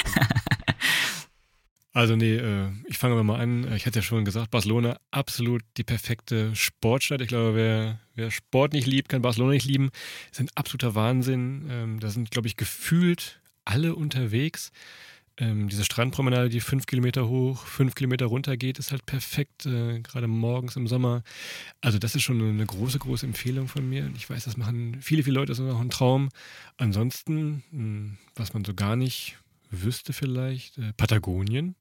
[1.93, 3.73] Also nee, äh, ich fange mal an.
[3.73, 7.21] Ich hatte ja schon gesagt, Barcelona absolut die perfekte Sportstadt.
[7.21, 9.89] Ich glaube, wer, wer Sport nicht liebt, kann Barcelona nicht lieben.
[10.29, 11.67] Das ist ein absoluter Wahnsinn.
[11.71, 14.71] Ähm, da sind, glaube ich, gefühlt alle unterwegs.
[15.39, 19.99] Ähm, diese Strandpromenade, die fünf Kilometer hoch, fünf Kilometer runter geht, ist halt perfekt, äh,
[19.99, 21.23] gerade morgens im Sommer.
[21.79, 24.09] Also das ist schon eine große, große Empfehlung von mir.
[24.15, 26.29] Ich weiß, das machen viele, viele Leute, das ist auch ein Traum.
[26.77, 29.37] Ansonsten, hm, was man so gar nicht
[29.69, 31.75] wüsste vielleicht, äh, Patagonien.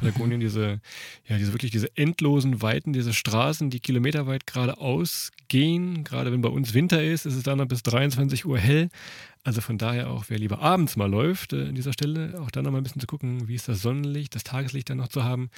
[0.00, 0.80] Patagonien, diese,
[1.26, 6.04] ja, diese wirklich diese endlosen Weiten, diese Straßen, die kilometerweit geradeaus gehen.
[6.04, 8.88] Gerade wenn bei uns Winter ist, ist es dann noch bis 23 Uhr hell.
[9.44, 12.64] Also von daher auch, wer lieber abends mal läuft äh, an dieser Stelle, auch dann
[12.64, 15.24] noch mal ein bisschen zu gucken, wie ist das Sonnenlicht, das Tageslicht dann noch zu
[15.24, 15.50] haben.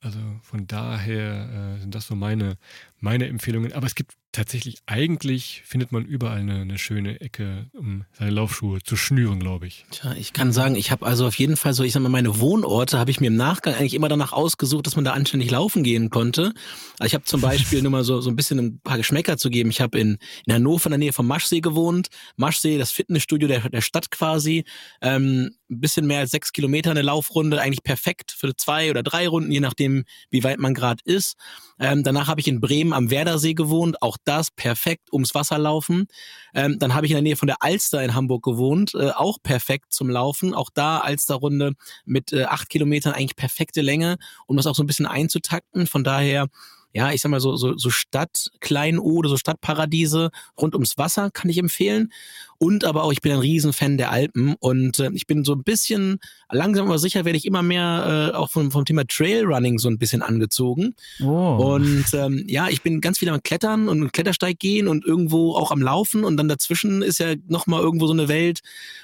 [0.00, 2.56] Also von daher äh, sind das so meine,
[3.00, 3.72] meine Empfehlungen.
[3.72, 8.82] Aber es gibt tatsächlich, eigentlich findet man überall eine, eine, schöne Ecke, um seine Laufschuhe
[8.82, 9.86] zu schnüren, glaube ich.
[9.90, 12.38] Tja, ich kann sagen, ich habe also auf jeden Fall so, ich sag mal, meine
[12.38, 15.82] Wohnorte habe ich mir im Nachgang eigentlich immer danach ausgesucht, dass man da anständig laufen
[15.82, 16.52] gehen konnte.
[16.98, 19.50] Also ich habe zum Beispiel nur mal so, so ein bisschen ein paar Geschmäcker zu
[19.50, 19.70] geben.
[19.70, 22.08] Ich habe in, in Hannover in der Nähe vom Maschsee gewohnt.
[22.36, 24.64] Maschsee, das Fitnessstudio der, der Stadt quasi.
[25.00, 29.28] Ähm, ein bisschen mehr als sechs Kilometer eine Laufrunde, eigentlich perfekt für zwei oder drei
[29.28, 31.36] Runden, je nachdem, wie weit man gerade ist.
[31.78, 36.06] Ähm, danach habe ich in Bremen am Werdersee gewohnt, auch das perfekt ums Wasser laufen.
[36.54, 39.38] Ähm, dann habe ich in der Nähe von der Alster in Hamburg gewohnt, äh, auch
[39.42, 40.54] perfekt zum Laufen.
[40.54, 41.72] Auch da Alsterrunde
[42.04, 45.86] mit äh, acht Kilometern eigentlich perfekte Länge, um das auch so ein bisschen einzutakten.
[45.86, 46.48] Von daher
[46.96, 51.50] ja, ich sag mal so, so, so Stadt, Kleinode, so Stadtparadiese rund ums Wasser kann
[51.50, 52.10] ich empfehlen.
[52.58, 55.62] Und aber auch, ich bin ein Riesenfan der Alpen und äh, ich bin so ein
[55.62, 56.18] bisschen,
[56.50, 59.98] langsam aber sicher werde ich immer mehr äh, auch vom, vom Thema Trailrunning so ein
[59.98, 60.94] bisschen angezogen.
[61.22, 61.74] Oh.
[61.74, 65.70] Und ähm, ja, ich bin ganz viel am Klettern und Klettersteig gehen und irgendwo auch
[65.70, 68.60] am Laufen und dann dazwischen ist ja nochmal irgendwo so eine Welt,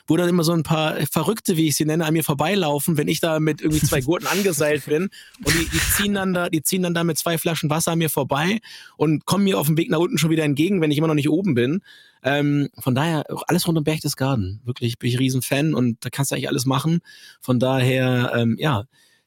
[0.06, 3.08] wo dann immer so ein paar Verrückte, wie ich sie nenne, an mir vorbeilaufen, wenn
[3.08, 5.10] ich da mit irgendwie zwei Gurten angeseilt bin
[5.44, 7.98] und die, die ziehen dann da, die ziehen dann da mit zwei Flaschen Wasser an
[7.98, 8.60] mir vorbei
[8.96, 11.14] und kommen mir auf dem Weg nach unten schon wieder entgegen, wenn ich immer noch
[11.14, 11.82] nicht oben bin.
[12.24, 14.60] Ähm, von daher, alles rund um Berchtesgaden.
[14.64, 17.00] Wirklich bin ich riesen Fan und da kannst du eigentlich alles machen.
[17.40, 18.84] Von daher, ähm, ja,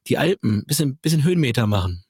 [0.07, 2.04] die Alpen, bisschen, bisschen Höhenmeter machen.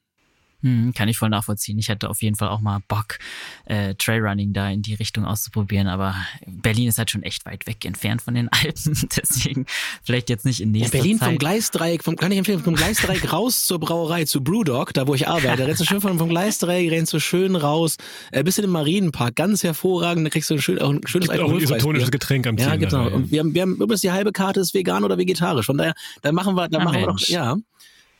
[0.62, 1.78] Hm, kann ich voll nachvollziehen.
[1.78, 3.18] Ich hätte auf jeden Fall auch mal Bock,
[3.66, 6.14] äh, Trailrunning da in die Richtung auszuprobieren, aber
[6.46, 9.66] Berlin ist halt schon echt weit weg entfernt von den Alpen, deswegen
[10.02, 11.28] vielleicht jetzt nicht in nächster ja, Berlin Zeit.
[11.28, 15.14] vom Gleisdreieck, vom, kann ich empfehlen, vom Gleisdreieck raus zur Brauerei, zu Brewdog, da wo
[15.14, 15.66] ich arbeite.
[15.66, 17.98] rennst du schön vom, vom Gleisdreieck, rennst du schön raus,
[18.32, 21.28] äh, bis in den Marienpark, ganz hervorragend, da kriegst du ein, schön, auch ein schönes
[21.28, 22.66] Gibt auch ein isotonisches Getränk am Ziel.
[22.66, 23.08] Ja, genau.
[23.08, 25.94] Und wir haben, wir haben übrigens die halbe Karte ist vegan oder vegetarisch, von daher,
[26.22, 27.56] da machen wir, da Ach, machen wir doch, ja.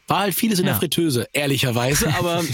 [0.09, 0.73] War halt vieles in ja.
[0.73, 2.41] der Fritteuse, ehrlicherweise, aber.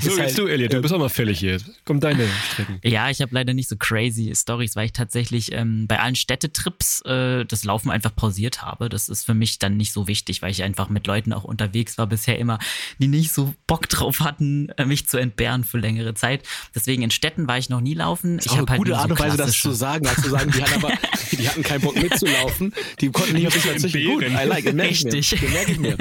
[0.00, 1.58] so, jetzt halt, du, Elliot, du bist auch mal fällig hier.
[1.84, 2.80] Komm deine Strecken.
[2.82, 7.02] Ja, ich habe leider nicht so crazy Stories, weil ich tatsächlich ähm, bei allen Städtetrips
[7.02, 8.88] äh, das Laufen einfach pausiert habe.
[8.88, 11.96] Das ist für mich dann nicht so wichtig, weil ich einfach mit Leuten auch unterwegs
[11.96, 12.58] war bisher immer,
[12.98, 16.42] die nicht so Bock drauf hatten, äh, mich zu entbehren für längere Zeit.
[16.74, 18.40] Deswegen in Städten war ich noch nie laufen.
[18.44, 20.84] Ich habe halt gute Art und Weise, das zu sagen, als zu sagen, die hatten
[20.84, 20.92] aber,
[21.30, 22.74] die hatten keinen Bock mitzulaufen.
[23.00, 24.31] Die konnten nicht auf sich gut.
[24.36, 24.74] I like it.
[24.74, 24.84] Mir.
[24.84, 25.96] merke ich mir.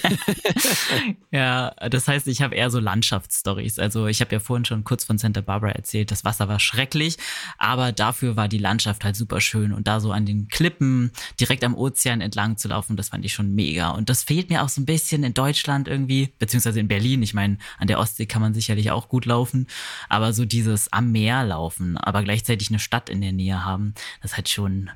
[1.30, 3.78] ja, das heißt, ich habe eher so Landschaftsstories.
[3.78, 7.16] Also ich habe ja vorhin schon kurz von Santa Barbara erzählt, das Wasser war schrecklich,
[7.58, 11.64] aber dafür war die Landschaft halt super schön und da so an den Klippen direkt
[11.64, 13.90] am Ozean entlang zu laufen, das fand ich schon mega.
[13.90, 17.22] Und das fehlt mir auch so ein bisschen in Deutschland irgendwie, beziehungsweise in Berlin.
[17.22, 19.66] Ich meine, an der Ostsee kann man sicherlich auch gut laufen,
[20.08, 24.36] aber so dieses am Meer laufen, aber gleichzeitig eine Stadt in der Nähe haben, das
[24.36, 24.90] halt schon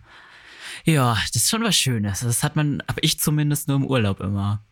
[0.87, 2.21] ja, das ist schon was Schönes.
[2.21, 4.63] Das hat man, aber ich zumindest nur im Urlaub immer.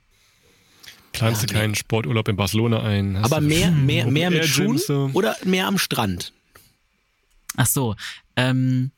[1.12, 3.16] Planst ja, du keinen Sporturlaub in Barcelona ein?
[3.16, 5.10] aber mehr, mehr, mehr mit Schuhen so?
[5.12, 6.32] oder mehr am Strand?
[7.56, 7.94] Ach so,
[8.36, 8.90] ähm,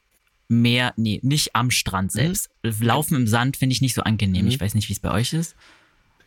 [0.48, 2.18] mehr, nee, nicht am Strand mhm.
[2.18, 2.50] selbst.
[2.62, 2.74] Mhm.
[2.80, 4.44] Laufen im Sand finde ich nicht so angenehm.
[4.44, 4.50] Mhm.
[4.50, 5.56] Ich weiß nicht, wie es bei euch ist.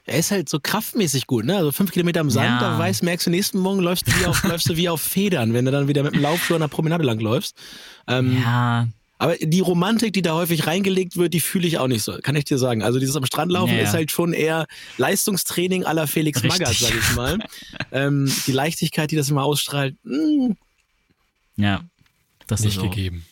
[0.06, 1.58] Er ist halt so kraftmäßig gut, ne?
[1.58, 2.72] Also fünf Kilometer am Sand, ja.
[2.72, 5.54] da weißt, merkst du, nächsten Morgen läufst du, wie auf, läufst du wie auf Federn,
[5.54, 7.56] wenn du dann wieder mit dem Laufschuh an der Promenade langläufst.
[8.08, 8.88] Ähm, ja,
[9.20, 12.38] aber die Romantik, die da häufig reingelegt wird, die fühle ich auch nicht so, kann
[12.38, 12.82] ich dir sagen.
[12.82, 13.84] Also dieses am Strand laufen naja.
[13.84, 14.66] ist halt schon eher
[14.98, 16.60] Leistungstraining aller Felix Richtig.
[16.60, 17.38] Magath, sag ich mal.
[17.92, 20.16] ähm, die Leichtigkeit, die das immer ausstrahlt, mh.
[20.16, 20.58] Hm.
[21.58, 21.82] ja,
[22.48, 23.26] das nicht ist gegeben.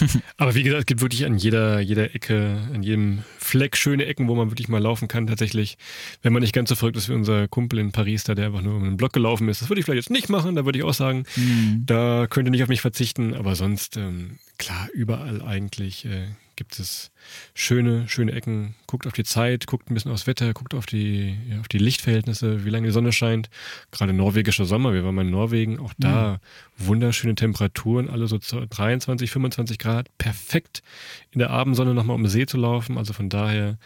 [0.36, 4.28] Aber wie gesagt, es gibt wirklich an jeder, jeder Ecke, an jedem Fleck schöne Ecken,
[4.28, 5.76] wo man wirklich mal laufen kann, tatsächlich.
[6.22, 8.62] Wenn man nicht ganz so verrückt ist wie unser Kumpel in Paris, da der einfach
[8.62, 9.62] nur um einen Block gelaufen ist.
[9.62, 11.82] Das würde ich vielleicht jetzt nicht machen, da würde ich auch sagen, mhm.
[11.86, 13.34] da könnt ihr nicht auf mich verzichten.
[13.34, 16.26] Aber sonst, ähm, klar, überall eigentlich äh,
[16.62, 17.10] gibt es
[17.54, 18.76] schöne, schöne Ecken.
[18.86, 21.78] Guckt auf die Zeit, guckt ein bisschen aufs Wetter, guckt auf die, ja, auf die
[21.78, 23.50] Lichtverhältnisse, wie lange die Sonne scheint.
[23.90, 26.38] Gerade norwegischer Sommer, wir waren mal in Norwegen, auch da
[26.78, 26.86] mhm.
[26.86, 30.16] wunderschöne Temperaturen, alle so 23, 25 Grad.
[30.18, 30.84] Perfekt
[31.32, 32.96] in der Abendsonne nochmal um den See zu laufen.
[32.96, 33.76] Also von daher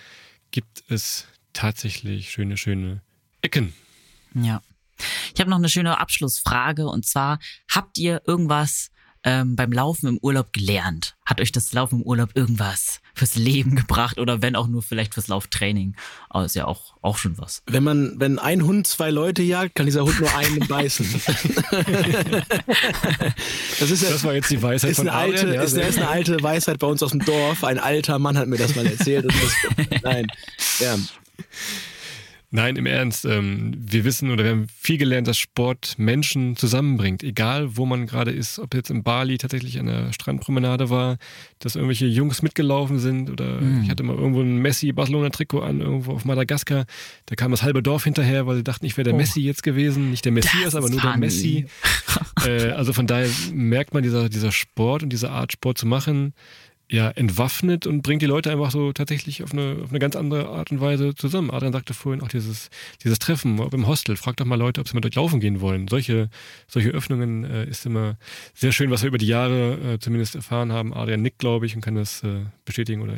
[0.50, 3.00] gibt es tatsächlich schöne, schöne
[3.40, 3.72] Ecken.
[4.34, 4.60] Ja.
[5.34, 7.38] Ich habe noch eine schöne Abschlussfrage und zwar,
[7.70, 8.90] habt ihr irgendwas
[9.26, 11.16] ähm, beim Laufen im Urlaub gelernt?
[11.26, 15.14] Hat euch das Laufen im Urlaub irgendwas fürs Leben gebracht oder wenn auch nur vielleicht
[15.14, 15.96] fürs Lauftraining?
[16.30, 17.62] Aber ist ja auch, auch schon was.
[17.66, 21.04] Wenn man, wenn ein Hund zwei Leute jagt, kann dieser Hund nur einen beißen.
[23.80, 25.98] das, ist ja, das war jetzt die Weisheit ist von eine alte, ja, ist, ist
[25.98, 27.64] eine alte Weisheit bei uns aus dem Dorf.
[27.64, 29.26] Ein alter Mann hat mir das mal erzählt.
[29.26, 29.34] Das,
[30.02, 30.28] nein,
[30.78, 30.96] ja.
[32.51, 33.24] Nein, im Ernst.
[33.24, 37.24] Ähm, wir wissen oder wir haben viel gelernt, dass Sport Menschen zusammenbringt.
[37.24, 41.18] Egal, wo man gerade ist, ob jetzt in Bali tatsächlich an der Strandpromenade war,
[41.59, 43.82] dass irgendwelche Jungs mitgelaufen sind oder mhm.
[43.82, 46.86] ich hatte mal irgendwo ein Messi-Barcelona-Trikot an, irgendwo auf Madagaskar.
[47.26, 49.18] Da kam das halbe Dorf hinterher, weil sie dachten, ich wäre der oh.
[49.18, 50.11] Messi jetzt gewesen.
[50.11, 51.66] Nicht der Messias, aber nur der Messi.
[52.47, 56.32] äh, also von daher merkt man, dieser, dieser Sport und diese Art, Sport zu machen,
[56.89, 60.49] ja, entwaffnet und bringt die Leute einfach so tatsächlich auf eine, auf eine ganz andere
[60.49, 61.51] Art und Weise zusammen.
[61.51, 62.70] Adrian sagte vorhin auch dieses,
[63.03, 64.16] dieses Treffen im Hostel.
[64.16, 65.89] Fragt doch mal Leute, ob sie mit euch laufen gehen wollen.
[65.89, 66.30] Solche,
[66.68, 68.16] solche Öffnungen äh, ist immer
[68.55, 70.95] sehr schön, was wir über die Jahre äh, zumindest erfahren haben.
[70.95, 73.14] Adrian nickt, glaube ich, und kann das äh, bestätigen oder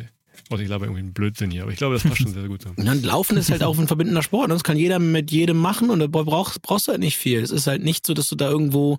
[0.51, 2.49] also ich glaube irgendwie ein Blödsinn hier, aber ich glaube, das passt schon sehr, sehr
[2.49, 2.71] gut so.
[2.77, 4.49] Und Laufen ist halt auch ein verbindender Sport.
[4.49, 4.55] Ne?
[4.55, 7.41] Das kann jeder mit jedem machen und da brauchst, brauchst du halt nicht viel.
[7.41, 8.99] Es ist halt nicht so, dass du da irgendwo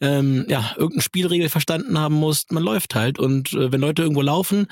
[0.00, 2.52] ähm, ja, irgendeine Spielregel verstanden haben musst.
[2.52, 3.18] Man läuft halt.
[3.18, 4.66] Und äh, wenn Leute irgendwo laufen,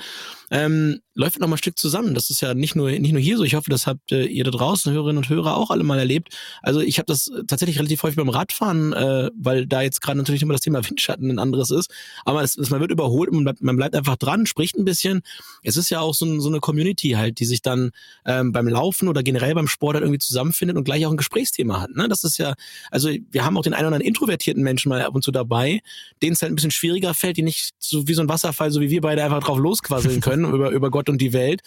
[0.51, 2.13] ähm, läuft noch mal ein Stück zusammen.
[2.13, 3.43] Das ist ja nicht nur, nicht nur hier so.
[3.43, 6.37] Ich hoffe, das habt äh, ihr da draußen, Hörerinnen und Hörer, auch alle mal erlebt.
[6.61, 10.41] Also ich habe das tatsächlich relativ häufig beim Radfahren, äh, weil da jetzt gerade natürlich
[10.41, 11.91] immer das Thema Windschatten ein anderes ist.
[12.23, 14.85] Aber es, es, man wird überholt und man bleibt, man bleibt einfach dran, spricht ein
[14.85, 15.21] bisschen.
[15.63, 17.91] Es ist ja auch so, ein, so eine Community halt, die sich dann
[18.25, 21.81] ähm, beim Laufen oder generell beim Sport halt irgendwie zusammenfindet und gleich auch ein Gesprächsthema
[21.81, 21.95] hat.
[21.95, 22.07] Ne?
[22.07, 22.53] Das ist ja,
[22.91, 25.81] also wir haben auch den einen oder anderen introvertierten Menschen mal ab und zu dabei,
[26.21, 28.81] denen es halt ein bisschen schwieriger fällt, die nicht so wie so ein Wasserfall, so
[28.81, 31.61] wie wir beide einfach drauf losquasseln können über, über Gott und die Welt.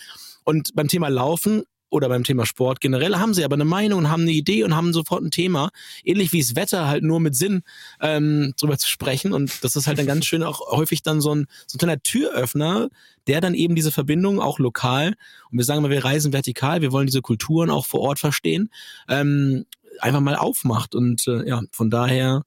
[0.44, 4.10] Und beim Thema Laufen oder beim Thema Sport generell haben sie aber eine Meinung und
[4.10, 5.70] haben eine Idee und haben sofort ein Thema.
[6.04, 7.62] Ähnlich wie das Wetter, halt nur mit Sinn
[8.00, 9.32] ähm, drüber zu sprechen.
[9.32, 12.00] Und das ist halt dann ganz schön auch häufig dann so ein, so ein kleiner
[12.02, 12.88] Türöffner,
[13.26, 15.14] der dann eben diese Verbindung auch lokal,
[15.50, 18.70] und wir sagen mal, wir reisen vertikal, wir wollen diese Kulturen auch vor Ort verstehen,
[19.08, 19.66] ähm,
[19.98, 20.94] einfach mal aufmacht.
[20.94, 22.44] Und äh, ja, von daher,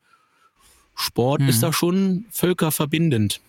[0.95, 1.49] Sport mhm.
[1.49, 3.41] ist da schon völkerverbindend.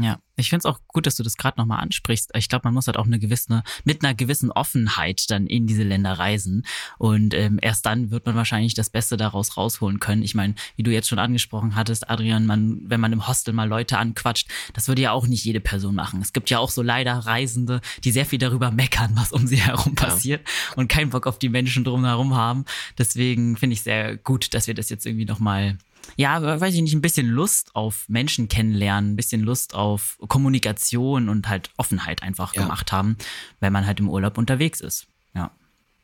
[0.00, 2.30] Ja, ich finde es auch gut, dass du das gerade nochmal ansprichst.
[2.36, 5.82] Ich glaube, man muss halt auch eine gewisse, mit einer gewissen Offenheit dann in diese
[5.82, 6.64] Länder reisen.
[6.98, 10.22] Und ähm, erst dann wird man wahrscheinlich das Beste daraus rausholen können.
[10.22, 13.68] Ich meine, wie du jetzt schon angesprochen hattest, Adrian, man, wenn man im Hostel mal
[13.68, 16.20] Leute anquatscht, das würde ja auch nicht jede Person machen.
[16.22, 19.56] Es gibt ja auch so leider Reisende, die sehr viel darüber meckern, was um sie
[19.60, 20.76] herum passiert ja.
[20.76, 22.64] und keinen Bock auf die Menschen drumherum haben.
[22.96, 25.78] Deswegen finde ich sehr gut, dass wir das jetzt irgendwie nochmal
[26.16, 31.28] ja, weiß ich nicht, ein bisschen Lust auf Menschen kennenlernen, ein bisschen Lust auf Kommunikation
[31.28, 32.62] und halt Offenheit einfach ja.
[32.62, 33.16] gemacht haben,
[33.60, 35.06] wenn man halt im Urlaub unterwegs ist.
[35.34, 35.52] Ja.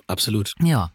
[0.07, 0.55] Absolut.
[0.63, 0.93] Ja.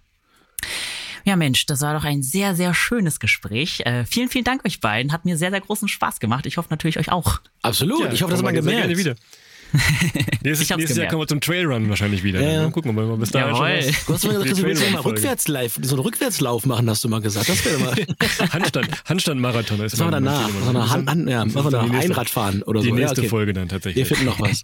[1.26, 3.82] Ja, Mensch, das war doch ein sehr, sehr schönes Gespräch.
[3.82, 5.12] Äh, vielen, vielen Dank euch beiden.
[5.12, 6.46] Hat mir sehr, sehr großen Spaß gemacht.
[6.46, 7.42] Ich hoffe natürlich euch auch.
[7.62, 8.06] Absolut.
[8.06, 8.88] Ja, ich hoffe, das hat man gemerkt.
[8.88, 9.49] nächstes, Ich
[10.72, 12.42] hab's nächstes Jahr kommen wir zum Trailrun wahrscheinlich wieder.
[12.42, 12.62] Ja, ja.
[12.64, 13.78] Mal gucken, ob wir bis dahin schon Jawohl.
[13.88, 15.18] was- Du hast mal gesagt, Die du willst ja mal Trailrun-Folge.
[15.20, 17.50] Rückwärtslive, so einen Rückwärtslauf machen, hast du mal gesagt.
[17.50, 17.96] Das wäre mal.
[18.52, 20.46] Handstand, Handstand-Marathon ist Das machen wir danach.
[20.48, 21.90] Das machen wir ja, wir danach.
[21.90, 22.96] die Einradfahren oder Die so.
[22.96, 23.30] Ja, nächste okay.
[23.30, 24.08] Folge dann Wir tatsächlich.
[24.08, 24.64] finden noch was.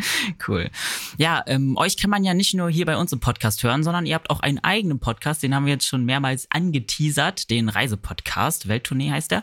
[0.46, 0.70] Cool.
[1.18, 4.06] Ja, ähm, euch kann man ja nicht nur hier bei uns im Podcast hören, sondern
[4.06, 8.68] ihr habt auch einen eigenen Podcast, den haben wir jetzt schon mehrmals angeteasert, den Reisepodcast,
[8.68, 9.42] Welttournee heißt er.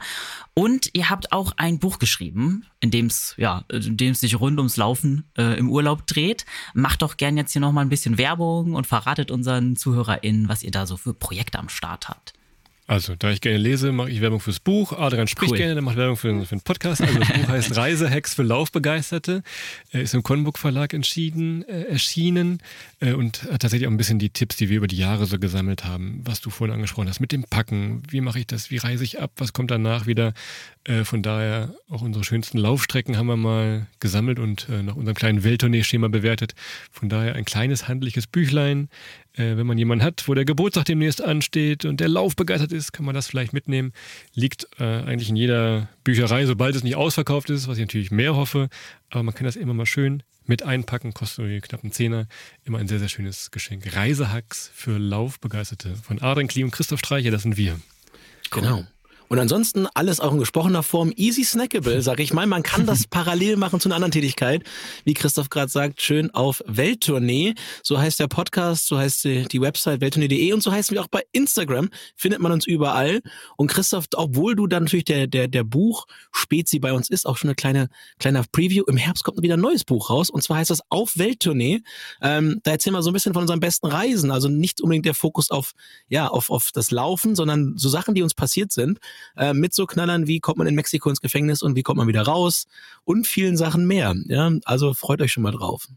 [0.53, 4.39] Und ihr habt auch ein Buch geschrieben, in dem es ja, in dem es sich
[4.39, 6.45] rund ums Laufen äh, im Urlaub dreht.
[6.73, 10.63] Macht doch gern jetzt hier noch mal ein bisschen Werbung und verratet unseren ZuhörerInnen, was
[10.63, 12.34] ihr da so für Projekte am Start habt.
[12.89, 14.93] Also, da ich gerne lese, mache ich Werbung fürs Buch.
[14.93, 15.57] Adrian spricht Cool.
[15.57, 17.01] gerne, der macht Werbung für, für den Podcast.
[17.01, 19.43] Also, das Buch heißt Reisehacks für Laufbegeisterte.
[19.91, 22.59] Er ist im Konburg Verlag entschieden, äh, erschienen
[23.01, 25.38] äh, und hat tatsächlich auch ein bisschen die Tipps, die wir über die Jahre so
[25.38, 28.03] gesammelt haben, was du vorhin angesprochen hast, mit dem Packen.
[28.09, 28.72] Wie mache ich das?
[28.72, 29.31] Wie reise ich ab?
[29.35, 30.34] Was kommt danach wieder?
[30.85, 35.15] Äh, von daher auch unsere schönsten Laufstrecken haben wir mal gesammelt und äh, nach unserem
[35.15, 36.55] kleinen Welttournee-Schema bewertet.
[36.89, 38.88] Von daher ein kleines handliches Büchlein.
[39.38, 42.91] Äh, wenn man jemanden hat, wo der Geburtstag demnächst ansteht und der Lauf begeistert ist,
[42.91, 43.93] kann man das vielleicht mitnehmen.
[44.34, 48.35] Liegt äh, eigentlich in jeder Bücherei, sobald es nicht ausverkauft ist, was ich natürlich mehr
[48.35, 48.69] hoffe.
[49.09, 52.27] Aber man kann das immer mal schön mit einpacken, kostet irgendwie knapp einen Zehner.
[52.64, 53.95] Immer ein sehr, sehr schönes Geschenk.
[53.95, 57.80] Reisehacks für Laufbegeisterte von Adrian Klee und Christoph Streicher, das sind wir.
[58.49, 58.85] Genau.
[59.29, 62.47] Und ansonsten alles auch in gesprochener Form easy snackable, sag ich mal.
[62.47, 64.63] Man kann das parallel machen zu einer anderen Tätigkeit.
[65.03, 67.55] Wie Christoph gerade sagt, schön auf Welttournee.
[67.83, 71.23] So heißt der Podcast, so heißt die, Website welttournee.de und so heißen wir auch bei
[71.33, 71.89] Instagram.
[72.15, 73.21] Findet man uns überall.
[73.57, 77.49] Und Christoph, obwohl du dann natürlich der, der, der Buch-Spezi bei uns ist, auch schon
[77.49, 77.89] eine kleine,
[78.19, 78.85] kleiner Preview.
[78.87, 80.29] Im Herbst kommt wieder ein neues Buch raus.
[80.29, 81.81] Und zwar heißt das Auf Welttournee.
[82.21, 84.31] Ähm, da erzählen wir so ein bisschen von unseren besten Reisen.
[84.31, 85.73] Also nicht unbedingt der Fokus auf,
[86.07, 88.99] ja, auf, auf das Laufen, sondern so Sachen, die uns passiert sind
[89.35, 92.07] äh, mit so Knallern wie kommt man in Mexiko ins Gefängnis und wie kommt man
[92.07, 92.68] wieder raus
[93.03, 94.15] und vielen Sachen mehr.
[94.26, 95.88] Ja, also freut euch schon mal drauf.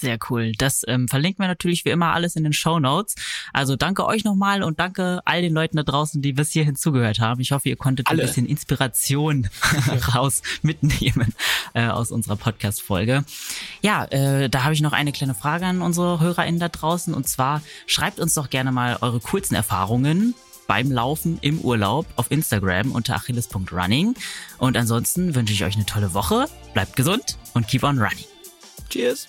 [0.00, 0.52] Sehr cool.
[0.56, 3.16] Das ähm, verlinken wir natürlich wie immer alles in den Show Notes.
[3.52, 7.20] Also danke euch nochmal und danke all den Leuten da draußen, die bis hierhin zugehört
[7.20, 7.40] haben.
[7.40, 8.22] Ich hoffe, ihr konntet Alle.
[8.22, 9.48] ein bisschen Inspiration
[10.14, 11.34] raus mitnehmen
[11.74, 13.24] äh, aus unserer Podcast-Folge.
[13.82, 17.12] Ja, äh, da habe ich noch eine kleine Frage an unsere HörerInnen da draußen.
[17.12, 20.34] Und zwar schreibt uns doch gerne mal eure coolsten Erfahrungen
[20.70, 24.14] beim Laufen im Urlaub auf Instagram unter achilles.running.
[24.58, 28.24] Und ansonsten wünsche ich euch eine tolle Woche, bleibt gesund und keep on running.
[28.88, 29.26] Cheers.